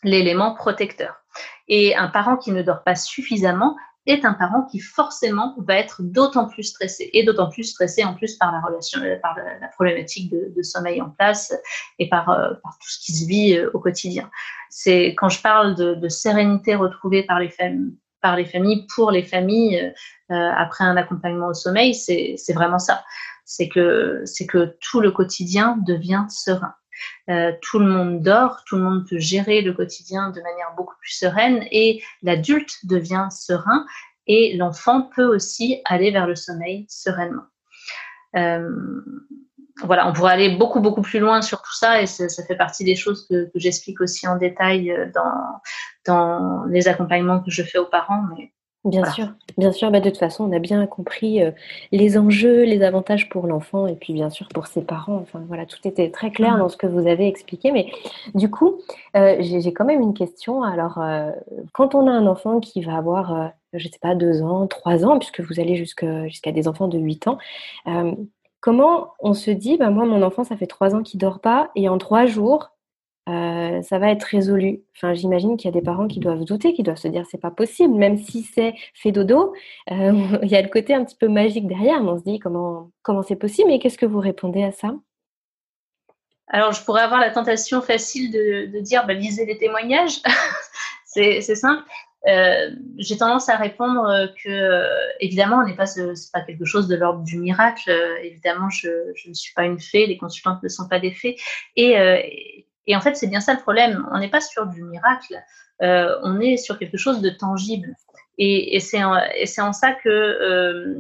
l'élément 0.03 0.55
protecteur. 0.55 1.15
Et 1.67 1.95
un 1.95 2.07
parent 2.07 2.37
qui 2.37 2.51
ne 2.51 2.61
dort 2.61 2.83
pas 2.83 2.95
suffisamment 2.95 3.77
est 4.05 4.25
un 4.25 4.33
parent 4.33 4.63
qui 4.63 4.79
forcément 4.79 5.55
va 5.59 5.75
être 5.75 6.01
d'autant 6.01 6.47
plus 6.47 6.63
stressé 6.63 7.09
et 7.13 7.23
d'autant 7.23 7.49
plus 7.49 7.63
stressé 7.63 8.03
en 8.03 8.13
plus 8.13 8.35
par 8.35 8.51
la 8.51 8.59
relation, 8.59 9.01
euh, 9.01 9.17
par 9.21 9.35
la, 9.35 9.67
problématique 9.69 10.31
de, 10.31 10.61
sommeil 10.61 11.01
en 11.01 11.09
place 11.09 11.53
et 11.99 12.09
par, 12.09 12.29
euh, 12.29 12.53
par, 12.63 12.77
tout 12.79 12.89
ce 12.89 12.99
qui 12.99 13.13
se 13.13 13.25
vit 13.25 13.55
euh, 13.55 13.69
au 13.73 13.79
quotidien. 13.79 14.29
C'est 14.69 15.15
quand 15.17 15.29
je 15.29 15.41
parle 15.41 15.75
de, 15.75 15.95
de, 15.95 16.09
sérénité 16.09 16.75
retrouvée 16.75 17.23
par 17.23 17.39
les, 17.39 17.49
familles, 17.49 17.93
par 18.21 18.35
les 18.35 18.45
familles 18.45 18.87
pour 18.93 19.11
les 19.11 19.23
familles 19.23 19.93
après 20.29 20.83
un 20.83 20.97
accompagnement 20.97 21.49
au 21.49 21.53
sommeil, 21.53 21.93
c'est 21.93 22.53
vraiment 22.53 22.79
ça. 22.79 23.03
C'est 23.45 23.69
que 23.69 24.23
c'est 24.25 24.47
que 24.47 24.75
tout 24.79 24.99
le 24.99 25.11
quotidien 25.11 25.77
devient 25.85 26.25
serein. 26.29 26.73
Euh, 27.29 27.51
tout 27.61 27.79
le 27.79 27.85
monde 27.85 28.21
dort, 28.21 28.63
tout 28.65 28.77
le 28.77 28.83
monde 28.83 29.07
peut 29.07 29.19
gérer 29.19 29.61
le 29.61 29.73
quotidien 29.73 30.29
de 30.29 30.41
manière 30.41 30.73
beaucoup 30.75 30.95
plus 30.99 31.11
sereine 31.11 31.65
et 31.71 32.03
l'adulte 32.21 32.85
devient 32.85 33.27
serein 33.31 33.85
et 34.27 34.55
l'enfant 34.57 35.09
peut 35.15 35.25
aussi 35.25 35.81
aller 35.85 36.11
vers 36.11 36.27
le 36.27 36.35
sommeil 36.35 36.85
sereinement. 36.89 37.43
Euh, 38.35 38.69
voilà, 39.83 40.07
on 40.07 40.13
pourrait 40.13 40.33
aller 40.33 40.55
beaucoup 40.55 40.79
beaucoup 40.79 41.01
plus 41.01 41.19
loin 41.19 41.41
sur 41.41 41.61
tout 41.61 41.73
ça 41.73 42.01
et 42.01 42.05
ça, 42.05 42.27
fait 42.47 42.55
partie 42.55 42.83
des 42.83 42.95
choses 42.95 43.27
que, 43.27 43.49
j'explique 43.55 44.01
aussi 44.01 44.27
en 44.27 44.37
détail 44.37 44.91
euh, 44.91 45.09
dans, 45.13 45.61
dans 46.05 46.63
les 46.65 46.87
accompagnements 46.87 47.41
que 47.41 47.51
je 47.51 47.63
fais 47.63 47.79
aux 47.79 47.87
parents. 47.87 48.23
Mais 48.35 48.53
Bien 48.85 49.05
sûr, 49.05 49.29
bien 49.57 49.71
sûr. 49.71 49.91
Bah, 49.91 50.01
de 50.01 50.09
toute 50.09 50.19
façon, 50.19 50.43
on 50.43 50.51
a 50.51 50.59
bien 50.59 50.85
compris 50.87 51.41
euh, 51.41 51.51
les 51.93 52.17
enjeux, 52.17 52.63
les 52.63 52.83
avantages 52.83 53.29
pour 53.29 53.47
l'enfant 53.47 53.87
et 53.87 53.95
puis 53.95 54.11
bien 54.11 54.29
sûr 54.29 54.49
pour 54.49 54.67
ses 54.67 54.81
parents. 54.81 55.15
Enfin 55.15 55.41
voilà, 55.47 55.65
tout 55.65 55.79
était 55.85 56.11
très 56.11 56.31
clair 56.31 56.55
mmh. 56.55 56.59
dans 56.59 56.69
ce 56.69 56.75
que 56.75 56.87
vous 56.87 57.07
avez 57.07 57.27
expliqué. 57.27 57.71
Mais 57.71 57.87
du 58.35 58.49
coup, 58.49 58.81
euh, 59.15 59.37
j'ai 59.39 59.71
quand 59.71 59.85
même 59.85 60.01
une 60.01 60.13
question. 60.13 60.63
Alors, 60.63 60.97
euh, 60.97 61.31
quand 61.71 61.95
on 61.95 62.07
a 62.07 62.11
un 62.11 62.27
enfant 62.27 62.59
qui 62.59 62.81
va 62.81 62.97
avoir, 62.97 63.51
je 63.71 63.87
ne 63.87 63.91
sais 63.91 63.99
pas, 64.01 64.15
deux 64.15 64.41
ans, 64.41 64.67
trois 64.67 65.05
ans, 65.05 65.17
puisque 65.17 65.39
vous 65.39 65.61
allez 65.61 65.77
jusqu'à 65.77 66.51
des 66.51 66.67
enfants 66.67 66.89
de 66.89 66.97
huit 66.97 67.27
ans, 67.27 67.37
comment 68.59 69.13
on 69.19 69.33
se 69.33 69.51
dit, 69.51 69.77
bah, 69.77 69.91
moi, 69.91 70.05
mon 70.05 70.21
enfant, 70.23 70.43
ça 70.43 70.57
fait 70.57 70.67
trois 70.67 70.93
ans 70.93 71.03
qu'il 71.03 71.19
dort 71.19 71.39
pas 71.39 71.71
et 71.75 71.87
en 71.87 71.97
trois 71.97 72.25
jours, 72.25 72.72
euh, 73.29 73.81
ça 73.81 73.99
va 73.99 74.09
être 74.11 74.23
résolu. 74.23 74.81
Enfin, 74.95 75.13
j'imagine 75.13 75.55
qu'il 75.55 75.69
y 75.69 75.73
a 75.73 75.79
des 75.79 75.83
parents 75.83 76.07
qui 76.07 76.19
doivent 76.19 76.43
douter, 76.43 76.73
qui 76.73 76.83
doivent 76.83 76.97
se 76.97 77.07
dire 77.07 77.25
c'est 77.29 77.39
pas 77.39 77.51
possible, 77.51 77.93
même 77.93 78.17
si 78.17 78.43
c'est 78.43 78.75
fait 78.93 79.11
dodo. 79.11 79.53
Euh, 79.91 80.11
il 80.43 80.49
y 80.49 80.55
a 80.55 80.61
le 80.61 80.67
côté 80.67 80.93
un 80.93 81.05
petit 81.05 81.15
peu 81.15 81.29
magique 81.29 81.67
derrière. 81.67 82.01
on 82.01 82.17
se 82.17 82.23
dit 82.23 82.39
comment 82.39 82.91
comment 83.01 83.23
c'est 83.23 83.37
possible. 83.37 83.69
Mais 83.69 83.79
qu'est-ce 83.79 83.97
que 83.97 84.05
vous 84.05 84.19
répondez 84.19 84.63
à 84.63 84.71
ça? 84.71 84.93
Alors, 86.47 86.73
je 86.73 86.83
pourrais 86.83 87.01
avoir 87.01 87.21
la 87.21 87.31
tentation 87.31 87.81
facile 87.81 88.31
de, 88.31 88.79
dire 88.81 89.07
bah, 89.07 89.13
lisez 89.13 89.45
les 89.45 89.57
témoignages. 89.57 90.21
c'est 91.05 91.41
simple. 91.41 91.83
Euh, 92.27 92.69
j'ai 92.97 93.17
tendance 93.17 93.49
à 93.49 93.57
répondre 93.57 94.07
que 94.43 94.81
évidemment, 95.19 95.57
on 95.57 95.65
n'est 95.65 95.75
pas 95.75 96.41
quelque 96.45 96.65
chose 96.65 96.87
de 96.87 96.95
l'ordre 96.95 97.23
du 97.23 97.37
miracle. 97.37 97.89
évidemment, 98.21 98.69
je, 98.69 98.89
je, 99.15 99.29
ne 99.29 99.33
suis 99.33 99.53
pas 99.53 99.63
une 99.63 99.79
fée, 99.79 100.07
les 100.07 100.17
consultantes 100.17 100.61
ne 100.61 100.69
sont 100.69 100.87
pas 100.87 100.99
des 100.99 101.11
fées, 101.11 101.37
et, 101.75 102.65
et 102.87 102.95
en 102.95 103.01
fait, 103.01 103.15
c'est 103.15 103.27
bien 103.27 103.39
ça 103.39 103.53
le 103.53 103.59
problème. 103.59 104.07
On 104.11 104.19
n'est 104.19 104.29
pas 104.29 104.41
sur 104.41 104.65
du 104.67 104.83
miracle, 104.83 105.35
euh, 105.81 106.17
on 106.23 106.39
est 106.39 106.57
sur 106.57 106.77
quelque 106.77 106.97
chose 106.97 107.21
de 107.21 107.29
tangible. 107.29 107.95
Et, 108.37 108.75
et 108.75 108.79
c'est 108.79 109.03
en, 109.03 109.15
en, 109.15 109.73
ça 109.73 109.91
que 109.91 110.09
euh, 110.09 110.95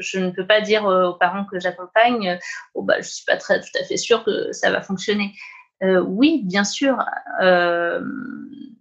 je 0.00 0.18
ne 0.18 0.30
peux 0.30 0.46
pas 0.46 0.60
dire 0.60 0.84
aux 0.84 1.14
parents 1.14 1.44
que 1.44 1.58
j'accompagne, 1.60 2.38
oh 2.74 2.82
bah, 2.82 3.00
je 3.00 3.08
suis 3.08 3.24
pas 3.24 3.36
très, 3.36 3.60
tout 3.60 3.68
à 3.80 3.84
fait 3.84 3.96
sûre 3.96 4.24
que 4.24 4.52
ça 4.52 4.70
va 4.70 4.80
fonctionner. 4.82 5.34
Euh, 5.82 6.00
oui, 6.00 6.42
bien 6.44 6.64
sûr, 6.64 6.98
euh, 7.40 8.00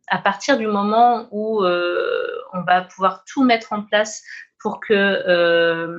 à 0.07 0.17
partir 0.17 0.57
du 0.57 0.67
moment 0.67 1.27
où 1.31 1.63
euh, 1.63 2.27
on 2.53 2.61
va 2.61 2.81
pouvoir 2.81 3.23
tout 3.25 3.43
mettre 3.43 3.73
en 3.73 3.83
place 3.83 4.23
pour 4.59 4.79
que 4.79 4.93
euh, 4.93 5.97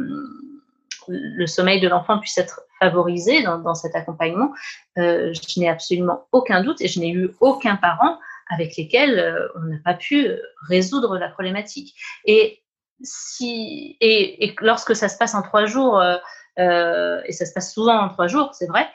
le 1.09 1.47
sommeil 1.47 1.81
de 1.81 1.89
l'enfant 1.89 2.19
puisse 2.19 2.39
être 2.39 2.63
favorisé 2.79 3.43
dans, 3.43 3.75
cet 3.75 3.95
accompagnement, 3.95 4.53
euh, 4.99 5.33
je 5.33 5.61
n'ai 5.61 5.69
absolument 5.69 6.27
aucun 6.33 6.63
doute 6.63 6.81
et 6.81 6.89
je 6.89 7.01
n'ai 7.01 7.11
eu 7.11 7.31
aucun 7.41 7.77
parent 7.77 8.19
avec 8.51 8.77
lesquels 8.77 9.19
euh, 9.19 9.49
on 9.57 9.61
n'a 9.61 9.79
pas 9.85 9.95
pu 9.95 10.29
résoudre 10.69 11.19
la 11.19 11.29
problématique. 11.29 11.95
Et 12.25 12.63
si 13.03 13.97
et, 14.01 14.55
lorsque 14.61 14.97
ça 14.97 15.09
se 15.09 15.19
passe 15.19 15.35
en 15.35 15.43
trois 15.43 15.67
jours, 15.67 16.01
euh, 16.01 17.21
et 17.27 17.33
ça 17.33 17.47
se 17.47 17.53
passe 17.53 17.73
souvent 17.73 17.99
en 17.99 18.09
trois 18.09 18.27
jours, 18.27 18.51
c'est 18.55 18.67
vrai, 18.67 18.89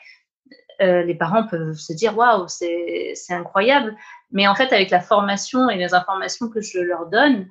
les 0.80 1.14
parents 1.14 1.46
peuvent 1.46 1.76
se 1.76 1.92
dire 1.92 2.16
waouh, 2.18 2.46
c'est 2.48 3.14
incroyable. 3.30 3.96
Mais 4.32 4.48
en 4.48 4.54
fait, 4.54 4.72
avec 4.72 4.90
la 4.90 5.00
formation 5.00 5.70
et 5.70 5.76
les 5.76 5.94
informations 5.94 6.48
que 6.50 6.60
je 6.60 6.80
leur 6.80 7.06
donne, 7.06 7.48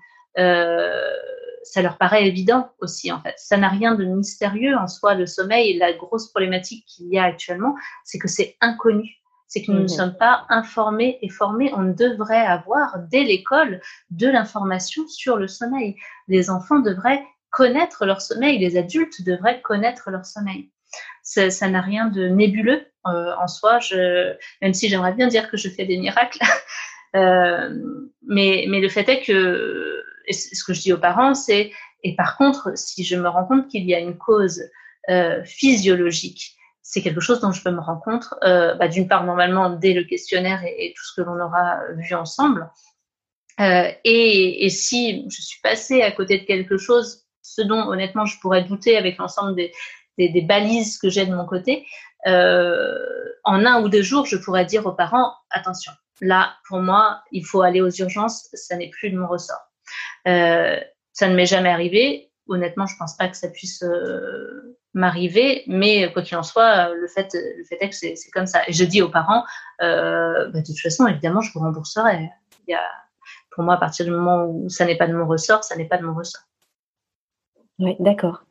ça 1.64 1.82
leur 1.82 1.97
paraît 1.97 2.28
évident 2.28 2.72
aussi, 2.80 3.11
en 3.11 3.22
fait. 3.22 3.36
Ça 3.38 3.57
n'a 3.57 3.70
rien 3.70 3.95
de 3.95 4.05
mystérieux 4.05 4.76
en 4.78 4.88
soi, 4.88 5.16
le 5.16 5.26
sommeil. 5.26 5.78
La 5.78 5.93
grosse 5.93 6.30
problématique 6.30 6.86
qu'il 6.86 7.07
y 7.07 7.18
a 7.18 7.24
actuellement, 7.24 7.76
c'est 8.03 8.20
que 8.20 8.28
c'est 8.28 8.57
inconnu. 8.61 9.18
C'est 9.47 9.64
que 9.64 9.72
nous 9.72 9.80
ne 9.80 9.84
mhm. 9.84 9.88
sommes 9.89 10.18
pas 10.18 10.45
informés 10.49 11.20
et 11.22 11.30
formés. 11.30 11.72
On 11.76 11.84
devrait 11.84 12.45
avoir, 12.45 12.99
dès 13.09 13.24
l'école, 13.24 13.82
de 14.09 14.28
l'information 14.28 15.07
sur 15.07 15.38
le 15.38 15.47
sommeil. 15.47 15.95
Les 16.28 16.49
enfants 16.49 16.80
devraient 16.80 17.24
connaître 17.51 18.05
leur 18.05 18.22
sommeil, 18.22 18.57
les 18.57 18.78
adultes 18.78 19.24
devraient 19.24 19.61
connaître 19.61 20.09
leur 20.09 20.26
sommeil. 20.26 20.72
Ça 21.22 21.70
n'a 21.70 21.82
rien 21.82 22.07
de 22.07 22.28
nébuleux 22.28 22.86
euh, 23.07 23.32
en 23.39 23.47
soi, 23.47 23.80
je, 23.80 24.34
même 24.61 24.74
si 24.74 24.89
j'aimerais 24.89 25.14
bien 25.14 25.28
dire 25.28 25.49
que 25.49 25.57
je 25.57 25.70
fais 25.70 25.86
des 25.86 25.97
miracles. 25.97 26.39
euh, 27.16 27.70
mais, 28.28 28.66
mais 28.70 28.82
le 28.82 28.89
fait 28.89 29.07
est 29.07 29.22
que 29.22 30.03
ce 30.30 30.64
que 30.64 30.74
je 30.74 30.82
dis 30.82 30.94
aux 30.94 31.00
parents, 31.00 31.34
c'est 31.34 31.72
et 32.04 32.16
par 32.16 32.38
contre, 32.38 32.72
si 32.76 33.04
je 33.04 33.16
me 33.16 33.30
rends 33.30 33.46
compte 33.46 33.70
qu'il 33.70 33.86
y 33.86 33.96
a 33.96 34.00
une 34.00 34.18
cause 34.18 34.64
euh, 35.10 35.44
physiologique, 35.44 36.58
c'est 36.82 37.02
quelque 37.02 37.22
chose 37.22 37.40
dont 37.40 37.52
je 37.52 37.64
peux 37.64 37.72
me 37.72 37.80
rendre 37.80 38.02
compte, 38.02 38.26
euh, 38.44 38.76
bah, 38.76 38.90
d'une 38.90 39.08
part 39.08 39.24
normalement 39.26 39.70
dès 39.70 39.94
le 39.94 40.04
questionnaire 40.04 40.62
et, 40.66 40.94
tout 40.96 41.04
ce 41.06 41.16
que 41.16 41.26
l'on 41.26 41.40
aura 41.40 41.80
vu 41.96 42.14
ensemble. 42.14 42.70
Euh, 43.60 43.90
et, 44.04 44.70
si 44.70 45.26
je 45.30 45.42
suis 45.42 45.62
passée 45.62 46.02
à 46.02 46.12
côté 46.12 46.40
de 46.40 46.46
quelque 46.46 46.78
chose, 46.78 47.26
ce 47.42 47.62
dont 47.62 47.88
honnêtement 47.88 48.26
je 48.26 48.38
pourrais 48.40 48.64
douter 48.64 48.98
avec 48.98 49.18
l'ensemble 49.18 49.56
des, 49.56 50.42
balises 50.42 50.98
que 50.98 51.10
j'ai 51.10 51.26
de 51.26 51.34
mon 51.34 51.46
côté, 51.46 51.86
euh, 52.28 52.96
en 53.44 53.66
un 53.66 53.82
ou 53.82 53.90
deux 53.90 54.02
jours, 54.02 54.26
je 54.26 54.38
pourrais 54.38 54.66
dire 54.66 54.86
aux 54.86 54.94
parents 54.94 55.34
attention, 55.52 55.92
là 56.22 56.54
pour 56.68 56.80
moi, 56.80 57.22
il 57.32 57.46
faut 57.46 57.62
aller 57.62 57.82
aux 57.82 57.90
urgences, 57.90 58.50
ça 58.54 58.76
n'est 58.76 58.90
plus 58.90 59.10
de 59.10 59.18
mon 59.18 59.28
ressort. 59.28 59.73
Euh, 60.28 60.80
ça 61.12 61.28
ne 61.28 61.36
m'est 61.36 61.46
jamais 61.46 61.70
arrivé. 61.70 62.32
Honnêtement, 62.48 62.86
je 62.86 62.96
pense 62.98 63.16
pas 63.16 63.28
que 63.28 63.38
ça 63.38 63.48
puisse 63.48 63.84
euh, 63.84 64.78
m'arriver, 64.94 65.64
mais 65.68 66.12
quoi 66.12 66.22
qu'il 66.22 66.38
en 66.38 66.44
soit, 66.44 66.94
le 66.94 67.08
fait, 67.08 67.34
le 67.34 67.64
fait 67.64 67.78
est 67.80 67.90
que 67.90 67.96
c'est 67.96 68.32
comme 68.32 68.48
ça. 68.48 68.62
Et 68.68 68.74
je 68.74 68.84
dis 68.84 69.02
aux 69.02 69.10
parents, 69.10 69.44
euh, 69.82 70.50
bah, 70.50 70.60
de 70.60 70.66
toute 70.66 70.80
façon, 70.80 71.08
évidemment, 71.08 71.42
je 71.42 71.52
vous 71.54 71.60
rembourserai. 71.60 72.30
Il 72.68 72.72
y 72.72 72.74
a, 72.74 72.84
pour 73.52 73.64
moi, 73.64 73.76
à 73.76 73.78
partir 73.78 74.06
du 74.06 74.12
moment 74.12 74.46
où 74.46 74.70
ça 74.70 74.86
n'est 74.86 74.98
pas 74.98 75.08
de 75.08 75.14
mon 75.14 75.26
ressort, 75.26 75.64
ça 75.64 75.76
n'est 75.76 75.88
pas 75.88 75.98
de 75.98 76.06
mon 76.06 76.14
ressort. 76.14 76.44
Oui, 77.80 77.96
d'accord. 78.00 78.44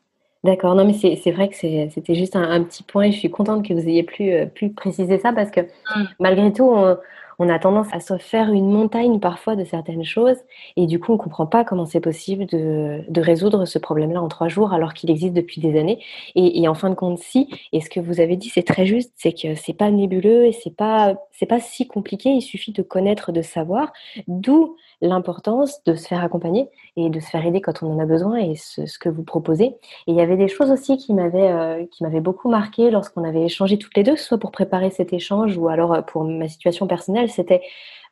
D'accord, 0.44 0.74
non 0.74 0.84
mais 0.84 0.94
c'est 0.94 1.30
vrai 1.30 1.48
que 1.48 1.54
c'était 1.54 2.16
juste 2.16 2.34
un, 2.34 2.64
petit 2.64 2.82
point 2.82 3.04
et 3.04 3.12
je 3.12 3.18
suis 3.18 3.30
contente 3.30 3.64
que 3.64 3.72
vous 3.72 3.88
ayez 3.88 4.02
pu, 4.02 4.32
pu 4.52 4.70
préciser 4.70 5.20
ça 5.20 5.32
parce 5.32 5.52
que 5.52 5.60
mmh. 5.60 6.04
malgré 6.18 6.52
tout, 6.52 6.68
on, 6.68 6.98
on 7.42 7.48
a 7.48 7.58
tendance 7.58 7.88
à 7.92 7.98
se 7.98 8.18
faire 8.18 8.52
une 8.52 8.70
montagne 8.70 9.18
parfois 9.18 9.56
de 9.56 9.64
certaines 9.64 10.04
choses 10.04 10.36
et 10.76 10.86
du 10.86 11.00
coup 11.00 11.10
on 11.10 11.16
ne 11.16 11.20
comprend 11.20 11.46
pas 11.46 11.64
comment 11.64 11.86
c'est 11.86 12.00
possible 12.00 12.46
de, 12.46 13.20
résoudre 13.20 13.64
ce 13.64 13.80
problème-là 13.80 14.22
en 14.22 14.28
trois 14.28 14.46
jours 14.46 14.72
alors 14.72 14.94
qu'il 14.94 15.10
existe 15.10 15.34
depuis 15.34 15.60
des 15.60 15.78
années. 15.78 15.98
Et, 16.36 16.66
en 16.68 16.74
fin 16.74 16.90
de 16.90 16.94
compte, 16.94 17.18
si, 17.18 17.48
et 17.72 17.80
ce 17.80 17.90
que 17.90 17.98
vous 17.98 18.20
avez 18.20 18.36
dit 18.36 18.48
c'est 18.48 18.62
très 18.62 18.86
juste, 18.86 19.12
c'est 19.16 19.32
que 19.32 19.56
c'est 19.56 19.72
pas 19.72 19.90
nébuleux 19.90 20.46
et 20.46 20.52
c'est 20.52 20.74
pas 20.74 21.16
c'est 21.32 21.46
pas 21.46 21.58
si 21.58 21.88
compliqué, 21.88 22.30
il 22.30 22.42
suffit 22.42 22.72
de 22.72 22.82
connaître, 22.82 23.32
de 23.32 23.42
savoir, 23.42 23.92
d'où 24.28 24.76
l'importance 25.02 25.82
de 25.84 25.94
se 25.94 26.06
faire 26.06 26.22
accompagner 26.22 26.70
et 26.96 27.10
de 27.10 27.20
se 27.20 27.28
faire 27.28 27.44
aider 27.44 27.60
quand 27.60 27.82
on 27.82 27.92
en 27.92 27.98
a 27.98 28.06
besoin 28.06 28.36
et 28.36 28.54
ce, 28.54 28.98
que 28.98 29.08
vous 29.08 29.24
proposez. 29.24 29.64
Et 29.64 30.12
il 30.12 30.14
y 30.14 30.20
avait 30.20 30.36
des 30.36 30.48
choses 30.48 30.70
aussi 30.70 30.96
qui 30.96 31.12
m'avaient 31.12 31.50
euh, 31.50 31.84
qui 31.90 32.04
m'avaient 32.04 32.20
beaucoup 32.20 32.48
marqué 32.48 32.90
lorsqu'on 32.90 33.24
avait 33.24 33.42
échangé 33.42 33.78
toutes 33.78 33.96
les 33.96 34.04
deux, 34.04 34.16
soit 34.16 34.38
pour 34.38 34.52
préparer 34.52 34.90
cet 34.90 35.12
échange 35.12 35.58
ou 35.58 35.68
alors 35.68 35.92
euh, 35.92 36.02
pour 36.02 36.24
ma 36.24 36.48
situation 36.48 36.86
personnelle, 36.86 37.30
c'était 37.30 37.62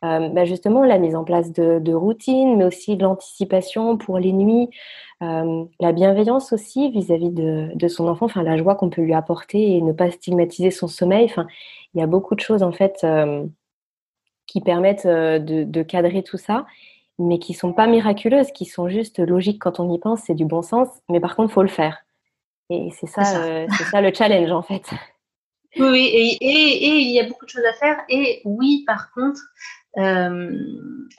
euh, 0.05 0.29
bah 0.31 0.45
justement 0.45 0.85
la 0.85 0.99
mise 0.99 1.15
en 1.15 1.25
place 1.25 1.53
de, 1.53 1.93
routines, 1.95 2.57
mais 2.57 2.65
aussi 2.65 2.97
de 2.97 3.03
l'anticipation 3.03 3.97
pour 3.97 4.19
les 4.19 4.33
nuits, 4.33 4.71
la 5.21 5.93
bienveillance 5.93 6.55
aussi 6.55 6.91
vis-à-vis 6.91 7.29
de, 7.31 7.69
de, 7.75 7.89
son 7.89 8.09
enfant, 8.09 8.25
enfin 8.25 8.43
la 8.43 8.57
joie 8.57 8.75
qu'on 8.75 8.89
peut 8.89 9.03
lui 9.03 9.13
apporter 9.13 9.77
et 9.77 9.83
ne 9.83 9.93
pas 9.93 10.11
stigmatiser 10.11 10.71
son 10.71 10.89
sommeil. 10.89 11.27
Enfin, 11.27 11.47
il 11.93 12.01
y 12.01 12.03
a 12.03 12.07
beaucoup 12.07 12.35
de 12.35 12.41
choses 12.41 12.63
en 12.63 12.73
fait 12.73 13.05
qui 14.51 14.61
permettent 14.61 15.07
euh, 15.07 15.39
de, 15.39 15.63
de, 15.63 15.83
cadrer 15.85 16.25
tout 16.25 16.37
ça, 16.37 16.67
mais 17.21 17.39
qui 17.39 17.55
sont 17.55 17.73
pas 17.73 17.87
miraculeuses, 17.87 18.51
qui 18.51 18.65
sont 18.65 18.89
juste 18.89 19.21
logiques 19.21 19.61
quand 19.61 19.79
on 19.79 19.93
y 19.93 19.99
pense, 20.01 20.23
c'est 20.27 20.35
du 20.35 20.45
bon 20.45 20.61
sens, 20.61 20.89
mais 21.09 21.21
par 21.21 21.37
contre, 21.37 21.53
faut 21.53 21.63
le 21.63 21.69
faire. 21.69 21.99
Et 22.69 22.91
c'est 22.99 23.07
ça, 23.07 23.25
ça. 23.25 23.45
Euh, 23.45 23.67
ça. 23.91 24.01
le 24.01 24.13
challenge 24.13 24.51
en 24.51 24.63
fait. 24.63 24.83
Oui, 25.77 26.11
et, 26.13 26.37
et, 26.41 26.85
et, 26.85 26.97
il 26.99 27.13
y 27.13 27.21
a 27.21 27.29
beaucoup 27.29 27.45
de 27.45 27.51
choses 27.51 27.65
à 27.65 27.73
faire. 27.75 27.97
Et 28.09 28.43
oui, 28.45 28.83
par 28.89 29.13
contre, 29.13 29.41
euh, 29.99 30.51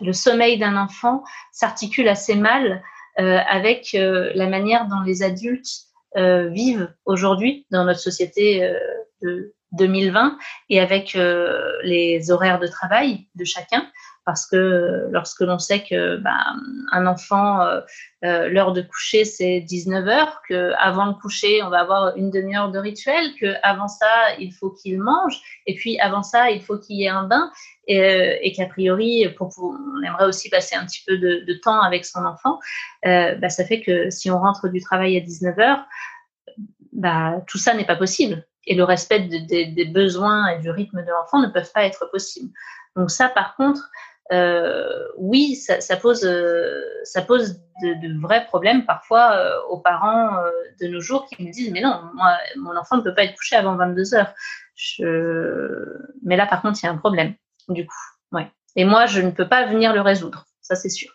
le 0.01 0.11
sommeil 0.11 0.57
d'un 0.57 0.75
enfant 0.75 1.23
s'articule 1.53 2.09
assez 2.09 2.35
mal 2.35 2.83
euh, 3.19 3.37
avec 3.47 3.93
la 3.93 4.47
manière 4.47 4.87
dont 4.87 5.01
les 5.05 5.23
adultes 5.23 5.85
vivent 6.15 6.93
aujourd'hui 7.05 7.65
dans 7.71 7.85
notre 7.85 8.01
société 8.01 8.69
de, 9.21 9.53
2020 9.73 10.37
et 10.69 10.79
avec 10.79 11.15
euh, 11.15 11.77
les 11.83 12.31
horaires 12.31 12.59
de 12.59 12.67
travail 12.67 13.27
de 13.35 13.45
chacun 13.45 13.85
parce 14.25 14.45
que 14.45 15.07
lorsque 15.11 15.41
l'on 15.41 15.57
sait 15.57 15.83
que 15.83 16.17
bah, 16.17 16.53
un 16.91 17.07
enfant 17.07 17.61
euh, 17.61 17.81
euh, 18.23 18.49
l'heure 18.49 18.71
de 18.71 18.81
coucher 18.81 19.25
c'est 19.25 19.61
19 19.61 20.07
heures 20.07 20.41
que 20.47 20.73
avant 20.77 21.05
le 21.05 21.13
coucher 21.13 21.63
on 21.63 21.69
va 21.69 21.79
avoir 21.79 22.15
une 22.15 22.29
demi-heure 22.29 22.69
de 22.69 22.77
rituel 22.77 23.33
que 23.39 23.55
avant 23.63 23.87
ça 23.87 24.35
il 24.39 24.53
faut 24.53 24.69
qu'il 24.69 24.99
mange 24.99 25.39
et 25.65 25.75
puis 25.75 25.99
avant 25.99 26.21
ça 26.21 26.51
il 26.51 26.61
faut 26.61 26.77
qu'il 26.77 26.97
y 26.97 27.05
ait 27.05 27.09
un 27.09 27.23
bain 27.23 27.51
et, 27.87 27.99
euh, 27.99 28.37
et 28.41 28.51
qu'a 28.51 28.67
priori 28.67 29.27
on 29.39 30.03
aimerait 30.03 30.25
aussi 30.25 30.49
passer 30.49 30.75
un 30.75 30.85
petit 30.85 31.03
peu 31.05 31.17
de, 31.17 31.53
temps 31.63 31.81
avec 31.81 32.05
son 32.05 32.23
enfant 32.25 32.59
euh, 33.05 33.35
bah, 33.35 33.49
ça 33.49 33.65
fait 33.65 33.81
que 33.81 34.09
si 34.09 34.29
on 34.29 34.39
rentre 34.39 34.67
du 34.69 34.81
travail 34.81 35.17
à 35.17 35.19
19 35.19 35.59
heures 35.59 35.85
bah, 36.93 37.41
tout 37.47 37.57
ça 37.57 37.73
n'est 37.73 37.85
pas 37.85 37.95
possible 37.95 38.45
et 38.65 38.75
le 38.75 38.83
respect 38.83 39.21
de, 39.21 39.37
de, 39.37 39.75
des 39.75 39.85
besoins 39.85 40.47
et 40.49 40.59
du 40.59 40.69
rythme 40.69 41.03
de 41.03 41.09
l'enfant 41.09 41.39
ne 41.39 41.47
peuvent 41.47 41.71
pas 41.71 41.85
être 41.85 42.09
possibles. 42.11 42.51
Donc 42.95 43.09
ça, 43.09 43.29
par 43.29 43.55
contre, 43.55 43.89
euh, 44.31 45.07
oui, 45.17 45.55
ça, 45.55 45.81
ça, 45.81 45.97
pose, 45.97 46.23
euh, 46.23 46.81
ça 47.03 47.21
pose 47.21 47.59
de, 47.83 47.93
de, 47.95 48.21
vrais 48.21 48.45
problèmes 48.45 48.85
parfois 48.85 49.33
euh, 49.33 49.59
aux 49.69 49.79
parents 49.79 50.37
euh, 50.37 50.49
de 50.79 50.87
nos 50.87 51.01
jours 51.01 51.25
qui 51.25 51.43
me 51.43 51.51
disent 51.51 51.71
mais 51.71 51.81
non, 51.81 52.01
moi, 52.13 52.37
mon 52.55 52.77
enfant 52.77 52.97
ne 52.97 53.01
peut 53.01 53.13
pas 53.13 53.23
être 53.23 53.35
couché 53.35 53.55
avant 53.55 53.75
22 53.75 54.15
heures. 54.15 54.33
Je... 54.75 55.85
Mais 56.23 56.37
là, 56.37 56.45
par 56.45 56.61
contre, 56.61 56.79
il 56.81 56.85
y 56.85 56.89
a 56.89 56.91
un 56.91 56.97
problème, 56.97 57.33
du 57.67 57.85
coup. 57.85 57.95
Ouais. 58.31 58.49
Et 58.77 58.85
moi, 58.85 59.05
je 59.05 59.19
ne 59.19 59.31
peux 59.31 59.49
pas 59.49 59.65
venir 59.65 59.93
le 59.93 60.01
résoudre, 60.01 60.45
ça 60.61 60.75
c'est 60.75 60.89
sûr. 60.89 61.11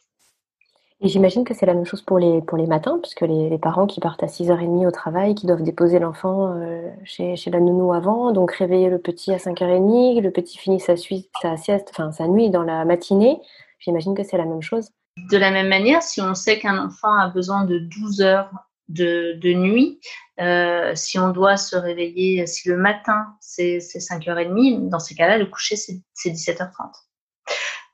Et 1.02 1.08
j'imagine 1.08 1.44
que 1.44 1.52
c'est 1.52 1.66
la 1.66 1.74
même 1.74 1.84
chose 1.84 2.00
pour 2.00 2.18
les, 2.18 2.40
pour 2.40 2.56
les 2.56 2.66
matins, 2.66 2.98
puisque 3.02 3.20
les, 3.20 3.50
les 3.50 3.58
parents 3.58 3.86
qui 3.86 4.00
partent 4.00 4.22
à 4.22 4.26
6h30 4.26 4.86
au 4.86 4.90
travail, 4.90 5.34
qui 5.34 5.46
doivent 5.46 5.62
déposer 5.62 5.98
l'enfant 5.98 6.54
euh, 6.56 6.88
chez, 7.04 7.36
chez 7.36 7.50
la 7.50 7.60
nounou 7.60 7.92
avant, 7.92 8.32
donc 8.32 8.52
réveiller 8.52 8.88
le 8.88 8.98
petit 8.98 9.32
à 9.32 9.36
5h30, 9.36 10.22
le 10.22 10.30
petit 10.30 10.56
finit 10.56 10.80
sa, 10.80 10.94
sa 10.96 11.56
sieste, 11.58 11.88
enfin 11.90 12.12
sa 12.12 12.26
nuit 12.26 12.48
dans 12.48 12.62
la 12.62 12.86
matinée. 12.86 13.38
J'imagine 13.78 14.14
que 14.14 14.22
c'est 14.22 14.38
la 14.38 14.46
même 14.46 14.62
chose. 14.62 14.88
De 15.30 15.36
la 15.36 15.50
même 15.50 15.68
manière, 15.68 16.02
si 16.02 16.22
on 16.22 16.34
sait 16.34 16.58
qu'un 16.58 16.78
enfant 16.82 17.12
a 17.12 17.28
besoin 17.28 17.64
de 17.64 17.78
12 17.78 18.22
heures 18.22 18.50
de, 18.88 19.38
de 19.38 19.52
nuit, 19.52 20.00
euh, 20.40 20.92
si 20.94 21.18
on 21.18 21.28
doit 21.30 21.58
se 21.58 21.76
réveiller, 21.76 22.46
si 22.46 22.68
le 22.70 22.76
matin 22.76 23.34
c'est 23.40 23.78
5h30, 23.78 24.88
dans 24.88 24.98
ces 24.98 25.14
cas-là, 25.14 25.36
le 25.36 25.46
coucher 25.46 25.76
c'est 25.76 26.00
17h30 26.24 27.05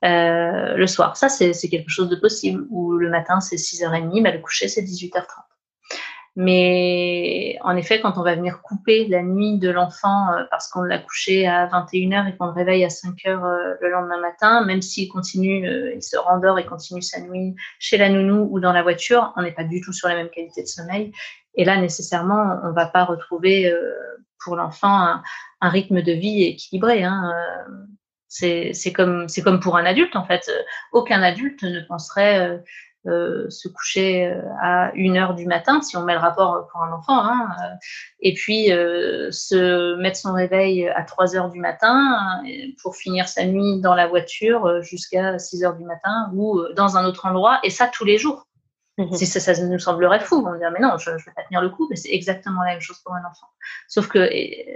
euh, 0.03 0.75
le 0.75 0.87
soir. 0.87 1.17
Ça, 1.17 1.29
c'est 1.29 1.53
quelque 1.69 1.89
chose 1.89 2.09
de 2.09 2.15
possible. 2.15 2.65
Ou 2.69 2.93
le 2.97 3.09
matin, 3.09 3.39
c'est 3.39 3.55
6h30, 3.55 4.23
bah, 4.23 4.31
le 4.31 4.39
coucher, 4.39 4.67
c'est 4.67 4.81
18h30. 4.81 5.23
Mais 6.35 7.59
en 7.61 7.77
effet, 7.77 8.01
quand 8.01 8.17
on 8.17 8.23
va 8.23 8.33
venir 8.33 8.61
couper 8.63 9.07
la 9.07 9.21
nuit 9.21 9.59
de 9.59 9.69
l'enfant 9.69 10.31
euh, 10.31 10.43
parce 10.49 10.67
qu'on 10.67 10.81
l'a 10.81 10.97
couché 10.97 11.45
à 11.47 11.67
21h 11.67 12.27
et 12.27 12.35
qu'on 12.35 12.47
le 12.47 12.51
réveille 12.51 12.83
à 12.83 12.87
5h 12.87 13.27
euh, 13.27 13.75
le 13.79 13.91
lendemain 13.91 14.19
matin, 14.19 14.65
même 14.65 14.81
s'il 14.81 15.09
continue, 15.09 15.67
euh, 15.67 15.93
il 15.93 16.01
se 16.01 16.17
rendort 16.17 16.57
et 16.57 16.65
continue 16.65 17.03
sa 17.03 17.21
nuit 17.21 17.55
chez 17.77 17.97
la 17.97 18.09
nounou 18.09 18.47
ou 18.49 18.59
dans 18.59 18.73
la 18.73 18.81
voiture, 18.81 19.31
on 19.35 19.43
n'est 19.43 19.51
pas 19.51 19.63
du 19.63 19.79
tout 19.81 19.93
sur 19.93 20.07
la 20.07 20.15
même 20.15 20.29
qualité 20.29 20.63
de 20.63 20.67
sommeil. 20.67 21.11
Et 21.53 21.65
là, 21.65 21.79
nécessairement, 21.79 22.59
on 22.63 22.69
ne 22.69 22.73
va 22.73 22.87
pas 22.87 23.03
retrouver 23.03 23.71
euh, 23.71 23.93
pour 24.43 24.55
l'enfant 24.55 25.21
un, 25.61 25.69
rythme 25.69 26.01
de 26.01 26.11
vie 26.11 26.43
équilibré. 26.43 27.03
Hein. 27.03 27.31
C'est 28.33 28.93
comme, 28.93 29.27
comme 29.43 29.59
pour 29.59 29.77
un 29.77 29.85
adulte, 29.85 30.15
en 30.15 30.25
fait. 30.25 30.49
Aucun 30.91 31.21
adulte 31.21 31.61
ne 31.63 31.81
penserait 31.81 32.39
euh, 32.39 32.57
euh, 33.05 33.49
se 33.49 33.67
coucher 33.67 34.25
euh, 34.25 34.41
à 34.61 34.91
une 34.95 35.17
heure 35.17 35.35
du 35.35 35.45
matin, 35.45 35.81
si 35.81 35.97
on 35.97 36.03
met 36.03 36.13
le 36.13 36.19
rapport 36.19 36.67
pour 36.71 36.81
un 36.81 36.91
enfant, 36.93 37.19
hein, 37.19 37.49
et 38.21 38.33
puis 38.33 38.67
se 38.67 39.95
mettre 39.97 40.17
son 40.17 40.33
réveil 40.33 40.87
à 40.87 41.03
3 41.03 41.35
heures 41.35 41.49
du 41.49 41.59
matin 41.59 42.41
pour 42.81 42.95
finir 42.95 43.27
sa 43.27 43.45
nuit 43.45 43.81
dans 43.81 43.93
la 43.93 44.07
voiture 44.07 44.81
jusqu'à 44.81 45.37
6 45.37 45.63
heures 45.63 45.75
du 45.75 45.83
matin 45.83 46.31
ou 46.33 46.61
dans 46.75 46.97
un 46.97 47.05
autre 47.05 47.25
endroit, 47.25 47.59
et 47.63 47.69
ça 47.69 47.87
tous 47.87 48.05
les 48.05 48.17
jours. 48.17 48.47
Mmh. 48.99 49.15
Si 49.15 49.25
ça, 49.25 49.53
nous 49.65 49.79
semblerait 49.79 50.19
fou, 50.19 50.45
on 50.47 50.55
dirait 50.55 50.69
mais 50.69 50.79
non, 50.79 50.99
je 50.99 51.09
ne 51.09 51.15
vais 51.15 51.31
pas 51.35 51.41
tenir 51.43 51.61
le 51.61 51.69
coup, 51.69 51.87
mais 51.89 51.95
c'est 51.95 52.13
exactement 52.13 52.61
la 52.61 52.73
même 52.73 52.81
chose 52.81 52.99
pour 52.99 53.15
un 53.15 53.25
enfant. 53.25 53.47
Sauf 53.87 54.07
que 54.07 54.29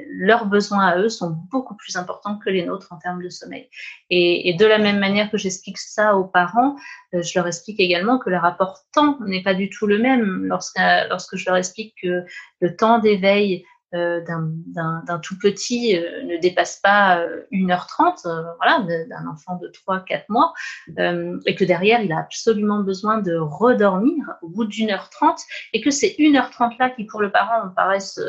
leurs 0.10 0.48
besoins 0.48 0.88
à 0.88 0.98
eux 0.98 1.10
sont 1.10 1.38
beaucoup 1.52 1.76
plus 1.76 1.98
importants 1.98 2.40
que 2.40 2.50
les 2.50 2.66
nôtres 2.66 2.92
en 2.92 2.98
termes 2.98 3.22
de 3.22 3.30
sommeil. 3.30 3.70
Et, 4.10 4.56
de 4.58 4.66
la 4.66 4.80
même 4.80 4.98
manière 4.98 5.30
que 5.30 5.38
j'explique 5.38 5.78
ça 5.78 6.16
aux 6.16 6.24
parents, 6.24 6.76
euh, 7.14 7.22
je 7.22 7.38
leur 7.38 7.46
explique 7.46 7.80
également 7.80 8.18
que 8.18 8.32
le 8.32 8.38
rapport 8.38 8.80
temps 8.92 9.20
n'est 9.22 9.44
pas 9.44 9.54
du 9.54 9.70
tout 9.70 9.86
le 9.86 10.00
même 10.00 10.46
lorsque, 10.46 10.80
lorsque 11.10 11.36
je 11.36 11.46
leur 11.46 11.58
explique 11.58 11.94
que 12.02 12.26
le 12.60 12.76
temps 12.76 12.98
d'éveil 12.98 13.66
d'un 13.94 15.20
tout 15.24 15.38
petit 15.38 15.98
euh, 15.98 16.24
ne 16.24 16.38
dépasse 16.38 16.80
pas 16.84 17.24
1h30, 17.52 18.28
euh, 18.28 18.44
voilà, 18.58 18.86
d'un 19.10 19.28
enfant 19.28 19.58
de 19.58 19.68
3-4 19.70 20.26
mois, 20.30 20.54
euh, 21.00 21.40
et 21.46 21.56
que 21.56 21.64
derrière, 21.64 22.02
il 22.02 22.12
a 22.12 22.20
absolument 22.20 22.80
besoin 22.80 23.20
de 23.20 23.36
redormir 23.36 24.36
au 24.42 24.50
bout 24.50 24.66
d'une 24.66 24.92
heure 24.92 25.10
30, 25.10 25.40
et 25.74 25.82
que 25.82 25.92
ces 25.92 26.16
1h30 26.20 26.78
là 26.80 26.90
qui, 26.90 27.06
pour 27.06 27.22
le 27.22 27.32
parent, 27.32 27.70
paraissent 27.76 28.20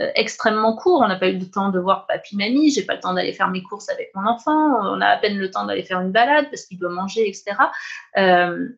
euh, 0.00 0.10
extrêmement 0.16 0.74
courts. 0.74 1.02
On 1.04 1.08
n'a 1.08 1.14
pas 1.14 1.28
eu 1.28 1.38
le 1.38 1.48
temps 1.48 1.70
de 1.70 1.78
voir 1.78 2.06
papy, 2.08 2.36
mamie, 2.36 2.70
j'ai 2.70 2.82
pas 2.82 2.94
le 2.94 3.00
temps 3.00 3.14
d'aller 3.14 3.32
faire 3.32 3.48
mes 3.48 3.62
courses 3.62 3.88
avec 3.88 4.10
mon 4.16 4.26
enfant, 4.26 4.52
on 4.92 5.00
a 5.00 5.06
à 5.06 5.16
peine 5.18 5.38
le 5.38 5.50
temps 5.52 5.66
d'aller 5.66 5.84
faire 5.84 6.00
une 6.00 6.10
balade 6.10 6.46
parce 6.50 6.64
qu'il 6.64 6.80
doit 6.80 6.90
manger, 6.90 7.28
etc. 7.28 7.56
Euh, 8.16 8.70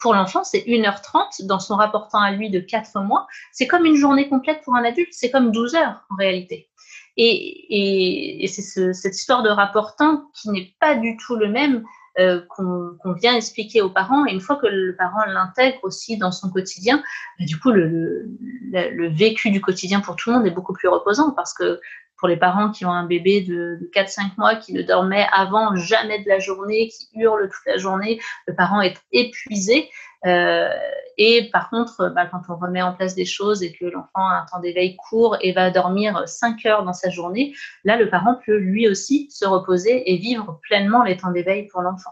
pour 0.00 0.14
l'enfant, 0.14 0.44
c'est 0.44 0.60
1h30 0.60 1.46
dans 1.46 1.58
son 1.58 1.76
rapportant 1.76 2.20
à 2.20 2.30
lui 2.30 2.50
de 2.50 2.60
4 2.60 3.00
mois. 3.00 3.26
C'est 3.52 3.66
comme 3.66 3.84
une 3.84 3.96
journée 3.96 4.28
complète 4.28 4.62
pour 4.64 4.74
un 4.76 4.84
adulte, 4.84 5.12
c'est 5.12 5.30
comme 5.30 5.50
12 5.50 5.74
heures 5.74 6.04
en 6.10 6.16
réalité. 6.16 6.68
Et, 7.16 8.46
c'est 8.48 8.62
ce, 8.62 8.92
cette 8.92 9.16
histoire 9.16 9.42
de 9.42 9.50
rapportant 9.50 10.30
qui 10.34 10.50
n'est 10.50 10.72
pas 10.80 10.94
du 10.94 11.16
tout 11.16 11.34
le 11.34 11.48
même 11.48 11.84
euh, 12.18 12.40
qu'on 12.48 12.96
qu 13.02 13.20
vient 13.20 13.34
expliquer 13.34 13.82
aux 13.82 13.90
parents. 13.90 14.24
Et 14.26 14.32
une 14.32 14.40
fois 14.40 14.56
que 14.56 14.66
le 14.66 14.94
parent 14.96 15.24
l'intègre 15.26 15.78
aussi 15.82 16.16
dans 16.16 16.30
son 16.30 16.48
quotidien, 16.50 17.02
bah, 17.38 17.44
du 17.44 17.58
coup, 17.58 17.72
le, 17.72 18.28
le, 18.70 19.08
vécu 19.08 19.50
du 19.50 19.60
quotidien 19.60 20.00
pour 20.00 20.14
tout 20.14 20.30
le 20.30 20.36
monde 20.36 20.46
est 20.46 20.52
beaucoup 20.52 20.72
plus 20.72 20.88
reposant 20.88 21.32
parce 21.32 21.52
que 21.52 21.80
pour 22.18 22.28
les 22.28 22.36
parents 22.36 22.70
qui 22.70 22.84
ont 22.84 22.90
un 22.90 23.06
bébé 23.06 23.42
de, 23.42 23.78
de 23.80 23.90
4-5 23.94 24.32
mois 24.36 24.56
qui 24.56 24.72
ne 24.72 24.82
dormait 24.82 25.26
avant 25.32 25.74
jamais 25.76 26.22
de 26.22 26.28
la 26.28 26.38
journée, 26.38 26.88
qui 26.88 27.08
hurle 27.14 27.48
toute 27.48 27.66
la 27.66 27.78
journée, 27.78 28.20
le 28.46 28.54
parent 28.54 28.80
est 28.80 28.96
épuisé. 29.12 29.88
Euh, 30.26 30.68
et 31.16 31.48
par 31.52 31.70
contre, 31.70 32.12
bah, 32.14 32.26
quand 32.26 32.42
on 32.48 32.56
remet 32.56 32.82
en 32.82 32.92
place 32.92 33.14
des 33.14 33.24
choses 33.24 33.62
et 33.62 33.72
que 33.72 33.84
l'enfant 33.84 34.26
a 34.26 34.42
un 34.42 34.46
temps 34.50 34.60
d'éveil 34.60 34.96
court 34.96 35.36
et 35.40 35.52
va 35.52 35.70
dormir 35.70 36.22
5 36.26 36.66
heures 36.66 36.84
dans 36.84 36.92
sa 36.92 37.08
journée, 37.08 37.54
là, 37.84 37.96
le 37.96 38.10
parent 38.10 38.36
peut 38.44 38.56
lui 38.56 38.88
aussi 38.88 39.30
se 39.30 39.44
reposer 39.44 40.10
et 40.10 40.16
vivre 40.16 40.58
pleinement 40.62 41.04
les 41.04 41.16
temps 41.16 41.30
d'éveil 41.30 41.66
pour 41.68 41.82
l'enfant. 41.82 42.10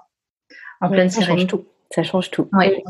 En 0.80 0.88
oui, 0.88 0.94
pleine 0.94 1.10
ça 1.10 1.20
sérénité. 1.20 1.50
Change 1.50 1.62
tout. 1.62 1.68
Ça 1.90 2.02
change 2.02 2.30
tout. 2.30 2.48
Oui, 2.52 2.82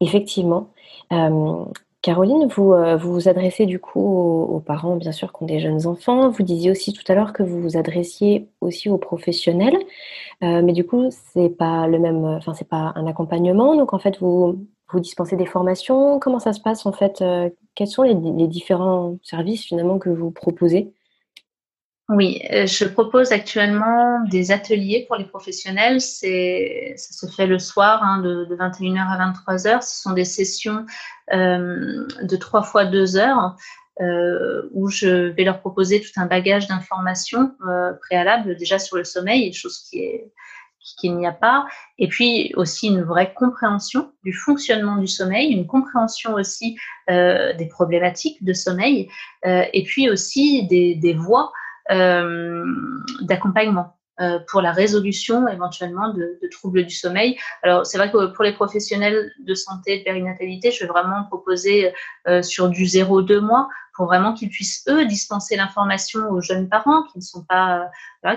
Effectivement. 0.00 0.72
Euh, 1.12 1.64
Caroline, 2.02 2.46
vous, 2.48 2.72
euh, 2.72 2.96
vous 2.96 3.12
vous 3.12 3.28
adressez 3.28 3.66
du 3.66 3.78
coup 3.78 4.00
aux, 4.00 4.60
parents, 4.60 4.96
bien 4.96 5.12
sûr, 5.12 5.32
qui 5.32 5.42
ont 5.42 5.46
des 5.46 5.60
jeunes 5.60 5.86
enfants. 5.86 6.30
Vous 6.30 6.42
disiez 6.42 6.70
aussi 6.70 6.94
tout 6.94 7.02
à 7.08 7.14
l'heure 7.14 7.32
que 7.34 7.42
vous 7.42 7.60
vous 7.60 7.76
adressiez 7.76 8.48
aussi 8.62 8.88
aux 8.88 8.96
professionnels, 8.96 9.76
euh, 10.42 10.62
mais 10.62 10.72
du 10.72 10.86
coup, 10.86 11.08
c'est 11.10 11.50
pas 11.50 11.86
le 11.86 11.98
même, 11.98 12.24
enfin, 12.24 12.54
c'est 12.54 12.68
pas 12.68 12.92
un 12.96 13.06
accompagnement. 13.06 13.76
Donc, 13.76 13.92
en 13.92 13.98
fait, 13.98 14.18
vous, 14.20 14.66
vous 14.92 15.00
dispensez 15.00 15.36
des 15.36 15.46
formations. 15.46 16.18
Comment 16.18 16.38
ça 16.38 16.52
se 16.52 16.60
passe 16.60 16.86
en 16.86 16.92
fait 16.92 17.22
euh, 17.22 17.50
Quels 17.74 17.88
sont 17.88 18.02
les, 18.02 18.14
différents 18.48 19.18
services 19.22 19.64
finalement 19.64 19.98
que 19.98 20.10
vous 20.10 20.30
proposez? 20.30 20.92
Oui, 22.12 22.42
euh, 22.50 22.66
je 22.66 22.86
propose 22.86 23.30
actuellement 23.30 24.20
des 24.24 24.50
ateliers 24.50 25.04
pour 25.06 25.14
les 25.14 25.26
professionnels. 25.26 26.00
C'est, 26.00 26.94
ça 26.96 27.12
se 27.12 27.32
fait 27.32 27.46
le 27.46 27.60
soir 27.60 28.02
hein, 28.02 28.20
de, 28.20 28.48
21h 28.50 28.98
à 28.98 29.32
23h. 29.32 29.80
Ce 29.82 30.02
sont 30.02 30.12
des 30.12 30.24
sessions 30.24 30.84
euh, 31.32 32.04
de 32.20 32.36
trois 32.36 32.62
fois 32.64 32.84
deux 32.84 33.16
heures 33.16 33.54
euh, 34.00 34.68
où 34.72 34.88
je 34.88 35.28
vais 35.28 35.44
leur 35.44 35.60
proposer 35.60 36.00
tout 36.00 36.10
un 36.16 36.26
bagage 36.26 36.66
d'informations 36.66 37.52
préalables 38.00 38.56
déjà 38.56 38.80
sur 38.80 38.96
le 38.96 39.04
sommeil, 39.04 39.52
chose 39.52 39.78
qui 39.88 40.00
est 40.00 40.32
qu'il 40.98 41.14
n'y 41.14 41.26
a 41.26 41.32
pas, 41.32 41.66
et 41.98 42.08
puis 42.08 42.52
aussi 42.56 42.88
une 42.88 43.02
vraie 43.02 43.34
compréhension 43.34 44.12
du 44.24 44.32
fonctionnement 44.32 44.96
du 44.96 45.06
sommeil, 45.06 45.52
une 45.52 45.66
compréhension 45.66 46.34
aussi 46.34 46.76
des 47.06 47.68
problématiques 47.70 48.42
de 48.42 48.54
sommeil, 48.54 49.08
et 49.44 49.84
puis 49.84 50.10
aussi 50.10 50.66
des, 50.66 50.94
des 50.94 51.12
voies 51.12 51.52
euh, 51.52 51.59
d'accompagnement 51.90 53.96
euh, 54.20 54.38
pour 54.50 54.60
la 54.60 54.72
résolution 54.72 55.48
éventuellement 55.48 56.12
de, 56.12 56.38
troubles 56.50 56.84
du 56.84 56.94
sommeil. 56.94 57.38
Alors 57.62 57.86
c'est 57.86 57.96
vrai 57.96 58.10
que 58.10 58.26
pour 58.26 58.44
les 58.44 58.52
professionnels 58.52 59.32
de 59.38 59.54
santé 59.54 60.00
de 60.00 60.04
périnatalité, 60.04 60.70
je 60.70 60.84
vais 60.84 60.88
vraiment 60.88 61.24
proposer 61.24 61.94
euh, 62.28 62.42
sur 62.42 62.68
du 62.68 62.84
0-2 62.84 63.38
mois 63.38 63.70
pour 63.94 64.04
vraiment 64.04 64.34
qu'ils 64.34 64.50
puissent 64.50 64.84
eux 64.90 65.06
dispenser 65.06 65.56
l'information 65.56 66.28
aux 66.28 66.42
jeunes 66.42 66.68
parents 66.68 67.04
qui 67.04 67.16
ne 67.16 67.22
sont 67.22 67.44
pas 67.44 67.88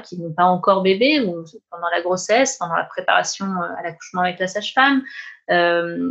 qui 0.04 0.18
n'ont 0.18 0.32
pas 0.32 0.46
encore 0.46 0.84
bébé 0.84 1.20
ou 1.20 1.44
pendant 1.70 1.90
la 1.94 2.02
grossesse, 2.02 2.56
pendant 2.58 2.76
la 2.76 2.86
préparation 2.86 3.46
à 3.78 3.84
l'accouchement 3.84 4.22
avec 4.22 4.40
la 4.40 4.48
sage-femme, 4.48 5.04
euh, 5.52 6.10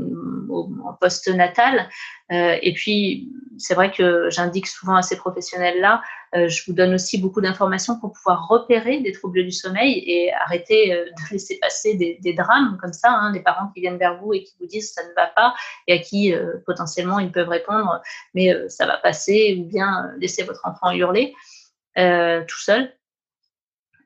en 0.50 0.92
post-natal. 1.00 1.88
Euh, 2.30 2.56
et 2.60 2.74
puis, 2.74 3.30
c'est 3.56 3.74
vrai 3.74 3.90
que 3.90 4.28
j'indique 4.28 4.66
souvent 4.66 4.96
à 4.96 5.02
ces 5.02 5.16
professionnels-là, 5.16 6.02
euh, 6.34 6.48
je 6.48 6.62
vous 6.66 6.74
donne 6.74 6.94
aussi 6.94 7.18
beaucoup 7.18 7.40
d'informations 7.40 7.98
pour 7.98 8.12
pouvoir 8.12 8.46
repérer 8.48 9.00
des 9.00 9.12
troubles 9.12 9.42
du 9.44 9.50
sommeil 9.50 10.02
et 10.06 10.32
arrêter 10.34 10.90
de 10.90 11.12
laisser 11.32 11.58
passer 11.60 11.94
des, 11.94 12.34
drames 12.34 12.78
comme 12.80 12.92
ça, 12.92 13.10
hein, 13.10 13.32
des 13.32 13.40
parents 13.40 13.68
qui 13.74 13.80
viennent 13.80 13.98
vers 13.98 14.18
vous 14.18 14.34
et 14.34 14.42
qui 14.42 14.54
vous 14.60 14.66
disent 14.66 14.92
ça 14.92 15.02
ne 15.02 15.14
va 15.14 15.26
pas 15.26 15.54
et 15.86 15.94
à 15.94 15.98
qui 15.98 16.34
potentiellement 16.66 17.18
ils 17.18 17.30
peuvent 17.30 17.48
répondre 17.48 18.00
mais 18.34 18.54
ça 18.68 18.86
va 18.86 18.96
passer 18.96 19.58
ou 19.60 19.68
bien 19.68 20.10
laisser 20.18 20.42
votre 20.44 20.62
enfant 20.64 20.92
hurler 20.92 21.34
tout 21.94 22.60
seul. 22.60 22.92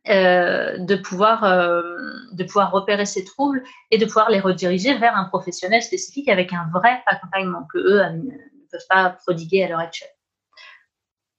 Euh, 0.08 0.78
de, 0.78 0.94
pouvoir, 0.94 1.42
euh, 1.42 1.82
de 2.30 2.44
pouvoir 2.44 2.70
repérer 2.70 3.06
ces 3.06 3.24
troubles 3.24 3.64
et 3.90 3.98
de 3.98 4.04
pouvoir 4.04 4.30
les 4.30 4.38
rediriger 4.38 4.96
vers 4.98 5.16
un 5.16 5.24
professionnel 5.24 5.82
spécifique 5.82 6.28
avec 6.28 6.52
un 6.52 6.70
vrai 6.72 7.02
accompagnement 7.06 7.66
que 7.72 7.78
eux 7.78 8.02
ne 8.12 8.30
peuvent 8.70 8.86
pas 8.88 9.10
prodiguer 9.10 9.64
à 9.64 9.68
l'heure 9.68 9.80
actuelle. 9.80 10.10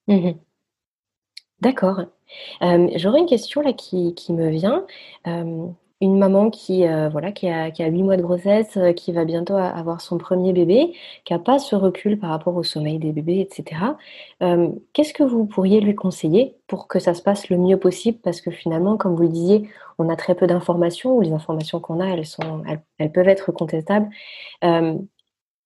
Mmh 0.07 0.31
D'accord. 1.61 2.01
Euh, 2.61 2.89
j'aurais 2.97 3.19
une 3.19 3.25
question 3.25 3.61
là 3.61 3.71
qui, 3.71 4.13
qui 4.15 4.33
me 4.33 4.49
vient 4.49 4.85
une 5.99 6.17
maman 6.17 6.51
qui, 6.51 6.87
euh, 6.87 7.09
voilà, 7.09 7.31
qui 7.31 7.47
a, 7.49 7.71
qui 7.71 7.81
a 7.83 7.87
8 7.87 8.03
mois 8.03 8.17
de 8.17 8.21
grossesse, 8.21 8.77
euh, 8.77 8.93
qui 8.93 9.11
va 9.11 9.25
bientôt 9.25 9.55
avoir 9.55 9.99
son 10.01 10.17
premier 10.17 10.53
bébé, 10.53 10.93
qui 11.25 11.33
n'a 11.33 11.39
pas 11.39 11.57
ce 11.57 11.75
recul 11.75 12.19
par 12.19 12.29
rapport 12.29 12.55
au 12.55 12.63
sommeil 12.63 12.99
des 12.99 13.11
bébés, 13.11 13.39
etc. 13.39 13.81
Euh, 14.43 14.69
qu'est-ce 14.93 15.13
que 15.13 15.23
vous 15.23 15.45
pourriez 15.45 15.81
lui 15.81 15.95
conseiller 15.95 16.55
pour 16.67 16.87
que 16.87 16.99
ça 16.99 17.13
se 17.15 17.23
passe 17.23 17.49
le 17.49 17.57
mieux 17.57 17.77
possible? 17.79 18.19
Parce 18.19 18.41
que 18.41 18.51
finalement, 18.51 18.97
comme 18.97 19.15
vous 19.15 19.23
le 19.23 19.29
disiez, 19.29 19.69
on 19.97 20.09
a 20.09 20.15
très 20.15 20.35
peu 20.35 20.45
d'informations, 20.45 21.15
ou 21.17 21.21
les 21.21 21.31
informations 21.31 21.79
qu'on 21.79 21.99
a, 21.99 22.07
elles, 22.07 22.25
sont, 22.27 22.63
elles, 22.99 23.11
peuvent 23.11 23.27
être 23.27 23.51
contestables. 23.51 24.09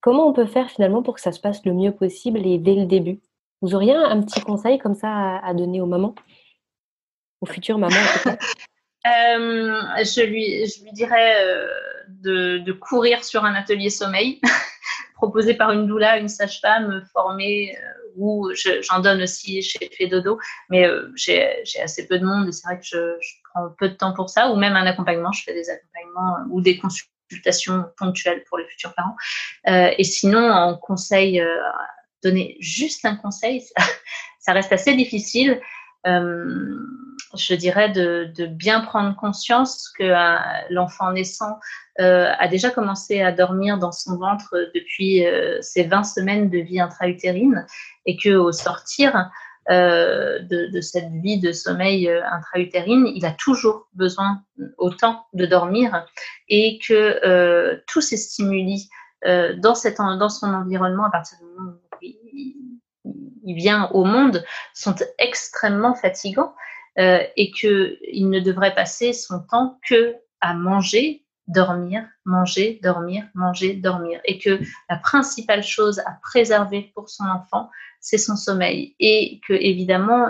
comment 0.02 0.28
on 0.28 0.34
peut 0.34 0.46
faire 0.46 0.70
finalement 0.70 1.04
pour 1.04 1.16
que 1.16 1.22
ça 1.22 1.32
se 1.32 1.40
passe 1.40 1.66
le 1.66 1.74
mieux 1.74 1.92
possible 1.92 2.46
et 2.46 2.58
dès 2.58 2.76
le 2.76 2.86
début? 2.86 3.22
Vous 3.62 3.76
auriez 3.76 3.94
un, 3.94 4.22
petit 4.22 4.42
conseil 4.42 4.80
comme 4.80 4.96
ça 4.96 5.10
à, 5.10 5.48
à 5.48 5.54
donner 5.54 5.82
aux 5.82 5.86
mamans? 5.86 6.16
Aux 7.42 7.46
futures 7.48 7.78
mamans 7.78 7.96
je, 9.06 10.26
lui, 10.26 10.66
je 10.66 10.84
lui 10.84 10.92
dirais 10.92 11.44
euh, 11.44 11.68
de, 12.08 12.60
de, 12.60 12.72
courir 12.72 13.24
sur 13.24 13.46
un 13.46 13.56
atelier 13.56 13.90
sommeil 13.90 14.40
proposé 15.16 15.54
par 15.54 15.72
une 15.72 15.88
doula, 15.88 16.18
une 16.18 16.28
sage-femme 16.28 17.04
formée, 17.14 17.78
euh, 17.78 18.12
où 18.18 18.50
j'en 18.82 19.00
donne 19.00 19.22
aussi 19.22 19.62
chez 19.62 19.90
Fedodo, 19.98 20.38
mais 20.70 20.86
j'ai 21.16 21.64
assez 21.82 22.08
peu 22.08 22.20
de 22.20 22.26
monde 22.26 22.50
et 22.50 22.52
c'est 22.52 22.68
vrai 22.68 22.78
que 22.78 22.86
je, 22.86 22.98
je, 23.22 23.34
prends 23.54 23.70
peu 23.80 23.88
de 23.88 23.94
temps 23.94 24.14
pour 24.14 24.30
ça, 24.30 24.50
ou 24.52 24.58
même 24.58 24.76
un 24.76 24.86
accompagnement, 24.86 25.32
je 25.32 25.44
fais 25.44 25.54
des 25.54 25.70
accompagnements 25.70 26.36
ou 26.50 26.60
des 26.60 26.78
consultations 26.78 27.86
ponctuelles 27.98 28.44
pour 28.50 28.58
les 28.58 28.66
futurs 28.66 28.94
parents. 28.94 29.16
et 29.98 30.04
sinon, 30.04 30.52
en 30.52 30.76
conseil, 30.76 31.42
donner 32.22 32.58
juste 32.60 33.06
un 33.06 33.16
conseil, 33.16 33.62
ça, 33.78 33.84
ça 34.40 34.54
reste 34.54 34.74
assez 34.74 34.94
difficile. 34.94 35.62
Euh, 36.08 36.76
je 37.38 37.54
dirais 37.56 37.90
de, 37.90 38.32
de, 38.36 38.46
bien 38.46 38.82
prendre 38.82 39.16
conscience 39.16 39.90
que 39.98 40.04
euh, 40.04 40.36
l'enfant 40.70 41.12
naissant 41.12 41.60
euh, 42.00 42.32
a 42.38 42.48
déjà 42.48 42.70
commencé 42.70 43.22
à 43.22 43.32
dormir 43.32 43.78
dans 43.78 43.92
son 43.92 44.18
ventre 44.18 44.56
depuis 44.74 45.26
euh, 45.26 45.62
ses 45.62 45.84
20 45.84 46.04
semaines 46.04 46.50
de 46.50 46.60
vie 46.60 46.80
intra-utérine 46.80 47.66
et 48.06 48.18
que 48.18 48.30
au 48.30 48.52
sortir 48.52 49.30
euh, 49.70 50.40
de, 50.40 50.68
de, 50.68 50.82
cette 50.82 51.12
vie 51.22 51.40
de 51.40 51.52
sommeil 51.52 52.10
intra-utérine, 52.10 53.08
il 53.08 53.26
a 53.26 53.32
toujours 53.32 53.88
besoin 53.94 54.42
autant 54.78 55.26
de 55.34 55.46
dormir 55.46 56.06
et 56.50 56.80
que 56.86 57.82
tous 57.88 58.02
ces 58.02 58.18
stimuli 58.18 58.90
dans, 59.24 59.76
cette, 59.76 59.98
dans 59.98 60.30
son 60.30 60.48
environnement, 60.48 61.06
à 61.06 61.12
partir 61.12 61.38
du 61.38 61.46
moment 61.46 61.72
où 61.72 61.91
il 63.44 63.56
vient 63.56 63.90
au 63.92 64.04
monde 64.04 64.44
sont 64.74 64.96
extrêmement 65.18 65.96
fatigants 65.96 66.54
euh, 67.00 67.24
et 67.38 67.52
qu'il 67.52 68.30
ne 68.30 68.40
devrait 68.40 68.76
passer 68.76 69.14
son 69.14 69.40
temps 69.40 69.80
que 69.88 70.16
à 70.42 70.54
manger, 70.54 71.24
dormir, 71.48 72.06
manger, 72.26 72.80
dormir, 72.82 73.24
manger, 73.34 73.74
dormir. 73.76 74.20
Et 74.26 74.40
que 74.40 74.60
la 74.90 74.98
principale 74.98 75.64
chose 75.64 76.00
à 76.00 76.18
préserver 76.22 76.92
pour 76.96 77.10
son 77.10 77.26
enfant, 77.26 77.70
c'est 78.00 78.18
son 78.18 78.36
sommeil. 78.36 78.96
Et 79.00 79.40
que, 79.48 79.54
évidemment, 79.54 80.28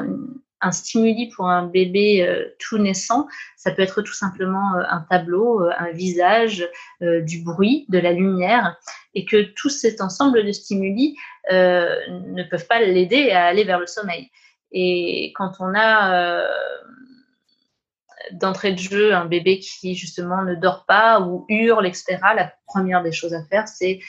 un 0.62 0.72
stimuli 0.72 1.30
pour 1.30 1.48
un 1.48 1.66
bébé 1.66 2.26
euh, 2.26 2.56
tout 2.60 2.78
naissant, 2.78 3.28
ça 3.58 3.72
peut 3.72 3.82
être 3.82 4.02
tout 4.02 4.14
simplement 4.14 4.76
euh, 4.76 4.84
un 4.90 5.02
tableau, 5.10 5.64
euh, 5.64 5.72
un 5.78 5.92
visage, 5.92 6.68
du 7.02 7.42
bruit, 7.42 7.86
de 7.90 7.98
la 7.98 8.12
lumière, 8.12 8.78
et 9.16 9.26
que 9.26 9.42
tout 9.56 9.70
cet 9.70 10.02
ensemble 10.02 10.46
de 10.46 10.52
stimuli 10.52 11.18
ne 11.50 12.44
peuvent 12.50 12.68
pas 12.68 12.80
l'aider 12.80 13.32
à 13.32 13.46
aller 13.46 13.64
vers 13.64 13.80
le 13.80 13.88
sommeil. 13.88 14.30
Et 14.72 15.34
quand 15.36 15.54
on 15.60 15.74
a 15.76 16.46
d'entrée 18.34 18.74
de 18.74 18.78
jeu 18.78 19.16
un 19.16 19.26
bébé 19.26 19.60
qui 19.60 19.96
justement 19.96 20.44
ne 20.44 20.54
dort 20.54 20.86
pas 20.86 21.22
ou 21.22 21.46
hurle, 21.50 21.88
etc., 21.88 22.20
la 22.36 22.54
première 22.68 23.02
des 23.02 23.12
choses 23.12 23.34
à 23.34 23.44
faire, 23.46 23.68
c'est 23.68 24.00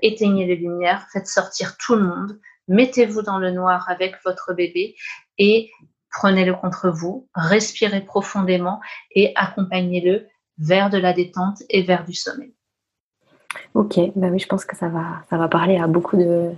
éteigner 0.00 0.46
les 0.46 0.56
lumières, 0.56 1.06
faites 1.12 1.26
sortir 1.26 1.76
tout 1.76 1.94
le 1.94 2.04
monde, 2.04 2.40
mettez-vous 2.70 3.22
dans 3.22 3.38
le 3.38 3.50
noir 3.50 3.84
avec 3.90 4.14
votre 4.24 4.54
bébé 4.54 4.94
et 5.36 5.70
prenez-le 6.10 6.54
contre 6.54 6.88
vous, 6.88 7.28
respirez 7.34 8.00
profondément 8.00 8.80
et 9.14 9.32
accompagnez-le 9.36 10.26
vers 10.58 10.88
de 10.88 10.96
la 10.96 11.12
détente 11.12 11.62
et 11.68 11.82
vers 11.82 12.04
du 12.04 12.14
sommeil. 12.14 12.54
Ok, 13.74 13.98
bah 14.14 14.28
oui, 14.30 14.38
je 14.38 14.46
pense 14.46 14.64
que 14.64 14.76
ça 14.76 14.88
va, 14.88 15.22
ça 15.28 15.36
va 15.36 15.48
parler 15.48 15.76
à 15.76 15.88
beaucoup 15.88 16.16
de, 16.16 16.52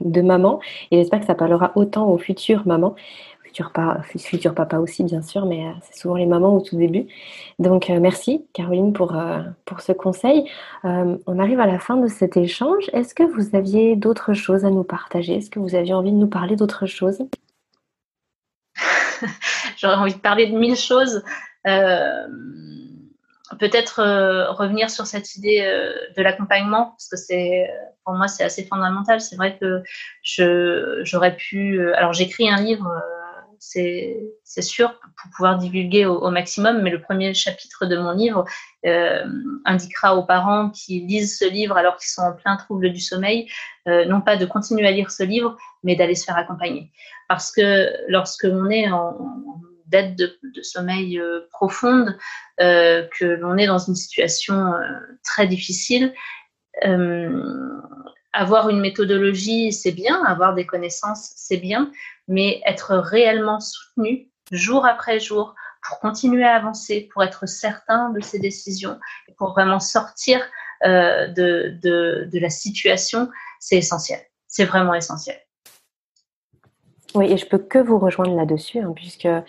de 0.00 0.20
mamans 0.22 0.60
et 0.90 0.96
j'espère 0.96 1.20
que 1.20 1.26
ça 1.26 1.34
parlera 1.34 1.72
autant 1.74 2.08
aux 2.08 2.18
futures 2.18 2.66
mamans, 2.66 2.96
futur 4.18 4.54
papa 4.54 4.78
aussi 4.78 5.04
bien 5.04 5.22
sûr, 5.22 5.46
mais 5.46 5.66
euh, 5.66 5.72
c'est 5.82 5.98
souvent 5.98 6.16
les 6.16 6.26
mamans 6.26 6.56
au 6.56 6.60
tout 6.60 6.76
début. 6.76 7.06
Donc 7.58 7.90
euh, 7.90 8.00
merci 8.00 8.46
Caroline 8.52 8.92
pour, 8.92 9.16
euh, 9.16 9.40
pour 9.64 9.80
ce 9.80 9.92
conseil. 9.92 10.50
on 10.84 11.38
arrive 11.38 11.60
à 11.60 11.66
la 11.66 11.78
fin 11.78 11.96
de 11.96 12.08
cet 12.08 12.36
échange. 12.36 12.90
Est-ce 12.92 13.14
que 13.14 13.22
vous 13.22 13.54
aviez 13.56 13.96
d'autres 13.96 14.34
choses 14.34 14.64
à 14.64 14.70
nous 14.70 14.84
partager? 14.84 15.36
Est-ce 15.36 15.50
que 15.50 15.58
vous 15.58 15.74
aviez 15.74 15.94
envie 15.94 16.12
de 16.12 16.16
nous 16.16 16.28
parler 16.28 16.56
d'autres 16.56 16.86
choses 16.86 17.18
J'aurais 19.76 19.96
envie 19.96 20.14
de 20.14 20.20
parler 20.20 20.46
de 20.46 20.56
mille 20.56 20.76
choses. 20.76 21.22
Peut-être 23.58 24.00
revenir 24.52 24.90
sur 24.90 25.06
cette 25.06 25.34
idée 25.36 25.60
de 26.16 26.22
l'accompagnement, 26.22 26.90
parce 26.90 27.08
que 27.08 27.16
c'est 27.16 27.68
pour 28.04 28.14
moi 28.14 28.28
c'est 28.28 28.44
assez 28.44 28.64
fondamental. 28.64 29.20
C'est 29.20 29.36
vrai 29.36 29.58
que 29.60 29.82
j'aurais 31.02 31.36
pu. 31.36 31.92
alors 31.94 32.12
j'écris 32.12 32.48
un 32.48 32.62
livre, 32.62 32.88
c'est 33.62 34.62
sûr 34.62 34.98
pour 34.98 35.30
pouvoir 35.36 35.58
divulguer 35.58 36.06
au, 36.06 36.30
maximum, 36.30 36.82
mais 36.82 36.90
le 36.90 37.00
premier 37.00 37.34
chapitre 37.34 37.86
de 37.86 37.96
mon 37.96 38.12
livre 38.12 38.44
indiquera 39.64 40.16
aux 40.16 40.24
parents 40.24 40.70
qui 40.70 41.00
lisent 41.00 41.38
ce 41.38 41.44
livre 41.44 41.76
alors 41.76 41.96
qu'ils 41.98 42.08
sont 42.08 42.22
en 42.22 42.32
plein 42.32 42.56
trouble 42.56 42.90
du 42.90 43.00
sommeil, 43.00 43.48
non 43.86 44.22
pas 44.22 44.36
de 44.36 44.46
continuer 44.46 44.86
à 44.86 44.90
lire 44.90 45.10
ce 45.10 45.22
livre, 45.22 45.56
mais 45.82 45.94
d'aller 45.94 46.14
se 46.14 46.24
faire 46.24 46.38
accompagner. 46.38 46.90
Parce 47.28 47.52
que 47.52 47.90
lorsque 48.08 48.44
l'on 48.44 48.70
est 48.70 48.90
en, 48.90 49.14
dette 49.90 50.16
de, 50.16 50.62
sommeil 50.62 51.18
euh, 51.18 51.40
profonde, 51.50 52.16
euh, 52.60 53.06
que 53.18 53.24
l'on 53.24 53.56
est 53.58 53.66
dans 53.66 53.78
une 53.78 53.94
situation 53.94 54.54
euh, 54.54 54.82
très 55.24 55.46
difficile, 55.46 56.14
avoir 58.32 58.68
une 58.68 58.80
méthodologie, 58.80 59.72
c'est 59.72 59.92
bien, 59.92 60.24
avoir 60.24 60.54
des 60.54 60.66
connaissances, 60.66 61.32
c'est 61.36 61.56
bien, 61.56 61.90
mais 62.28 62.60
être 62.64 62.96
réellement 62.96 63.60
soutenu 63.60 64.28
jour 64.50 64.86
après 64.86 65.20
jour, 65.20 65.54
pour 65.86 66.00
continuer 66.00 66.44
à 66.44 66.56
avancer, 66.56 67.08
pour 67.12 67.22
être 67.22 67.46
certain 67.46 68.10
de 68.10 68.20
ses 68.20 68.38
décisions, 68.38 68.98
et 69.28 69.32
pour 69.32 69.52
vraiment 69.52 69.80
sortir 69.80 70.40
euh, 70.84 71.28
de, 71.28 71.78
de, 71.82 72.28
de 72.30 72.38
la 72.38 72.50
situation, 72.50 73.30
c'est 73.60 73.76
essentiel. 73.76 74.20
C'est 74.46 74.64
vraiment 74.64 74.94
essentiel. 74.94 75.38
Oui, 77.14 77.26
et 77.32 77.36
je 77.36 77.46
peux 77.46 77.58
que 77.58 77.78
vous 77.78 77.98
rejoindre 77.98 78.36
là-dessus, 78.36 78.78
hein, 78.78 78.92
puisque 78.94 79.26
euh, 79.26 79.42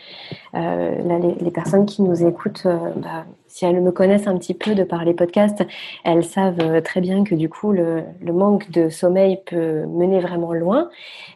là, 0.53 1.20
les, 1.20 1.36
les, 1.36 1.51
personnes 1.51 1.86
qui 1.86 2.01
nous 2.01 2.26
écoutent, 2.26 2.64
euh, 2.66 2.91
bah, 2.95 3.26
si 3.45 3.66
elles 3.66 3.82
me 3.82 3.91
connaissent 3.91 4.26
un 4.26 4.38
petit 4.38 4.55
peu 4.55 4.74
de 4.74 4.84
par 4.84 5.05
les 5.05 5.14
podcasts, 5.14 5.64
elles 6.03 6.24
savent 6.24 6.59
euh, 6.59 6.82
très 6.82 7.01
bien 7.01 7.24
que 7.24 7.36
du 7.36 7.49
coup, 7.49 7.72
le, 7.72 8.03
le 8.20 8.34
manque 8.34 8.72
de 8.72 8.89
sommeil 8.89 9.41
peut 9.45 9.86
mener 9.86 10.20
vraiment 10.22 10.53
loin, 10.53 10.89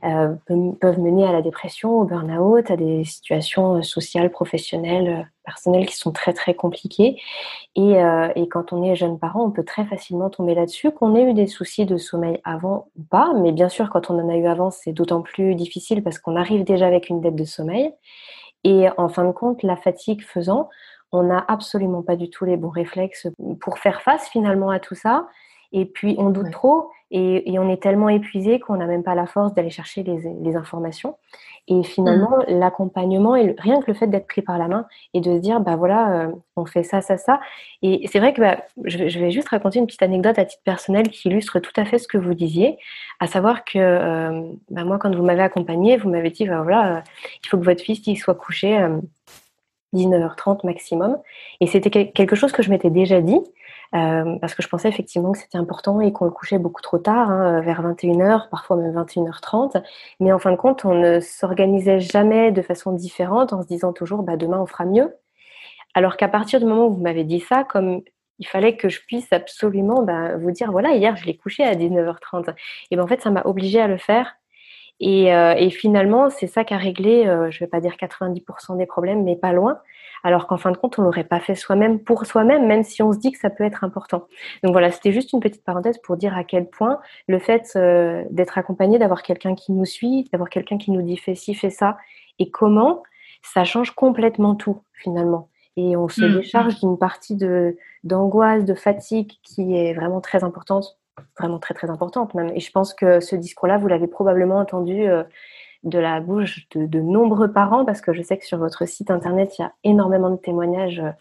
euh, 0.03 0.34
peuvent 0.82 0.99
mener 0.99 1.28
à 1.28 1.32
la 1.32 1.43
dépression, 1.43 1.99
au 1.99 2.05
burn-out, 2.05 2.71
à 2.71 2.76
des 2.76 3.03
situations 3.03 3.84
sociales, 3.84 4.32
professionnelles, 4.32 5.30
personnelles 5.45 5.85
qui 5.85 5.95
sont 5.95 6.11
très 6.11 6.33
très 6.33 6.53
compliquées. 6.53 7.21
Et, 7.75 8.03
euh, 8.03 8.29
et, 8.35 8.47
quand 8.47 8.73
on 8.73 8.83
est 8.83 8.95
jeune 8.95 9.19
parent, 9.19 9.45
on 9.45 9.51
peut 9.51 9.63
très 9.63 9.85
facilement 9.85 10.29
tomber 10.29 10.55
là-dessus, 10.55 10.91
qu'on 10.91 11.15
ait 11.15 11.23
eu 11.23 11.33
des 11.33 11.47
soucis 11.47 11.85
de 11.85 11.97
sommeil 11.97 12.39
avant 12.43 12.87
ou 12.97 13.03
pas. 13.03 13.33
Mais 13.35 13.51
bien 13.51 13.69
sûr, 13.69 13.89
quand 13.89 14.09
on 14.09 14.19
en 14.19 14.29
a 14.29 14.35
eu 14.35 14.47
avant, 14.47 14.71
c'est 14.71 14.93
d'autant 14.93 15.21
plus 15.21 15.55
difficile 15.55 16.03
parce 16.03 16.19
qu'on 16.19 16.35
arrive 16.35 16.63
déjà 16.63 16.87
avec 16.87 17.09
une 17.09 17.21
dette 17.21 17.35
de 17.35 17.45
sommeil. 17.45 17.93
Et 18.63 18.87
en 18.97 19.09
fin 19.09 19.25
de 19.25 19.31
compte, 19.31 19.61
la 19.63 19.77
fatigue 19.77 20.23
faisant, 20.23 20.69
on 21.11 21.23
n'a 21.23 21.45
absolument 21.47 22.01
pas 22.01 22.15
du 22.15 22.29
tout 22.29 22.45
les 22.45 22.57
bons 22.57 22.69
réflexes 22.69 23.27
pour 23.61 23.77
faire 23.77 24.01
face 24.01 24.27
finalement 24.29 24.69
à 24.69 24.79
tout 24.79 24.95
ça. 24.95 25.27
Et 25.76 25.86
puis 25.86 26.15
on 26.17 26.30
doute 26.30 26.51
trop 26.51 26.89
et, 27.11 27.59
on 27.59 27.69
est 27.69 27.82
tellement 27.82 28.09
épuisé 28.09 28.59
qu'on 28.59 28.78
n'a 28.78 28.88
même 28.88 29.03
pas 29.03 29.13
la 29.13 29.28
force 29.28 29.53
d'aller 29.53 29.69
chercher 29.69 30.03
les, 30.03 30.55
informations. 30.55 31.15
Et 31.67 31.84
finalement, 31.84 32.39
mmh. 32.39 32.59
l'accompagnement 32.59 33.36
et 33.36 33.55
rien 33.57 33.80
que 33.82 33.86
le 33.88 33.93
fait 33.93 34.07
d'être 34.07 34.28
pris 34.28 34.41
par 34.41 34.57
la 34.57 34.67
main 34.67 34.86
et 35.13 35.21
de 35.21 35.36
se 35.36 35.39
dire, 35.39 35.59
bah 35.59 35.76
voilà, 35.76 36.26
euh, 36.26 36.32
on 36.55 36.65
fait 36.65 36.84
ça, 36.84 37.01
ça, 37.01 37.17
ça. 37.17 37.39
Et 37.82 38.07
c'est 38.07 38.19
vrai 38.19 38.34
que 38.34 38.41
bah, 38.41 38.57
je, 38.84 39.19
vais 39.19 39.32
juste 39.32 39.49
raconter 39.49 39.80
une 39.80 39.86
petite 39.86 40.03
anecdote 40.03 40.38
à 40.38 40.45
titre 40.45 40.63
personnel 40.63 41.09
qui 41.09 41.28
illustre 41.28 41.59
tout 41.59 41.71
à 41.76 41.86
fait 41.86 41.99
ce 41.99 42.07
que 42.07 42.17
vous 42.17 42.34
disiez, 42.34 42.78
à 43.19 43.28
savoir 43.28 43.65
que 43.65 43.80
euh, 43.80 44.41
bah, 44.69 44.84
moi, 44.84 44.97
quand 44.97 45.13
vous 45.15 45.23
m'avez 45.23 45.43
accompagné, 45.43 45.97
vous 45.97 46.09
m'avez 46.09 46.32
dit, 46.32 46.45
bah 46.45 46.61
voilà, 46.61 46.97
euh, 46.97 47.01
il 47.43 47.47
faut 47.47 47.57
que 47.57 47.65
votre 47.65 47.82
fils 47.82 48.05
il 48.07 48.15
soit 48.15 48.36
couché 48.36 48.78
19h30 49.93 50.65
maximum. 50.65 51.17
Et 51.61 51.67
c'était 51.67 51.89
quelque 51.89 52.36
chose 52.36 52.51
que 52.51 52.61
je 52.61 52.69
m'étais 52.69 52.89
déjà 52.89 53.21
dit, 53.21 53.39
euh, 53.93 54.38
parce 54.39 54.55
que 54.55 54.63
je 54.63 54.67
pensais 54.67 54.89
effectivement 54.89 55.31
que 55.31 55.38
c'était 55.38 55.57
important 55.57 56.01
et 56.01 56.11
qu'on 56.11 56.25
le 56.25 56.31
couchait 56.31 56.57
beaucoup 56.57 56.81
trop 56.81 56.97
tard, 56.97 57.29
hein, 57.29 57.61
vers 57.61 57.81
21h, 57.81 58.49
parfois 58.49 58.77
même 58.77 58.95
21h30. 58.95 59.83
Mais 60.19 60.31
en 60.31 60.39
fin 60.39 60.51
de 60.51 60.57
compte, 60.57 60.86
on 60.86 60.95
ne 60.95 61.19
s'organisait 61.19 61.99
jamais 61.99 62.51
de 62.51 62.61
façon 62.61 62.91
différente 62.91 63.53
en 63.53 63.61
se 63.61 63.67
disant 63.67 63.93
toujours, 63.93 64.23
bah, 64.23 64.38
demain 64.38 64.59
on 64.59 64.65
fera 64.65 64.86
mieux. 64.86 65.15
Alors 65.93 66.17
qu'à 66.17 66.27
partir 66.27 66.59
du 66.59 66.65
moment 66.65 66.88
où 66.88 66.93
vous 66.93 67.01
m'avez 67.01 67.23
dit 67.23 67.39
ça, 67.39 67.63
comme 67.63 68.01
il 68.39 68.47
fallait 68.47 68.75
que 68.75 68.89
je 68.89 69.01
puisse 69.05 69.31
absolument 69.31 70.03
bah, 70.03 70.38
vous 70.38 70.51
dire, 70.51 70.71
voilà, 70.71 70.93
hier 70.95 71.15
je 71.15 71.25
l'ai 71.25 71.38
couché 71.38 71.63
à 71.63 71.73
19h30. 71.75 72.53
Et 72.91 72.95
ben 72.97 73.03
en 73.03 73.07
fait, 73.07 73.21
ça 73.21 73.29
m'a 73.29 73.43
obligé 73.45 73.79
à 73.79 73.88
le 73.88 73.97
faire 73.97 74.36
et, 74.99 75.33
euh, 75.33 75.53
et 75.57 75.69
finalement, 75.69 76.29
c'est 76.29 76.47
ça 76.47 76.63
qui 76.63 76.73
a 76.73 76.77
réglé, 76.77 77.27
euh, 77.27 77.51
je 77.51 77.57
ne 77.57 77.59
vais 77.65 77.69
pas 77.69 77.81
dire 77.81 77.95
90% 77.95 78.77
des 78.77 78.85
problèmes, 78.85 79.23
mais 79.23 79.35
pas 79.35 79.51
loin. 79.51 79.79
Alors 80.23 80.47
qu'en 80.47 80.57
fin 80.57 80.71
de 80.71 80.77
compte, 80.77 80.97
on 80.97 81.03
l'aurait 81.03 81.25
pas 81.25 81.39
fait 81.39 81.53
soi-même 81.53 81.99
pour 81.99 82.25
soi-même, 82.25 82.65
même 82.65 82.83
si 82.83 83.03
on 83.03 83.11
se 83.11 83.19
dit 83.19 83.31
que 83.31 83.37
ça 83.37 83.49
peut 83.49 83.63
être 83.63 83.83
important. 83.83 84.27
Donc 84.63 84.71
voilà, 84.71 84.89
c'était 84.91 85.11
juste 85.11 85.33
une 85.33 85.39
petite 85.39 85.63
parenthèse 85.63 85.99
pour 85.99 86.17
dire 86.17 86.35
à 86.35 86.43
quel 86.43 86.69
point 86.69 86.99
le 87.27 87.37
fait 87.37 87.73
euh, 87.75 88.23
d'être 88.31 88.57
accompagné, 88.57 88.97
d'avoir 88.97 89.21
quelqu'un 89.21 89.53
qui 89.53 89.71
nous 89.71 89.85
suit, 89.85 90.27
d'avoir 90.31 90.49
quelqu'un 90.49 90.77
qui 90.77 90.91
nous 90.91 91.01
dit 91.01 91.17
fais 91.17 91.35
ci, 91.35 91.53
fais 91.53 91.69
ça, 91.69 91.97
et 92.39 92.49
comment, 92.49 93.03
ça 93.43 93.65
change 93.65 93.91
complètement 93.91 94.55
tout 94.55 94.81
finalement. 94.93 95.49
Et 95.77 95.97
on 95.97 96.07
se 96.07 96.23
mmh. 96.23 96.35
décharge 96.37 96.79
d'une 96.79 96.97
partie 96.97 97.35
de 97.35 97.77
d'angoisse, 98.03 98.63
de 98.63 98.73
fatigue 98.75 99.33
qui 99.43 99.75
est 99.75 99.93
vraiment 99.93 100.21
très 100.21 100.43
importante 100.43 100.97
vraiment 101.38 101.59
très 101.59 101.74
très 101.74 101.89
importante 101.89 102.34
même. 102.34 102.51
Et 102.55 102.59
je 102.59 102.72
pense 102.72 102.93
que 102.93 103.20
ce 103.20 103.36
discours-là, 103.36 103.78
vous 103.78 103.88
l'avez 103.88 104.07
probablement 104.07 104.59
entendu 104.59 105.07
euh, 105.07 105.24
de 105.84 105.99
la 105.99 106.20
bouche 106.20 106.68
de, 106.74 106.99
nombreux 106.99 107.51
parents, 107.51 107.86
parce 107.86 108.01
que 108.01 108.13
je 108.13 108.22
sais 108.22 108.38
que 108.38 108.45
sur 108.45 108.57
votre 108.57 108.86
site 108.88 109.11
internet, 109.11 109.57
il 109.57 109.61
y 109.61 109.66
a 109.66 109.74
énormément 109.84 110.30
de 110.30 110.38
témoignages 110.38 110.99
euh, 110.99 111.11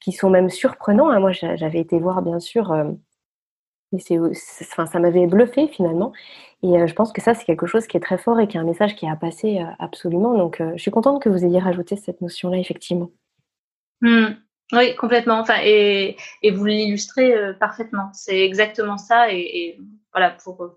qui 0.00 0.12
sont 0.12 0.30
même 0.30 0.50
surprenants. 0.50 1.10
Hein. 1.10 1.20
Moi, 1.20 1.32
j'avais 1.32 1.80
été 1.80 1.98
voir, 1.98 2.22
bien 2.22 2.38
sûr, 2.38 2.72
euh, 2.72 2.90
et 3.92 4.18
enfin, 4.18 4.86
ça 4.86 4.98
m'avait 4.98 5.26
bluffé 5.26 5.66
finalement. 5.66 6.12
Et 6.62 6.86
je 6.86 6.94
pense 6.94 7.10
que 7.10 7.22
ça, 7.22 7.32
c'est 7.32 7.46
quelque 7.46 7.66
chose 7.66 7.86
qui 7.86 7.96
est 7.96 8.00
très 8.00 8.18
fort 8.18 8.38
et 8.38 8.46
qui 8.46 8.58
est 8.58 8.60
un 8.60 8.64
message 8.64 8.94
qui 8.96 9.08
a 9.08 9.16
passé 9.16 9.64
absolument. 9.78 10.36
Donc, 10.36 10.60
je 10.60 10.82
suis 10.82 10.90
contente 10.90 11.22
que 11.22 11.30
vous 11.30 11.42
ayez 11.42 11.58
rajouté 11.58 11.96
cette 11.96 12.20
notion-là, 12.20 12.58
effectivement. 12.58 13.10
Mmh. 14.02 14.34
Oui, 14.72 14.94
complètement. 14.96 15.40
Enfin, 15.40 15.56
et, 15.62 16.16
et 16.42 16.50
vous 16.50 16.64
l'illustrez 16.64 17.34
euh, 17.34 17.52
parfaitement. 17.54 18.10
C'est 18.12 18.40
exactement 18.40 18.98
ça. 18.98 19.32
Et, 19.32 19.40
et, 19.40 19.80
voilà, 20.12 20.30
pour, 20.30 20.76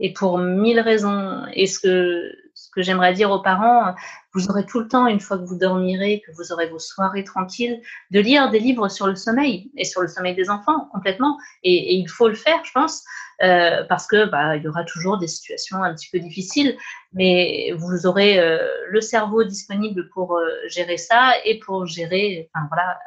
et 0.00 0.12
pour 0.12 0.38
mille 0.38 0.80
raisons. 0.80 1.42
Et 1.52 1.66
ce 1.66 1.78
que, 1.78 2.32
ce 2.54 2.70
que 2.74 2.82
j'aimerais 2.82 3.12
dire 3.12 3.30
aux 3.30 3.42
parents, 3.42 3.94
vous 4.34 4.48
aurez 4.48 4.66
tout 4.66 4.80
le 4.80 4.88
temps, 4.88 5.06
une 5.06 5.20
fois 5.20 5.38
que 5.38 5.44
vous 5.44 5.58
dormirez, 5.58 6.22
que 6.26 6.32
vous 6.32 6.52
aurez 6.52 6.68
vos 6.68 6.78
soirées 6.78 7.24
tranquilles, 7.24 7.80
de 8.10 8.20
lire 8.20 8.50
des 8.50 8.58
livres 8.58 8.88
sur 8.88 9.06
le 9.06 9.14
sommeil 9.14 9.70
et 9.76 9.84
sur 9.84 10.00
le 10.02 10.08
sommeil 10.08 10.34
des 10.34 10.50
enfants, 10.50 10.88
complètement. 10.92 11.38
Et, 11.62 11.72
et 11.72 11.94
il 11.94 12.08
faut 12.08 12.28
le 12.28 12.34
faire, 12.34 12.60
je 12.64 12.72
pense, 12.72 13.04
euh, 13.42 13.84
parce 13.88 14.06
que 14.06 14.26
bah, 14.26 14.56
il 14.56 14.62
y 14.62 14.68
aura 14.68 14.84
toujours 14.84 15.18
des 15.18 15.28
situations 15.28 15.82
un 15.82 15.94
petit 15.94 16.10
peu 16.10 16.18
difficiles, 16.18 16.76
mais 17.12 17.72
vous 17.76 18.06
aurez 18.06 18.38
euh, 18.38 18.66
le 18.88 19.00
cerveau 19.00 19.44
disponible 19.44 20.08
pour 20.10 20.36
euh, 20.36 20.48
gérer 20.68 20.96
ça 20.96 21.32
et 21.44 21.58
pour 21.58 21.86
gérer, 21.86 22.50
enfin 22.54 22.66
voilà, 22.68 22.98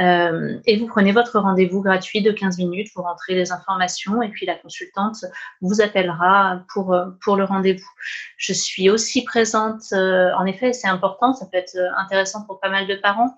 Euh, 0.00 0.58
et 0.64 0.78
vous 0.78 0.86
prenez 0.86 1.12
votre 1.12 1.38
rendez-vous 1.38 1.82
gratuit 1.82 2.22
de 2.22 2.32
15 2.32 2.58
minutes, 2.58 2.88
vous 2.96 3.02
rentrez 3.02 3.34
les 3.34 3.52
informations, 3.52 4.22
et 4.22 4.28
puis 4.28 4.46
la 4.46 4.54
consultante 4.54 5.24
vous 5.60 5.80
appellera 5.80 6.62
pour, 6.72 6.96
pour 7.22 7.36
le 7.36 7.44
rendez-vous. 7.44 7.90
Je 8.36 8.52
suis 8.52 8.88
aussi 8.88 9.22
présente, 9.24 9.92
en 9.92 10.46
effet, 10.46 10.72
c'est 10.72 10.88
important, 10.88 11.34
ça 11.34 11.46
peut 11.46 11.58
être 11.58 11.76
intéressant 11.98 12.44
pour 12.46 12.58
pas 12.58 12.70
mal 12.70 12.86
de 12.86 12.94
parents. 12.94 13.34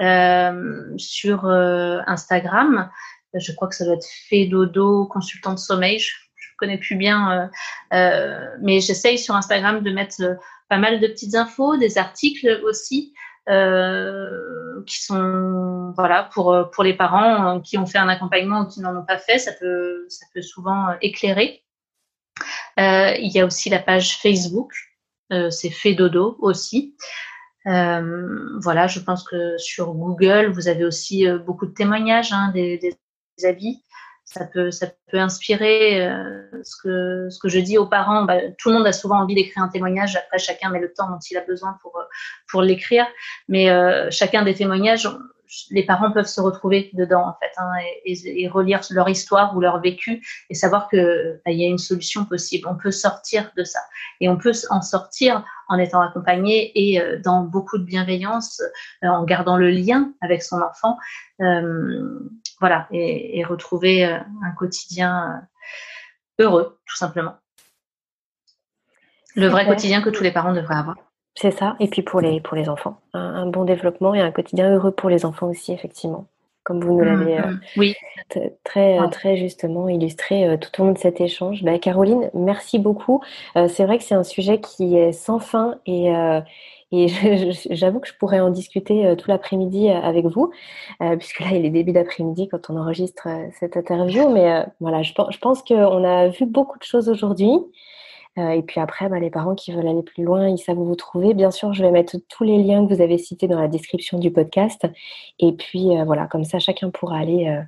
Euh, 0.00 0.94
sur 0.96 1.44
euh, 1.44 1.98
Instagram. 2.06 2.88
Je 3.34 3.52
crois 3.52 3.68
que 3.68 3.74
ça 3.74 3.84
doit 3.84 3.96
être 3.96 4.08
fait 4.28 4.46
dodo 4.46 5.04
consultant 5.06 5.52
de 5.52 5.58
sommeil. 5.58 5.98
Je, 5.98 6.10
ne 6.10 6.56
connais 6.56 6.78
plus 6.78 6.96
bien, 6.96 7.50
euh, 7.92 8.46
mais 8.62 8.80
j'essaye 8.80 9.18
sur 9.18 9.34
Instagram 9.34 9.82
de 9.82 9.90
mettre 9.90 10.22
pas 10.70 10.78
mal 10.78 11.00
de 11.00 11.06
petites 11.06 11.34
infos, 11.34 11.76
des 11.76 11.98
articles 11.98 12.60
aussi. 12.64 13.12
Qui 13.46 15.02
sont 15.02 15.92
voilà 15.96 16.28
pour 16.32 16.70
pour 16.72 16.84
les 16.84 16.94
parents 16.94 17.60
qui 17.60 17.78
ont 17.78 17.86
fait 17.86 17.98
un 17.98 18.08
accompagnement 18.08 18.62
ou 18.62 18.66
qui 18.66 18.80
n'en 18.80 18.96
ont 18.96 19.04
pas 19.04 19.18
fait 19.18 19.38
ça 19.38 19.52
peut 19.58 20.06
ça 20.08 20.26
peut 20.32 20.42
souvent 20.42 20.94
éclairer 21.00 21.64
il 22.78 23.30
y 23.34 23.40
a 23.40 23.44
aussi 23.44 23.68
la 23.70 23.80
page 23.80 24.18
Facebook 24.18 24.72
c'est 25.50 25.70
fait 25.70 25.94
dodo 25.94 26.36
aussi 26.40 26.94
euh, 27.66 28.58
voilà, 28.60 28.86
je 28.86 29.00
pense 29.00 29.24
que 29.24 29.58
sur 29.58 29.92
Google, 29.92 30.50
vous 30.52 30.68
avez 30.68 30.84
aussi 30.84 31.26
euh, 31.26 31.38
beaucoup 31.38 31.66
de 31.66 31.72
témoignages, 31.72 32.32
hein, 32.32 32.50
des, 32.54 32.98
avis. 33.44 33.82
Ça 34.32 34.44
peut, 34.44 34.70
ça 34.70 34.86
peut 35.10 35.18
inspirer 35.18 36.06
euh, 36.06 36.42
ce, 36.62 36.76
que, 36.82 37.28
ce 37.30 37.38
que 37.40 37.48
je 37.48 37.58
dis 37.58 37.78
aux 37.78 37.86
parents. 37.86 38.24
Bah, 38.24 38.38
tout 38.58 38.70
le 38.70 38.76
monde 38.76 38.86
a 38.86 38.92
souvent 38.92 39.20
envie 39.20 39.34
d'écrire 39.34 39.64
un 39.64 39.68
témoignage. 39.68 40.16
Après, 40.16 40.38
chacun 40.38 40.70
met 40.70 40.78
le 40.78 40.92
temps 40.92 41.10
dont 41.10 41.18
il 41.30 41.36
a 41.36 41.40
besoin 41.40 41.76
pour, 41.82 42.00
pour 42.48 42.62
l'écrire. 42.62 43.06
Mais 43.48 43.70
euh, 43.70 44.08
chacun 44.10 44.44
des 44.44 44.54
témoignages, 44.54 45.08
les 45.70 45.84
parents 45.84 46.12
peuvent 46.12 46.28
se 46.28 46.40
retrouver 46.40 46.90
dedans 46.92 47.26
en 47.26 47.34
fait 47.40 47.50
hein, 47.56 47.72
et, 48.04 48.42
et, 48.44 48.46
relire 48.46 48.82
leur 48.90 49.08
histoire 49.08 49.56
ou 49.56 49.60
leur 49.60 49.80
vécu 49.80 50.24
et 50.48 50.54
savoir 50.54 50.88
que 50.88 51.40
bah, 51.44 51.50
y 51.50 51.64
a 51.64 51.68
une 51.68 51.78
solution 51.78 52.24
possible. 52.24 52.68
On 52.68 52.76
peut 52.76 52.92
sortir 52.92 53.50
de 53.56 53.64
ça 53.64 53.80
et 54.20 54.28
on 54.28 54.36
peut 54.36 54.52
en 54.70 54.80
sortir 54.80 55.44
en 55.70 55.78
étant 55.78 56.00
accompagné 56.00 56.72
et 56.74 57.00
euh, 57.00 57.18
dans 57.18 57.42
beaucoup 57.42 57.78
de 57.78 57.84
bienveillance, 57.84 58.60
euh, 59.04 59.08
en 59.08 59.24
gardant 59.24 59.56
le 59.56 59.70
lien 59.70 60.12
avec 60.20 60.42
son 60.42 60.60
enfant, 60.60 60.98
euh, 61.40 62.18
voilà, 62.60 62.86
et, 62.90 63.38
et, 63.38 63.44
retrouver 63.44 64.04
un 64.04 64.50
quotidien 64.56 65.42
heureux, 66.38 66.78
tout 66.86 66.96
simplement. 66.96 67.36
Le 69.34 69.48
vrai 69.48 69.66
quotidien 69.66 70.02
que 70.02 70.10
tous 70.10 70.22
les 70.22 70.32
parents 70.32 70.52
devraient 70.52 70.76
avoir. 70.76 70.96
C'est 71.34 71.52
ça. 71.52 71.76
Et 71.80 71.88
puis 71.88 72.02
pour 72.02 72.20
les, 72.20 72.40
pour 72.40 72.56
les 72.56 72.68
enfants, 72.68 73.00
un, 73.14 73.46
bon 73.46 73.64
développement 73.64 74.14
et 74.14 74.20
un 74.20 74.32
quotidien 74.32 74.74
heureux 74.74 74.90
pour 74.90 75.08
les 75.08 75.24
enfants 75.24 75.48
aussi, 75.48 75.72
effectivement. 75.72 76.26
Comme 76.70 76.84
vous 76.84 76.98
nous 76.98 77.04
l'avez 77.04 77.36
mmh, 77.36 77.50
mmh. 77.50 77.60
oui. 77.78 77.94
très, 78.62 78.96
très 79.10 79.36
justement 79.36 79.88
illustré 79.88 80.46
euh, 80.46 80.56
tout 80.56 80.80
au 80.80 80.84
long 80.86 80.92
de 80.92 80.98
cet 80.98 81.20
échange. 81.20 81.64
Bah, 81.64 81.76
Caroline, 81.80 82.30
merci 82.32 82.78
beaucoup. 82.78 83.20
Euh, 83.56 83.66
c'est 83.66 83.84
vrai 83.84 83.98
que 83.98 84.04
c'est 84.04 84.14
un 84.14 84.22
sujet 84.22 84.60
qui 84.60 84.96
est 84.96 85.10
sans 85.10 85.40
fin 85.40 85.80
et, 85.84 86.14
euh, 86.14 86.40
et 86.92 87.08
j'avoue 87.70 87.98
que 87.98 88.06
je 88.06 88.14
pourrais 88.14 88.38
en 88.38 88.50
discuter 88.50 89.16
tout 89.18 89.28
l'après-midi 89.28 89.90
avec 89.90 90.26
vous, 90.26 90.52
puisque 91.18 91.40
là, 91.40 91.48
il 91.54 91.66
est 91.66 91.70
début 91.70 91.90
d'après-midi 91.90 92.46
quand 92.46 92.70
on 92.70 92.76
enregistre 92.76 93.26
cette 93.58 93.76
interview. 93.76 94.28
Mais 94.28 94.64
voilà, 94.78 95.02
je, 95.02 95.12
je 95.30 95.38
pense 95.38 95.62
qu'on 95.62 96.04
a 96.04 96.28
vu 96.28 96.46
beaucoup 96.46 96.78
de 96.78 96.84
choses 96.84 97.08
aujourd'hui. 97.08 97.50
Euh, 98.38 98.50
et 98.50 98.62
puis 98.62 98.80
après, 98.80 99.08
bah, 99.08 99.18
les 99.18 99.30
parents 99.30 99.54
qui 99.54 99.72
veulent 99.72 99.88
aller 99.88 100.02
plus 100.02 100.24
loin, 100.24 100.48
ils 100.48 100.58
savent 100.58 100.78
où 100.78 100.84
vous 100.84 100.94
trouver. 100.94 101.34
Bien 101.34 101.50
sûr, 101.50 101.72
je 101.72 101.82
vais 101.82 101.90
mettre 101.90 102.16
tous 102.28 102.44
les 102.44 102.58
liens 102.62 102.86
que 102.86 102.94
vous 102.94 103.02
avez 103.02 103.18
cités 103.18 103.48
dans 103.48 103.60
la 103.60 103.68
description 103.68 104.18
du 104.18 104.30
podcast. 104.30 104.86
Et 105.38 105.52
puis 105.52 105.96
euh, 105.96 106.04
voilà, 106.04 106.26
comme 106.26 106.44
ça, 106.44 106.58
chacun 106.58 106.90
pourra 106.90 107.18
aller 107.18 107.48
euh, 107.48 107.62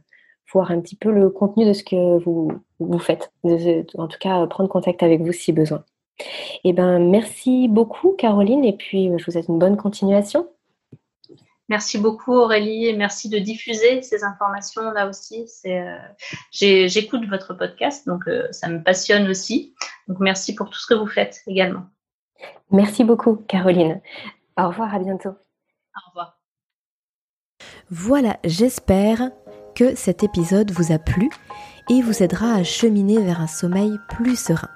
voir 0.52 0.70
un 0.70 0.80
petit 0.80 0.96
peu 0.96 1.10
le 1.10 1.30
contenu 1.30 1.64
de 1.64 1.72
ce 1.72 1.82
que 1.82 2.18
vous, 2.18 2.52
vous 2.78 2.98
faites. 2.98 3.32
En 3.44 4.08
tout 4.08 4.18
cas, 4.20 4.46
prendre 4.46 4.68
contact 4.68 5.02
avec 5.02 5.20
vous 5.22 5.32
si 5.32 5.52
besoin. 5.52 5.84
Eh 6.64 6.72
ben, 6.72 6.98
merci 7.10 7.68
beaucoup, 7.68 8.14
Caroline. 8.16 8.64
Et 8.64 8.74
puis, 8.74 9.06
je 9.18 9.24
vous 9.24 9.32
souhaite 9.32 9.48
une 9.48 9.58
bonne 9.58 9.76
continuation. 9.76 10.46
Merci 11.72 11.96
beaucoup 11.96 12.34
Aurélie 12.34 12.84
et 12.86 12.94
merci 12.94 13.30
de 13.30 13.38
diffuser 13.38 14.02
ces 14.02 14.24
informations 14.24 14.90
là 14.90 15.08
aussi. 15.08 15.46
Euh, 15.64 15.96
j'écoute 16.52 17.26
votre 17.30 17.54
podcast, 17.54 18.06
donc 18.06 18.28
euh, 18.28 18.46
ça 18.50 18.68
me 18.68 18.82
passionne 18.82 19.26
aussi. 19.28 19.74
Donc 20.06 20.18
merci 20.20 20.54
pour 20.54 20.68
tout 20.68 20.78
ce 20.78 20.86
que 20.86 20.92
vous 20.92 21.06
faites 21.06 21.40
également. 21.46 21.84
Merci 22.70 23.04
beaucoup 23.04 23.36
Caroline. 23.36 24.02
Au 24.58 24.68
revoir, 24.68 24.94
à 24.94 24.98
bientôt. 24.98 25.30
Au 25.30 26.08
revoir. 26.10 26.38
Voilà, 27.88 28.36
j'espère 28.44 29.30
que 29.74 29.94
cet 29.94 30.22
épisode 30.22 30.72
vous 30.72 30.92
a 30.92 30.98
plu 30.98 31.30
et 31.90 32.02
vous 32.02 32.22
aidera 32.22 32.54
à 32.54 32.62
cheminer 32.62 33.18
vers 33.18 33.40
un 33.40 33.46
sommeil 33.46 33.98
plus 34.08 34.36
serein. 34.36 34.68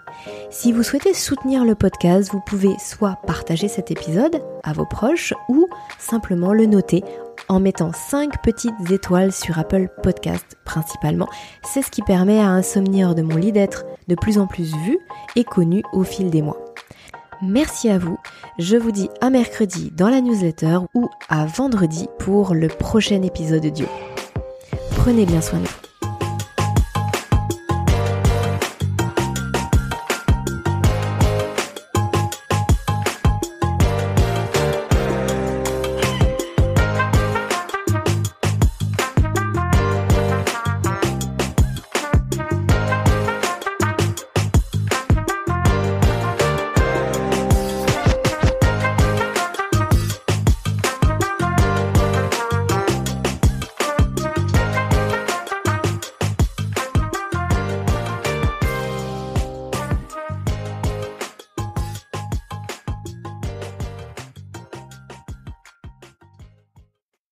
Si 0.50 0.72
vous 0.72 0.82
souhaitez 0.82 1.14
soutenir 1.14 1.64
le 1.64 1.74
podcast, 1.74 2.30
vous 2.32 2.40
pouvez 2.40 2.74
soit 2.78 3.18
partager 3.26 3.68
cet 3.68 3.90
épisode 3.90 4.42
à 4.62 4.72
vos 4.72 4.86
proches 4.86 5.34
ou 5.48 5.68
simplement 5.98 6.52
le 6.52 6.66
noter 6.66 7.04
en 7.48 7.60
mettant 7.60 7.92
5 7.92 8.42
petites 8.42 8.90
étoiles 8.90 9.32
sur 9.32 9.58
Apple 9.58 9.88
Podcast 10.02 10.56
principalement. 10.64 11.28
C'est 11.62 11.82
ce 11.82 11.90
qui 11.90 12.02
permet 12.02 12.40
à 12.40 12.48
Insomnieur 12.48 13.14
de 13.14 13.22
mon 13.22 13.36
lit 13.36 13.52
d'être 13.52 13.84
de 14.08 14.14
plus 14.14 14.38
en 14.38 14.46
plus 14.46 14.74
vu 14.84 14.98
et 15.36 15.44
connu 15.44 15.82
au 15.92 16.02
fil 16.02 16.30
des 16.30 16.42
mois. 16.42 16.58
Merci 17.42 17.90
à 17.90 17.98
vous. 17.98 18.18
Je 18.58 18.76
vous 18.76 18.92
dis 18.92 19.10
à 19.20 19.28
mercredi 19.30 19.92
dans 19.94 20.08
la 20.08 20.22
newsletter 20.22 20.78
ou 20.94 21.08
à 21.28 21.44
vendredi 21.44 22.08
pour 22.18 22.54
le 22.54 22.68
prochain 22.68 23.22
épisode 23.22 23.62
de 23.62 23.84
Prenez 24.96 25.26
bien 25.26 25.42
soin 25.42 25.60
de 25.60 25.66
vous. 25.66 25.95